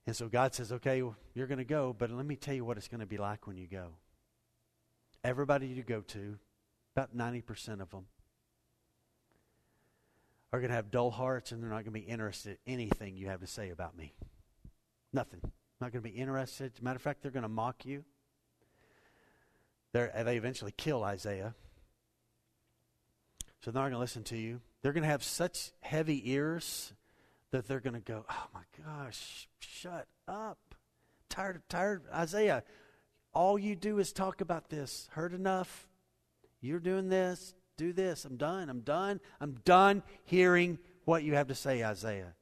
And 0.07 0.15
so 0.15 0.27
God 0.27 0.55
says, 0.55 0.71
okay, 0.71 1.03
you're 1.35 1.47
going 1.47 1.59
to 1.59 1.63
go, 1.63 1.95
but 1.95 2.09
let 2.09 2.25
me 2.25 2.35
tell 2.35 2.55
you 2.55 2.65
what 2.65 2.77
it's 2.77 2.87
going 2.87 3.01
to 3.01 3.05
be 3.05 3.17
like 3.17 3.45
when 3.45 3.57
you 3.57 3.67
go. 3.67 3.89
Everybody 5.23 5.67
you 5.67 5.83
go 5.83 6.01
to, 6.01 6.39
about 6.95 7.15
90% 7.15 7.79
of 7.79 7.91
them, 7.91 8.05
are 10.51 10.59
going 10.59 10.69
to 10.69 10.75
have 10.75 10.91
dull 10.91 11.11
hearts 11.11 11.51
and 11.51 11.61
they're 11.61 11.69
not 11.69 11.83
going 11.83 11.85
to 11.85 11.91
be 11.91 11.99
interested 11.99 12.57
in 12.65 12.73
anything 12.73 13.15
you 13.15 13.27
have 13.27 13.41
to 13.41 13.47
say 13.47 13.69
about 13.69 13.97
me. 13.97 14.13
Nothing. 15.13 15.41
Not 15.79 15.91
going 15.91 16.03
to 16.03 16.09
be 16.09 16.15
interested. 16.15 16.71
Matter 16.81 16.97
of 16.97 17.01
fact, 17.01 17.21
they're 17.21 17.31
going 17.31 17.43
to 17.43 17.49
mock 17.49 17.85
you. 17.85 18.03
They're, 19.93 20.11
they 20.23 20.37
eventually 20.37 20.73
kill 20.75 21.03
Isaiah. 21.03 21.55
So 23.61 23.71
they're 23.71 23.81
not 23.81 23.89
going 23.89 23.93
to 23.93 23.99
listen 23.99 24.23
to 24.25 24.37
you. 24.37 24.61
They're 24.81 24.93
going 24.93 25.03
to 25.03 25.09
have 25.09 25.23
such 25.23 25.71
heavy 25.81 26.31
ears 26.31 26.93
that 27.51 27.67
they're 27.67 27.79
going 27.79 27.95
to 27.95 27.99
go, 27.99 28.25
oh 28.29 28.47
my 28.53 28.61
gosh, 28.83 29.47
shut 29.59 30.07
up. 30.27 30.59
Tired, 31.29 31.61
tired, 31.69 32.03
Isaiah. 32.13 32.63
All 33.33 33.59
you 33.59 33.75
do 33.75 33.99
is 33.99 34.11
talk 34.11 34.41
about 34.41 34.69
this. 34.69 35.07
Heard 35.11 35.33
enough. 35.33 35.87
You're 36.61 36.79
doing 36.79 37.09
this. 37.09 37.53
Do 37.79 37.93
this. 37.93 38.25
I'm 38.25 38.35
done. 38.35 38.69
I'm 38.69 38.81
done. 38.81 39.21
I'm 39.39 39.53
done 39.63 40.03
hearing 40.25 40.79
what 41.05 41.23
you 41.23 41.35
have 41.35 41.47
to 41.47 41.55
say, 41.55 41.81
Isaiah. 41.81 42.33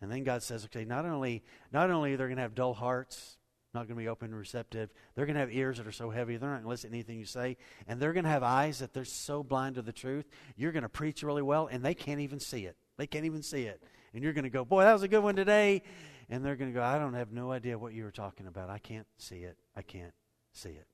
And 0.00 0.10
then 0.10 0.24
God 0.24 0.42
says, 0.42 0.64
okay, 0.64 0.86
not 0.86 1.04
only 1.04 1.44
not 1.70 1.90
only 1.90 2.16
they're 2.16 2.28
going 2.28 2.38
to 2.38 2.42
have 2.42 2.54
dull 2.54 2.72
hearts, 2.72 3.36
not 3.74 3.80
going 3.80 3.98
to 3.98 4.02
be 4.02 4.08
open 4.08 4.30
and 4.30 4.38
receptive, 4.38 4.88
they're 5.14 5.26
going 5.26 5.34
to 5.34 5.40
have 5.40 5.52
ears 5.52 5.76
that 5.76 5.86
are 5.86 5.92
so 5.92 6.08
heavy 6.08 6.38
they're 6.38 6.48
not 6.48 6.56
going 6.56 6.62
to 6.62 6.70
listen 6.70 6.88
to 6.88 6.96
anything 6.96 7.18
you 7.18 7.26
say, 7.26 7.58
and 7.86 8.00
they're 8.00 8.14
going 8.14 8.24
to 8.24 8.30
have 8.30 8.42
eyes 8.42 8.78
that 8.78 8.94
they're 8.94 9.04
so 9.04 9.42
blind 9.42 9.74
to 9.74 9.82
the 9.82 9.92
truth. 9.92 10.26
You're 10.56 10.72
going 10.72 10.84
to 10.84 10.88
preach 10.88 11.22
really 11.22 11.42
well, 11.42 11.66
and 11.70 11.84
they 11.84 11.92
can't 11.92 12.20
even 12.20 12.40
see 12.40 12.64
it. 12.64 12.78
They 12.96 13.06
can't 13.06 13.26
even 13.26 13.42
see 13.42 13.64
it. 13.64 13.82
And 14.14 14.24
you're 14.24 14.32
going 14.32 14.44
to 14.44 14.50
go, 14.50 14.64
boy, 14.64 14.84
that 14.84 14.94
was 14.94 15.02
a 15.02 15.08
good 15.08 15.22
one 15.22 15.36
today. 15.36 15.82
And 16.30 16.42
they're 16.42 16.56
going 16.56 16.72
to 16.72 16.74
go, 16.74 16.82
I 16.82 16.98
don't 16.98 17.12
have 17.12 17.30
no 17.30 17.52
idea 17.52 17.76
what 17.76 17.92
you 17.92 18.04
were 18.04 18.10
talking 18.10 18.46
about. 18.46 18.70
I 18.70 18.78
can't 18.78 19.06
see 19.18 19.40
it. 19.40 19.58
I 19.76 19.82
can't 19.82 20.14
see 20.54 20.70
it. 20.70 20.86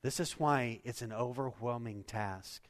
This 0.00 0.20
is 0.20 0.40
why 0.40 0.80
it's 0.84 1.02
an 1.02 1.12
overwhelming 1.12 2.04
task 2.04 2.62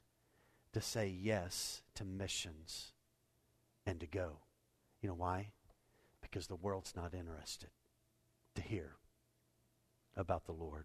to 0.78 0.86
say 0.86 1.08
yes 1.08 1.82
to 1.96 2.04
missions 2.04 2.92
and 3.84 3.98
to 3.98 4.06
go. 4.06 4.38
You 5.02 5.08
know 5.08 5.16
why? 5.16 5.48
Because 6.22 6.46
the 6.46 6.54
world's 6.54 6.94
not 6.94 7.14
interested 7.14 7.70
to 8.54 8.62
hear 8.62 8.92
about 10.16 10.46
the 10.46 10.52
Lord. 10.52 10.84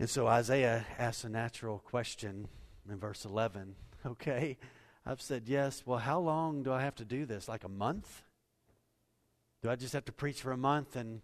And 0.00 0.10
so 0.10 0.26
Isaiah 0.26 0.84
asks 0.98 1.22
a 1.22 1.28
natural 1.28 1.78
question 1.78 2.48
in 2.90 2.98
verse 2.98 3.24
11. 3.24 3.76
Okay, 4.04 4.58
I've 5.06 5.22
said 5.22 5.44
yes. 5.46 5.84
Well, 5.86 6.00
how 6.00 6.18
long 6.18 6.64
do 6.64 6.72
I 6.72 6.82
have 6.82 6.96
to 6.96 7.04
do 7.04 7.24
this? 7.24 7.46
Like 7.46 7.62
a 7.62 7.68
month? 7.68 8.24
Do 9.62 9.70
I 9.70 9.76
just 9.76 9.92
have 9.92 10.06
to 10.06 10.12
preach 10.12 10.42
for 10.42 10.50
a 10.50 10.56
month 10.56 10.96
and 10.96 11.20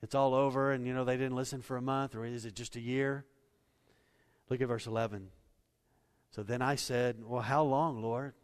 it's 0.00 0.14
all 0.14 0.34
over 0.34 0.70
and, 0.70 0.86
you 0.86 0.94
know, 0.94 1.04
they 1.04 1.16
didn't 1.16 1.34
listen 1.34 1.62
for 1.62 1.76
a 1.76 1.82
month? 1.82 2.14
Or 2.14 2.24
is 2.24 2.44
it 2.44 2.54
just 2.54 2.76
a 2.76 2.80
year? 2.80 3.24
Look 4.48 4.60
at 4.60 4.68
verse 4.68 4.86
11. 4.86 5.28
So 6.30 6.42
then 6.42 6.62
I 6.62 6.74
said, 6.74 7.16
Well, 7.22 7.42
how 7.42 7.62
long, 7.62 8.02
Lord? 8.02 8.34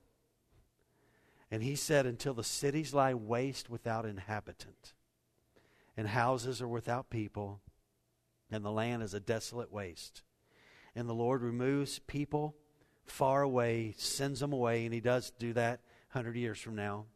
And 1.51 1.63
he 1.63 1.75
said, 1.75 2.07
Until 2.07 2.35
the 2.35 2.45
cities 2.45 2.95
lie 2.95 3.15
waste 3.15 3.69
without 3.69 4.07
inhabitant, 4.07 4.95
and 5.97 6.09
houses 6.09 6.63
are 6.63 6.69
without 6.69 7.11
people, 7.11 7.61
and 8.51 8.65
the 8.65 8.71
land 8.71 9.03
is 9.03 9.15
a 9.15 9.21
desolate 9.21 9.73
waste. 9.73 10.23
And 10.95 11.09
the 11.09 11.15
Lord 11.15 11.43
removes 11.43 11.99
people 12.01 12.57
far 13.05 13.43
away, 13.43 13.95
sends 13.97 14.41
them 14.41 14.53
away, 14.53 14.85
and 14.85 14.95
he 14.95 15.01
does 15.01 15.33
do 15.39 15.53
that 15.55 15.81
100 16.13 16.37
years 16.37 16.61
from 16.61 16.77
now. 16.77 17.07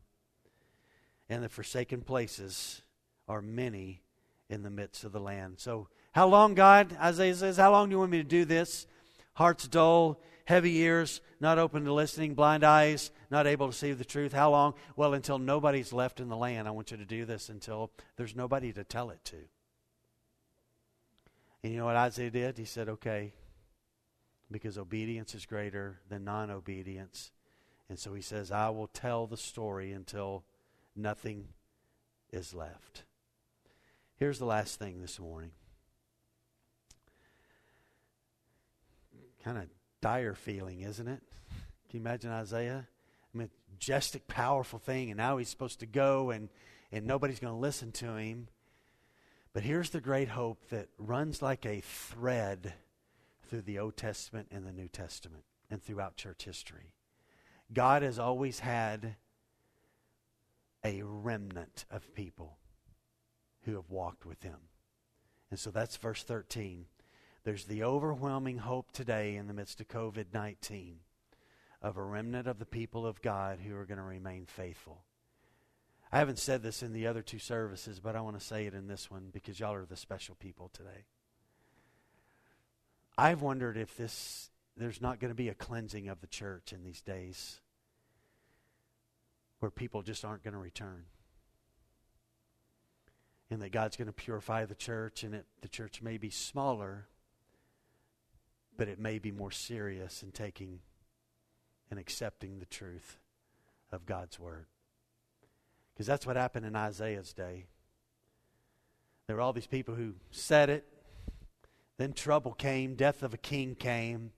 And 1.29 1.43
the 1.43 1.49
forsaken 1.49 2.03
places 2.03 2.83
are 3.27 3.41
many 3.41 4.03
in 4.51 4.63
the 4.63 4.71
midst 4.71 5.05
of 5.05 5.13
the 5.13 5.21
land. 5.21 5.55
So, 5.59 5.89
how 6.15 6.29
long, 6.29 6.55
God? 6.55 6.97
Isaiah 7.01 7.35
says, 7.35 7.57
How 7.57 7.73
long 7.73 7.89
do 7.89 7.95
you 7.95 7.99
want 7.99 8.13
me 8.13 8.19
to 8.19 8.25
do 8.25 8.45
this? 8.45 8.87
Hearts 9.35 9.67
dull, 9.67 10.21
heavy 10.45 10.77
ears, 10.77 11.21
not 11.41 11.59
open 11.59 11.85
to 11.85 11.93
listening, 11.93 12.35
blind 12.35 12.63
eyes, 12.63 13.11
not 13.33 13.49
able 13.49 13.67
to 13.67 13.73
see 13.73 13.93
the 13.93 14.05
truth. 14.05 14.33
How 14.33 14.53
long? 14.53 14.75
Well, 14.95 15.13
until 15.13 15.41
nobody's 15.41 15.93
left 15.93 16.21
in 16.21 16.29
the 16.29 16.37
land. 16.37 16.69
I 16.69 16.71
want 16.71 16.93
you 16.93 16.97
to 16.99 17.05
do 17.05 17.25
this 17.25 17.49
until 17.49 17.91
there's 18.17 18.37
nobody 18.37 18.73
to 18.75 18.85
tell 18.85 19.11
it 19.11 19.25
to. 19.25 19.37
And 21.65 21.73
you 21.73 21.81
know 21.81 21.87
what 21.87 21.97
Isaiah 21.97 22.31
did? 22.31 22.59
He 22.59 22.65
said, 22.65 22.89
Okay, 22.89 23.33
because 24.53 24.79
obedience 24.79 25.35
is 25.35 25.47
greater 25.47 25.99
than 26.09 26.23
non 26.23 26.49
obedience. 26.49 27.33
And 27.89 27.99
so 27.99 28.15
he 28.15 28.23
says, 28.23 28.53
I 28.53 28.71
will 28.71 28.87
tell 28.87 29.27
the 29.27 29.37
story 29.37 29.91
until 29.91 30.45
nothing 30.95 31.49
is 32.33 32.55
left. 32.55 33.03
Here's 34.15 34.39
the 34.39 34.47
last 34.47 34.79
thing 34.79 35.01
this 35.01 35.19
morning. 35.19 35.51
Kind 39.45 39.59
of 39.59 39.65
dire 40.01 40.35
feeling, 40.35 40.81
isn't 40.81 41.07
it? 41.07 41.21
Can 41.91 41.99
you 41.99 42.01
imagine 42.01 42.31
Isaiah? 42.31 42.89
I 43.35 43.39
mean, 43.39 43.51
majestic, 43.71 44.27
powerful 44.27 44.79
thing, 44.79 45.11
and 45.11 45.19
now 45.19 45.37
he's 45.37 45.51
supposed 45.51 45.81
to 45.81 45.87
go 45.87 46.31
and, 46.31 46.49
and 46.91 47.07
nobody's 47.07 47.41
going 47.41 47.53
to 47.53 47.61
listen 47.61 47.93
to 47.93 48.17
him. 48.17 48.49
But 49.53 49.63
here's 49.63 49.91
the 49.91 50.01
great 50.01 50.29
hope 50.29 50.69
that 50.71 50.89
runs 50.99 51.43
like 51.43 51.67
a 51.67 51.81
thread 51.81 52.73
through 53.49 53.63
the 53.63 53.79
Old 53.79 53.97
Testament 53.97 54.49
and 54.51 54.67
the 54.67 54.73
New 54.73 54.89
Testament 54.89 55.45
and 55.71 55.83
throughout 55.83 56.17
church 56.17 56.45
history. 56.45 56.95
God 57.73 58.03
has 58.03 58.19
always 58.19 58.61
had 58.61 59.17
a 60.85 61.03
remnant 61.03 61.85
of 61.91 62.15
people 62.15 62.59
who 63.63 63.75
have 63.75 63.91
walked 63.91 64.25
with 64.25 64.43
him. 64.43 64.59
And 65.51 65.59
so 65.59 65.71
that's 65.71 65.97
verse 65.97 66.23
13. 66.23 66.87
There's 67.45 67.65
the 67.67 67.85
overwhelming 67.85 68.59
hope 68.59 68.91
today 68.93 69.37
in 69.37 69.49
the 69.49 69.55
midst 69.55 69.81
of 69.81 69.89
COVID 69.89 70.27
19 70.33 71.01
of 71.83 71.99
a 71.99 72.03
remnant 72.03 72.49
of 72.49 72.59
the 72.59 72.65
people 72.65 73.07
of 73.07 73.21
God 73.21 73.59
who 73.61 73.77
are 73.77 73.85
going 73.85 73.99
to 73.99 74.05
remain 74.05 74.47
faithful. 74.47 75.05
I 76.11 76.19
haven't 76.19 76.39
said 76.39 76.63
this 76.63 76.83
in 76.83 76.95
the 76.95 77.07
other 77.07 77.21
two 77.21 77.39
services, 77.39 78.01
but 78.01 78.17
I 78.17 78.23
want 78.23 78.39
to 78.39 78.45
say 78.45 78.65
it 78.65 78.73
in 78.73 78.87
this 78.87 79.11
one 79.11 79.29
because 79.31 79.61
y'all 79.61 79.75
are 79.75 79.85
the 79.85 79.97
special 79.97 80.37
people 80.37 80.71
today. 80.73 81.05
I've 83.19 83.43
wondered 83.43 83.77
if 83.77 83.95
this 83.97 84.49
there's 84.77 85.03
not 85.03 85.21
going 85.21 85.31
to 85.31 85.37
be 85.37 85.51
a 85.51 85.55
cleansing 85.55 86.09
of 86.09 86.23
the 86.23 86.27
church 86.27 86.73
in 86.73 86.83
these 86.83 87.03
days 87.03 87.61
where 89.59 89.71
people 89.71 90.03
just 90.03 90.25
aren't 90.25 90.43
going 90.43 90.55
to 90.55 90.61
return. 90.61 91.05
And 93.51 93.61
that 93.61 93.73
God's 93.73 93.97
going 93.97 94.07
to 94.07 94.13
purify 94.13 94.65
the 94.65 94.75
church, 94.75 95.23
and 95.23 95.35
it, 95.35 95.45
the 95.61 95.69
church 95.69 96.03
may 96.03 96.17
be 96.17 96.31
smaller, 96.31 97.07
but 98.77 98.89
it 98.89 98.99
may 98.99 99.19
be 99.19 99.31
more 99.31 99.51
serious 99.51 100.23
in 100.23 100.33
taking 100.33 100.81
and 101.91 101.99
accepting 101.99 102.59
the 102.59 102.67
truth 102.67 103.19
of 103.93 104.07
God's 104.07 104.39
Word. 104.39 104.67
Because 105.93 106.07
that's 106.07 106.27
what 106.27 106.37
happened 106.37 106.67
in 106.67 106.75
Isaiah's 106.75 107.33
day. 107.33 107.67
There 109.27 109.37
were 109.37 109.43
all 109.43 109.53
these 109.53 109.67
people 109.67 109.95
who 109.95 110.15
said 110.31 110.69
it, 110.71 110.85
then 111.97 112.13
trouble 112.13 112.53
came, 112.53 112.97
death 112.97 113.23
of 113.23 113.33
a 113.33 113.39
king 113.39 113.75
came. 113.75 114.33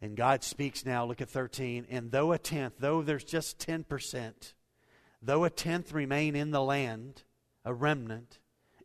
And 0.00 0.16
God 0.16 0.42
speaks 0.42 0.86
now, 0.86 1.04
look 1.04 1.20
at 1.20 1.28
13. 1.28 1.86
And 1.90 2.10
though 2.10 2.32
a 2.32 2.38
tenth, 2.38 2.74
though 2.78 3.02
there's 3.02 3.24
just 3.24 3.58
10%, 3.58 4.54
though 5.20 5.44
a 5.44 5.50
tenth 5.50 5.92
remain 5.92 6.34
in 6.34 6.50
the 6.50 6.62
land, 6.62 7.24
a 7.64 7.74
remnant, 7.74 8.38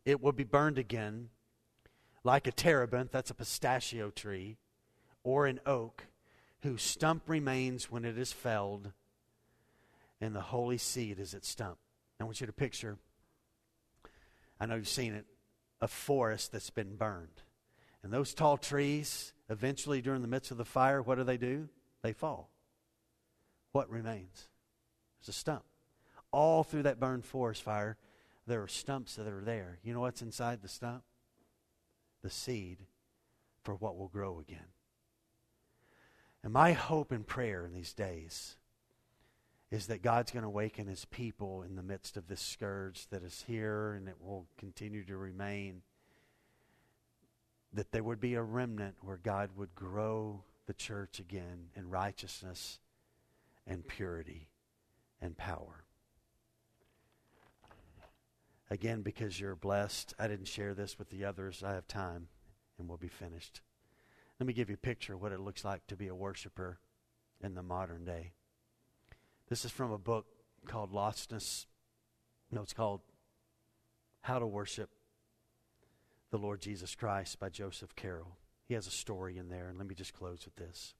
it 0.04 0.20
will 0.20 0.32
be 0.32 0.44
burned 0.44 0.76
again 0.76 1.30
like 2.24 2.46
a 2.46 2.52
terebinth, 2.52 3.12
that's 3.12 3.30
a 3.30 3.34
pistachio 3.34 4.10
tree, 4.10 4.56
or 5.22 5.46
an 5.46 5.60
oak, 5.66 6.06
whose 6.62 6.82
stump 6.82 7.22
remains 7.28 7.90
when 7.90 8.04
it 8.04 8.18
is 8.18 8.32
felled, 8.32 8.92
and 10.20 10.34
the 10.34 10.40
holy 10.40 10.78
seed 10.78 11.20
is 11.20 11.34
its 11.34 11.48
stump. 11.48 11.76
I 12.18 12.24
want 12.24 12.40
you 12.40 12.46
to 12.46 12.52
picture, 12.52 12.96
I 14.58 14.66
know 14.66 14.76
you've 14.76 14.88
seen 14.88 15.12
it, 15.12 15.26
a 15.82 15.88
forest 15.88 16.52
that's 16.52 16.70
been 16.70 16.96
burned. 16.96 17.42
And 18.02 18.12
those 18.12 18.32
tall 18.32 18.56
trees, 18.56 19.34
eventually 19.50 20.00
during 20.00 20.22
the 20.22 20.28
midst 20.28 20.50
of 20.50 20.56
the 20.56 20.64
fire, 20.64 21.02
what 21.02 21.18
do 21.18 21.24
they 21.24 21.36
do? 21.36 21.68
They 22.02 22.12
fall. 22.12 22.48
What 23.72 23.90
remains? 23.90 24.48
There's 25.20 25.36
a 25.36 25.38
stump. 25.38 25.64
All 26.30 26.64
through 26.64 26.84
that 26.84 27.00
burned 27.00 27.24
forest 27.24 27.62
fire, 27.62 27.96
there 28.46 28.62
are 28.62 28.68
stumps 28.68 29.16
that 29.16 29.26
are 29.26 29.42
there. 29.42 29.78
You 29.82 29.92
know 29.92 30.00
what's 30.00 30.22
inside 30.22 30.62
the 30.62 30.68
stump? 30.68 31.02
The 32.24 32.30
seed 32.30 32.78
for 33.62 33.74
what 33.74 33.96
will 33.96 34.08
grow 34.08 34.40
again. 34.40 34.72
And 36.42 36.52
my 36.52 36.72
hope 36.72 37.12
and 37.12 37.24
prayer 37.26 37.64
in 37.64 37.72
these 37.72 37.92
days 37.92 38.56
is 39.70 39.86
that 39.86 40.02
God's 40.02 40.32
going 40.32 40.42
to 40.42 40.48
awaken 40.48 40.86
his 40.86 41.04
people 41.04 41.62
in 41.62 41.76
the 41.76 41.82
midst 41.82 42.16
of 42.16 42.26
this 42.26 42.40
scourge 42.40 43.06
that 43.10 43.22
is 43.22 43.44
here 43.46 43.92
and 43.92 44.08
it 44.08 44.16
will 44.20 44.46
continue 44.58 45.04
to 45.04 45.16
remain. 45.16 45.82
That 47.72 47.92
there 47.92 48.02
would 48.02 48.20
be 48.20 48.34
a 48.34 48.42
remnant 48.42 48.96
where 49.00 49.18
God 49.22 49.50
would 49.56 49.74
grow 49.74 50.44
the 50.66 50.74
church 50.74 51.18
again 51.18 51.68
in 51.76 51.90
righteousness 51.90 52.78
and 53.66 53.86
purity 53.86 54.48
and 55.20 55.36
power. 55.36 55.83
Again, 58.74 59.02
because 59.02 59.38
you're 59.38 59.54
blessed, 59.54 60.14
I 60.18 60.26
didn't 60.26 60.48
share 60.48 60.74
this 60.74 60.98
with 60.98 61.08
the 61.08 61.24
others. 61.24 61.62
I 61.64 61.74
have 61.74 61.86
time, 61.86 62.26
and 62.76 62.88
we'll 62.88 62.98
be 62.98 63.06
finished. 63.06 63.60
Let 64.40 64.48
me 64.48 64.52
give 64.52 64.68
you 64.68 64.74
a 64.74 64.84
picture 64.84 65.14
of 65.14 65.22
what 65.22 65.30
it 65.30 65.38
looks 65.38 65.64
like 65.64 65.86
to 65.86 65.96
be 65.96 66.08
a 66.08 66.14
worshiper 66.14 66.80
in 67.40 67.54
the 67.54 67.62
modern 67.62 68.04
day. 68.04 68.32
This 69.48 69.64
is 69.64 69.70
from 69.70 69.92
a 69.92 69.96
book 69.96 70.26
called 70.66 70.92
Lostness. 70.92 71.66
No, 72.50 72.62
it's 72.62 72.72
called 72.72 73.02
How 74.22 74.40
to 74.40 74.46
Worship 74.46 74.90
the 76.32 76.38
Lord 76.38 76.60
Jesus 76.60 76.96
Christ 76.96 77.38
by 77.38 77.50
Joseph 77.50 77.94
Carroll. 77.94 78.38
He 78.66 78.74
has 78.74 78.88
a 78.88 78.90
story 78.90 79.38
in 79.38 79.50
there, 79.50 79.68
and 79.68 79.78
let 79.78 79.86
me 79.86 79.94
just 79.94 80.14
close 80.14 80.44
with 80.44 80.56
this. 80.56 80.94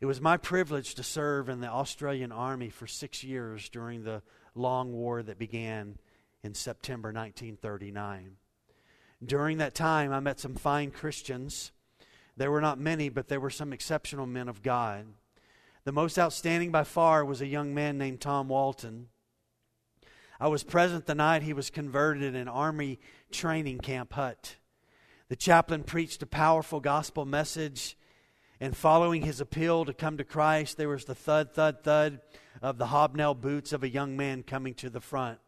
It 0.00 0.06
was 0.06 0.20
my 0.20 0.36
privilege 0.36 0.94
to 0.94 1.02
serve 1.02 1.48
in 1.48 1.60
the 1.60 1.68
Australian 1.68 2.30
Army 2.30 2.68
for 2.68 2.86
six 2.86 3.24
years 3.24 3.68
during 3.68 4.04
the 4.04 4.22
long 4.54 4.92
war 4.92 5.20
that 5.24 5.36
began 5.36 5.98
in 6.42 6.54
September 6.54 7.08
1939. 7.08 8.36
During 9.24 9.58
that 9.58 9.74
time, 9.74 10.12
I 10.12 10.20
met 10.20 10.40
some 10.40 10.54
fine 10.54 10.90
Christians. 10.90 11.70
There 12.36 12.50
were 12.50 12.60
not 12.60 12.80
many, 12.80 13.08
but 13.08 13.28
there 13.28 13.40
were 13.40 13.50
some 13.50 13.72
exceptional 13.72 14.26
men 14.26 14.48
of 14.48 14.62
God. 14.62 15.06
The 15.84 15.92
most 15.92 16.18
outstanding 16.18 16.70
by 16.70 16.84
far 16.84 17.24
was 17.24 17.40
a 17.40 17.46
young 17.46 17.74
man 17.74 17.98
named 17.98 18.20
Tom 18.20 18.48
Walton. 18.48 19.08
I 20.40 20.48
was 20.48 20.64
present 20.64 21.06
the 21.06 21.14
night 21.14 21.42
he 21.42 21.52
was 21.52 21.70
converted 21.70 22.22
in 22.22 22.34
an 22.34 22.48
Army 22.48 22.98
training 23.30 23.78
camp 23.78 24.14
hut. 24.14 24.56
The 25.28 25.36
chaplain 25.36 25.84
preached 25.84 26.22
a 26.22 26.26
powerful 26.26 26.80
gospel 26.80 27.24
message 27.24 27.96
and 28.60 28.76
following 28.76 29.22
his 29.22 29.40
appeal 29.40 29.84
to 29.84 29.92
come 29.92 30.16
to 30.18 30.24
Christ, 30.24 30.76
there 30.76 30.88
was 30.88 31.04
the 31.04 31.14
thud, 31.16 31.52
thud, 31.52 31.82
thud 31.82 32.20
of 32.60 32.78
the 32.78 32.86
hobnail 32.86 33.34
boots 33.34 33.72
of 33.72 33.82
a 33.82 33.88
young 33.88 34.16
man 34.16 34.44
coming 34.44 34.74
to 34.74 34.90
the 34.90 35.00
front. 35.00 35.38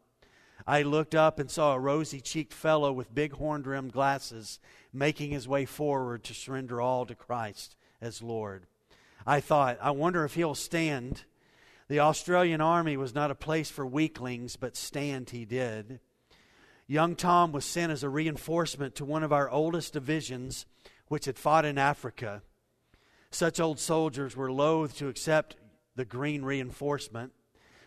I 0.66 0.82
looked 0.82 1.14
up 1.14 1.38
and 1.38 1.50
saw 1.50 1.74
a 1.74 1.78
rosy 1.78 2.20
cheeked 2.20 2.54
fellow 2.54 2.90
with 2.92 3.14
big 3.14 3.32
horn 3.32 3.62
rimmed 3.62 3.92
glasses 3.92 4.58
making 4.92 5.30
his 5.30 5.46
way 5.46 5.66
forward 5.66 6.24
to 6.24 6.34
surrender 6.34 6.80
all 6.80 7.04
to 7.06 7.14
Christ 7.14 7.76
as 8.00 8.22
Lord. 8.22 8.66
I 9.26 9.40
thought, 9.40 9.78
I 9.82 9.90
wonder 9.90 10.24
if 10.24 10.34
he'll 10.34 10.54
stand. 10.54 11.24
The 11.88 12.00
Australian 12.00 12.60
Army 12.60 12.96
was 12.96 13.14
not 13.14 13.30
a 13.30 13.34
place 13.34 13.70
for 13.70 13.86
weaklings, 13.86 14.56
but 14.56 14.76
stand 14.76 15.30
he 15.30 15.44
did. 15.44 16.00
Young 16.86 17.14
Tom 17.14 17.52
was 17.52 17.64
sent 17.64 17.92
as 17.92 18.02
a 18.02 18.08
reinforcement 18.08 18.94
to 18.94 19.04
one 19.04 19.22
of 19.22 19.32
our 19.32 19.50
oldest 19.50 19.92
divisions, 19.92 20.66
which 21.08 21.24
had 21.26 21.38
fought 21.38 21.64
in 21.64 21.78
Africa. 21.78 22.42
Such 23.30 23.60
old 23.60 23.78
soldiers 23.78 24.36
were 24.36 24.52
loath 24.52 24.96
to 24.98 25.08
accept 25.08 25.56
the 25.96 26.04
green 26.04 26.42
reinforcement, 26.42 27.32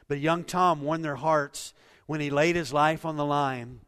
but 0.08 0.20
young 0.20 0.44
Tom 0.44 0.82
won 0.82 1.02
their 1.02 1.16
hearts 1.16 1.74
when 2.08 2.20
he 2.20 2.30
laid 2.30 2.56
his 2.56 2.74
life 2.74 3.06
on 3.06 3.18
the 3.18 3.26
line 3.26 3.82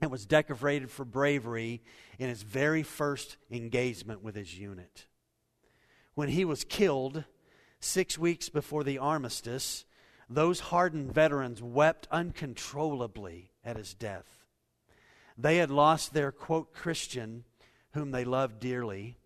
and 0.00 0.10
was 0.10 0.26
decorated 0.26 0.90
for 0.90 1.04
bravery 1.04 1.80
in 2.18 2.28
his 2.28 2.42
very 2.42 2.82
first 2.82 3.36
engagement 3.50 4.22
with 4.22 4.34
his 4.34 4.58
unit. 4.58 5.06
When 6.14 6.28
he 6.28 6.44
was 6.44 6.64
killed 6.64 7.24
six 7.78 8.18
weeks 8.18 8.48
before 8.48 8.82
the 8.82 8.98
armistice, 8.98 9.84
those 10.28 10.60
hardened 10.60 11.12
veterans 11.12 11.62
wept 11.62 12.08
uncontrollably 12.10 13.52
at 13.64 13.76
his 13.76 13.94
death. 13.94 14.44
They 15.38 15.58
had 15.58 15.70
lost 15.70 16.12
their, 16.12 16.32
quote, 16.32 16.74
Christian, 16.74 17.44
whom 17.92 18.10
they 18.10 18.24
loved 18.24 18.60
dearly 18.60 19.16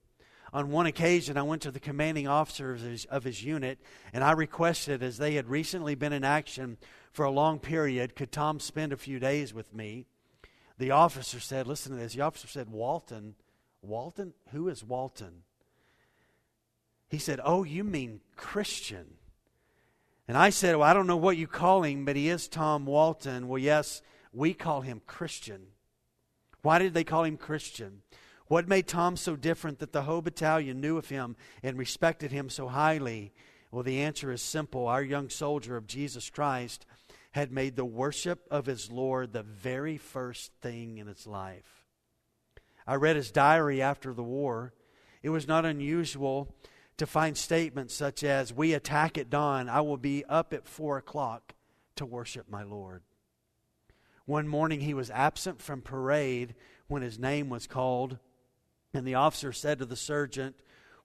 on 0.57 0.71
one 0.71 0.87
occasion, 0.87 1.37
I 1.37 1.43
went 1.43 1.61
to 1.63 1.71
the 1.71 1.81
commanding 1.81 2.29
officer 2.29 2.73
of 2.73 2.81
his, 2.81 3.05
of 3.07 3.25
his, 3.25 3.45
unit 3.45 3.79
and 4.15 4.25
I 4.25 4.33
requested, 4.33 5.03
as 5.03 5.19
they 5.19 5.35
had 5.35 5.49
recently 5.49 5.95
been 5.95 6.15
in 6.15 6.25
action 6.25 6.79
for 7.17 7.25
a 7.25 7.31
long 7.31 7.59
period, 7.59 8.15
could 8.15 8.31
Tom 8.31 8.61
spend 8.61 8.93
a 8.93 8.97
few 8.99 9.19
days 9.19 9.55
with 9.55 9.75
me? 9.75 10.05
The 10.77 10.91
officer 10.91 11.41
said, 11.41 11.67
Listen 11.67 11.93
to 11.93 11.99
this. 11.99 12.13
The 12.13 12.21
officer 12.21 12.47
said, 12.47 12.69
Walton. 12.69 13.37
Walton? 13.81 14.35
Who 14.53 14.69
is 14.69 14.85
Walton? 14.85 15.43
He 17.09 17.17
said, 17.17 17.41
Oh, 17.43 17.65
you 17.65 17.85
mean 17.85 18.21
Christian. 18.37 19.15
And 20.29 20.37
I 20.37 20.51
said, 20.51 20.77
Well, 20.77 20.87
I 20.87 20.93
don't 20.93 21.07
know 21.07 21.17
what 21.17 21.39
you 21.39 21.47
call 21.47 21.85
him, 21.85 22.05
but 22.05 22.17
he 22.17 22.29
is 22.29 22.49
Tom 22.49 22.85
Walton. 22.85 23.49
Well, 23.49 23.59
yes, 23.59 24.03
we 24.35 24.53
call 24.53 24.83
him 24.83 25.01
Christian. 25.07 25.69
Why 26.61 26.79
did 26.79 26.93
they 26.93 27.05
call 27.05 27.25
him 27.25 27.39
Christian? 27.39 28.03
What 28.49 28.69
made 28.69 28.89
Tom 28.89 29.17
so 29.17 29.37
different 29.37 29.79
that 29.79 29.93
the 29.93 30.03
whole 30.03 30.21
battalion 30.21 30.83
knew 30.83 30.99
of 30.99 31.09
him 31.09 31.37
and 31.63 31.79
respected 31.79 32.31
him 32.31 32.51
so 32.51 32.69
highly? 32.69 33.33
Well, 33.71 33.83
the 33.83 34.03
answer 34.03 34.31
is 34.31 34.43
simple. 34.43 34.87
Our 34.87 35.03
young 35.03 35.31
soldier 35.31 35.79
of 35.79 35.87
Jesus 35.87 36.29
Christ 36.29 36.85
had 37.37 37.53
made 37.53 37.77
the 37.77 37.85
worship 37.85 38.47
of 38.51 38.65
his 38.65 38.91
Lord 38.91 39.35
the 39.35 39.43
very 39.43 39.99
first 39.99 40.53
thing 40.63 40.97
in 40.97 41.07
his 41.07 41.27
life. 41.27 41.85
I 42.87 42.95
read 42.95 43.17
his 43.17 43.31
diary 43.31 43.83
after 43.83 44.15
the 44.15 44.23
war. 44.23 44.73
It 45.23 45.29
was 45.29 45.47
not 45.47 45.67
unusual 45.67 46.55
to 46.97 47.07
find 47.07 47.37
statements 47.37 47.93
such 47.93 48.25
as, 48.25 48.55
We 48.55 48.73
attack 48.73 49.19
at 49.19 49.29
dawn. 49.29 49.69
I 49.69 49.83
will 49.83 49.99
be 49.99 50.25
up 50.25 50.55
at 50.55 50.67
four 50.67 50.97
o'clock 50.97 51.55
to 51.97 52.07
worship 52.07 52.49
my 52.49 52.63
Lord. 52.63 53.03
One 54.25 54.49
morning 54.49 54.81
he 54.81 54.95
was 54.95 55.11
absent 55.11 55.61
from 55.61 55.83
parade 55.83 56.55
when 56.89 57.03
his 57.03 57.19
name 57.19 57.51
was 57.51 57.67
called. 57.67 58.17
And 58.95 59.07
the 59.07 59.17
officer 59.17 59.53
said 59.53 59.79
to 59.81 59.85
the 59.85 59.95
sergeant, 59.95 60.57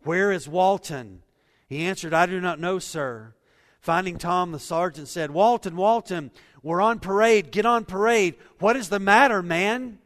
Where 0.04 0.32
is 0.32 0.48
Walton? 0.48 1.24
He 1.68 1.82
answered, 1.82 2.14
I 2.14 2.26
do 2.26 2.40
not 2.40 2.58
know, 2.58 2.80
sir. 2.80 3.36
Finding 3.82 4.20
Tom, 4.20 4.52
the 4.52 4.60
sergeant 4.60 5.08
said, 5.08 5.32
Walton, 5.32 5.76
Walton, 5.76 6.30
we're 6.62 6.82
on 6.82 7.00
parade. 7.00 7.52
Get 7.52 7.66
on 7.66 7.84
parade. 7.84 8.36
What 8.60 8.76
is 8.76 8.90
the 8.90 9.00
matter, 9.00 9.42
man? 9.42 9.98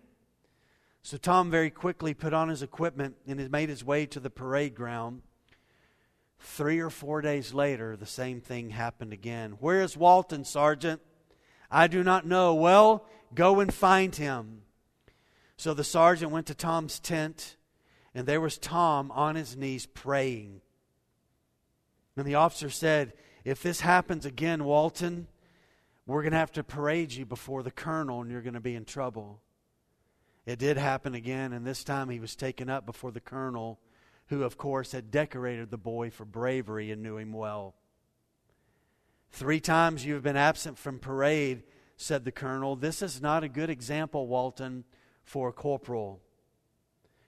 So 1.03 1.17
Tom 1.17 1.51
very 1.51 1.69
quickly 1.69 2.13
put 2.13 2.34
on 2.34 2.49
his 2.49 2.63
equipment 2.63 3.15
and 3.28 3.51
made 3.51 3.69
his 3.69 3.84
way 3.84 4.05
to 4.07 4.19
the 4.19 4.30
parade 4.30 4.76
ground. 4.76 5.21
Three 6.39 6.80
or 6.80 6.89
four 6.89 7.21
days 7.21 7.53
later, 7.53 7.97
the 7.97 8.05
same 8.05 8.39
thing 8.39 8.69
happened 8.69 9.11
again. 9.11 9.57
Where 9.59 9.82
is 9.82 9.97
Walton, 9.97 10.45
Sergeant? 10.45 11.01
I 11.69 11.88
do 11.88 12.03
not 12.03 12.26
know. 12.26 12.55
Well, 12.55 13.05
go 13.34 13.59
and 13.59 13.73
find 13.73 14.15
him. 14.15 14.61
So 15.57 15.73
the 15.73 15.84
sergeant 15.84 16.32
went 16.32 16.47
to 16.47 16.55
Tom's 16.55 16.99
tent 16.99 17.57
and 18.13 18.26
there 18.26 18.41
was 18.41 18.57
Tom 18.57 19.11
on 19.11 19.36
his 19.36 19.57
knees 19.57 19.86
praying. 19.86 20.61
And 22.15 22.26
the 22.26 22.36
officer 22.36 22.69
said, 22.69 23.13
If 23.45 23.61
this 23.61 23.81
happens 23.81 24.25
again, 24.25 24.65
Walton, 24.65 25.27
we're 26.07 26.23
going 26.23 26.31
to 26.31 26.39
have 26.39 26.51
to 26.53 26.63
parade 26.63 27.13
you 27.13 27.27
before 27.27 27.61
the 27.61 27.71
colonel 27.71 28.21
and 28.21 28.31
you're 28.31 28.41
going 28.41 28.55
to 28.55 28.59
be 28.59 28.75
in 28.75 28.85
trouble. 28.85 29.39
It 30.47 30.59
did 30.59 30.77
happen 30.77 31.15
again, 31.15 31.53
and 31.53 31.65
this 31.65 31.83
time 31.83 32.09
he 32.09 32.19
was 32.19 32.35
taken 32.35 32.69
up 32.69 32.85
before 32.85 33.11
the 33.11 33.19
colonel, 33.19 33.79
who, 34.27 34.43
of 34.43 34.57
course, 34.57 34.91
had 34.91 35.11
decorated 35.11 35.69
the 35.69 35.77
boy 35.77 36.09
for 36.09 36.25
bravery 36.25 36.91
and 36.91 37.01
knew 37.01 37.17
him 37.17 37.33
well. 37.33 37.75
Three 39.31 39.59
times 39.59 40.05
you 40.05 40.15
have 40.15 40.23
been 40.23 40.37
absent 40.37 40.77
from 40.77 40.99
parade, 40.99 41.63
said 41.97 42.25
the 42.25 42.31
colonel. 42.31 42.75
This 42.75 43.01
is 43.01 43.21
not 43.21 43.43
a 43.43 43.49
good 43.49 43.69
example, 43.69 44.27
Walton, 44.27 44.85
for 45.23 45.49
a 45.49 45.53
corporal. 45.53 46.19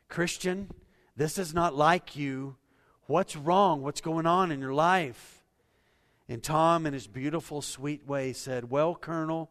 Christian, 0.10 0.70
this 1.16 1.38
is 1.38 1.54
not 1.54 1.76
like 1.76 2.16
you. 2.16 2.56
What's 3.08 3.36
wrong? 3.36 3.82
What's 3.82 4.02
going 4.02 4.26
on 4.26 4.52
in 4.52 4.60
your 4.60 4.74
life? 4.74 5.37
And 6.30 6.44
Tom, 6.44 6.86
in 6.86 6.94
his 6.94 7.08
beautiful, 7.08 7.62
sweet 7.62 8.06
way, 8.06 8.34
said, 8.34 8.70
Well, 8.70 8.96
Colonel, 8.96 9.50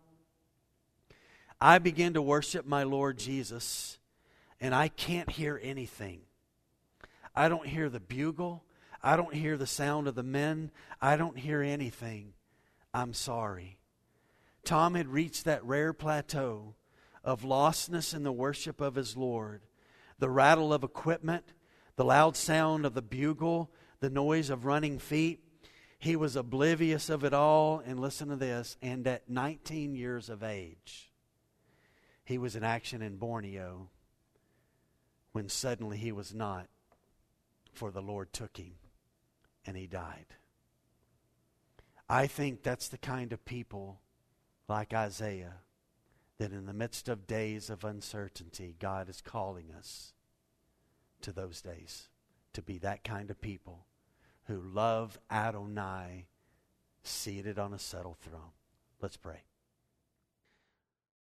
I 1.61 1.79
begin 1.79 2.15
to 2.15 2.23
worship 2.23 2.67
my 2.67 2.83
Lord 2.83 3.19
Jesus, 3.19 3.99
and 4.61 4.75
I 4.75 4.89
can't 4.89 5.31
hear 5.31 5.59
anything. 5.63 6.21
I 7.35 7.49
don't 7.49 7.67
hear 7.67 7.89
the 7.89 8.01
bugle. 8.01 8.65
I 9.03 9.17
don't 9.17 9.35
hear 9.35 9.57
the 9.57 9.67
sound 9.67 10.09
of 10.09 10.15
the 10.15 10.23
men. 10.23 10.71
I 11.01 11.17
don't 11.17 11.39
hear 11.39 11.63
anything. 11.63 12.33
I'm 12.93 13.15
sorry. 13.15 13.79
Tom 14.65 14.95
had 14.95 15.09
reached 15.09 15.45
that 15.45 15.65
rare 15.65 15.93
plateau 15.93 16.75
of 17.23 17.43
lostness 17.43 18.15
in 18.15 18.23
the 18.23 18.33
worship 18.33 18.81
of 18.81 18.95
his 18.95 19.17
Lord 19.17 19.63
the 20.19 20.31
rattle 20.31 20.73
of 20.73 20.83
equipment, 20.83 21.53
the 21.97 22.05
loud 22.05 22.37
sound 22.37 22.87
of 22.87 22.95
the 22.95 23.03
bugle, 23.03 23.71
the 24.01 24.09
noise 24.09 24.49
of 24.49 24.65
running 24.65 24.99
feet. 24.99 25.41
He 25.99 26.17
was 26.17 26.37
oblivious 26.37 27.09
of 27.09 27.25
it 27.25 27.33
all. 27.33 27.83
And 27.85 27.99
listen 28.01 28.29
to 28.29 28.37
this. 28.37 28.77
And 28.83 29.07
at 29.07 29.29
19 29.29 29.95
years 29.95 30.29
of 30.29 30.43
age, 30.43 31.11
he 32.25 32.39
was 32.39 32.57
in 32.57 32.65
action 32.65 33.03
in 33.03 33.17
Borneo 33.17 33.89
when 35.33 35.49
suddenly 35.49 35.99
he 35.99 36.13
was 36.13 36.35
not, 36.35 36.67
for 37.73 37.91
the 37.91 38.03
Lord 38.03 38.33
took 38.33 38.57
him 38.57 38.73
and 39.67 39.77
he 39.77 39.87
died. 39.87 40.27
I 42.09 42.27
think 42.27 42.63
that's 42.63 42.89
the 42.89 42.99
kind 42.99 43.33
of 43.33 43.45
people 43.45 44.01
like 44.69 44.95
Isaiah 44.95 45.55
that 46.39 46.53
in 46.53 46.67
the 46.67 46.73
midst 46.73 47.09
of 47.09 47.27
days 47.27 47.71
of 47.71 47.85
uncertainty, 47.85 48.77
God 48.79 49.09
is 49.09 49.21
calling 49.21 49.73
us 49.77 50.13
to 51.23 51.33
those 51.33 51.61
days 51.61 52.09
to 52.53 52.63
be 52.63 52.79
that 52.79 53.05
kind 53.05 53.31
of 53.31 53.41
people 53.41 53.86
who 54.47 54.61
love 54.61 55.19
Adonai 55.31 56.27
seated 57.03 57.59
on 57.59 57.73
a 57.73 57.79
settled 57.79 58.19
throne. 58.19 58.53
Let's 59.01 59.17
pray. 59.17 59.46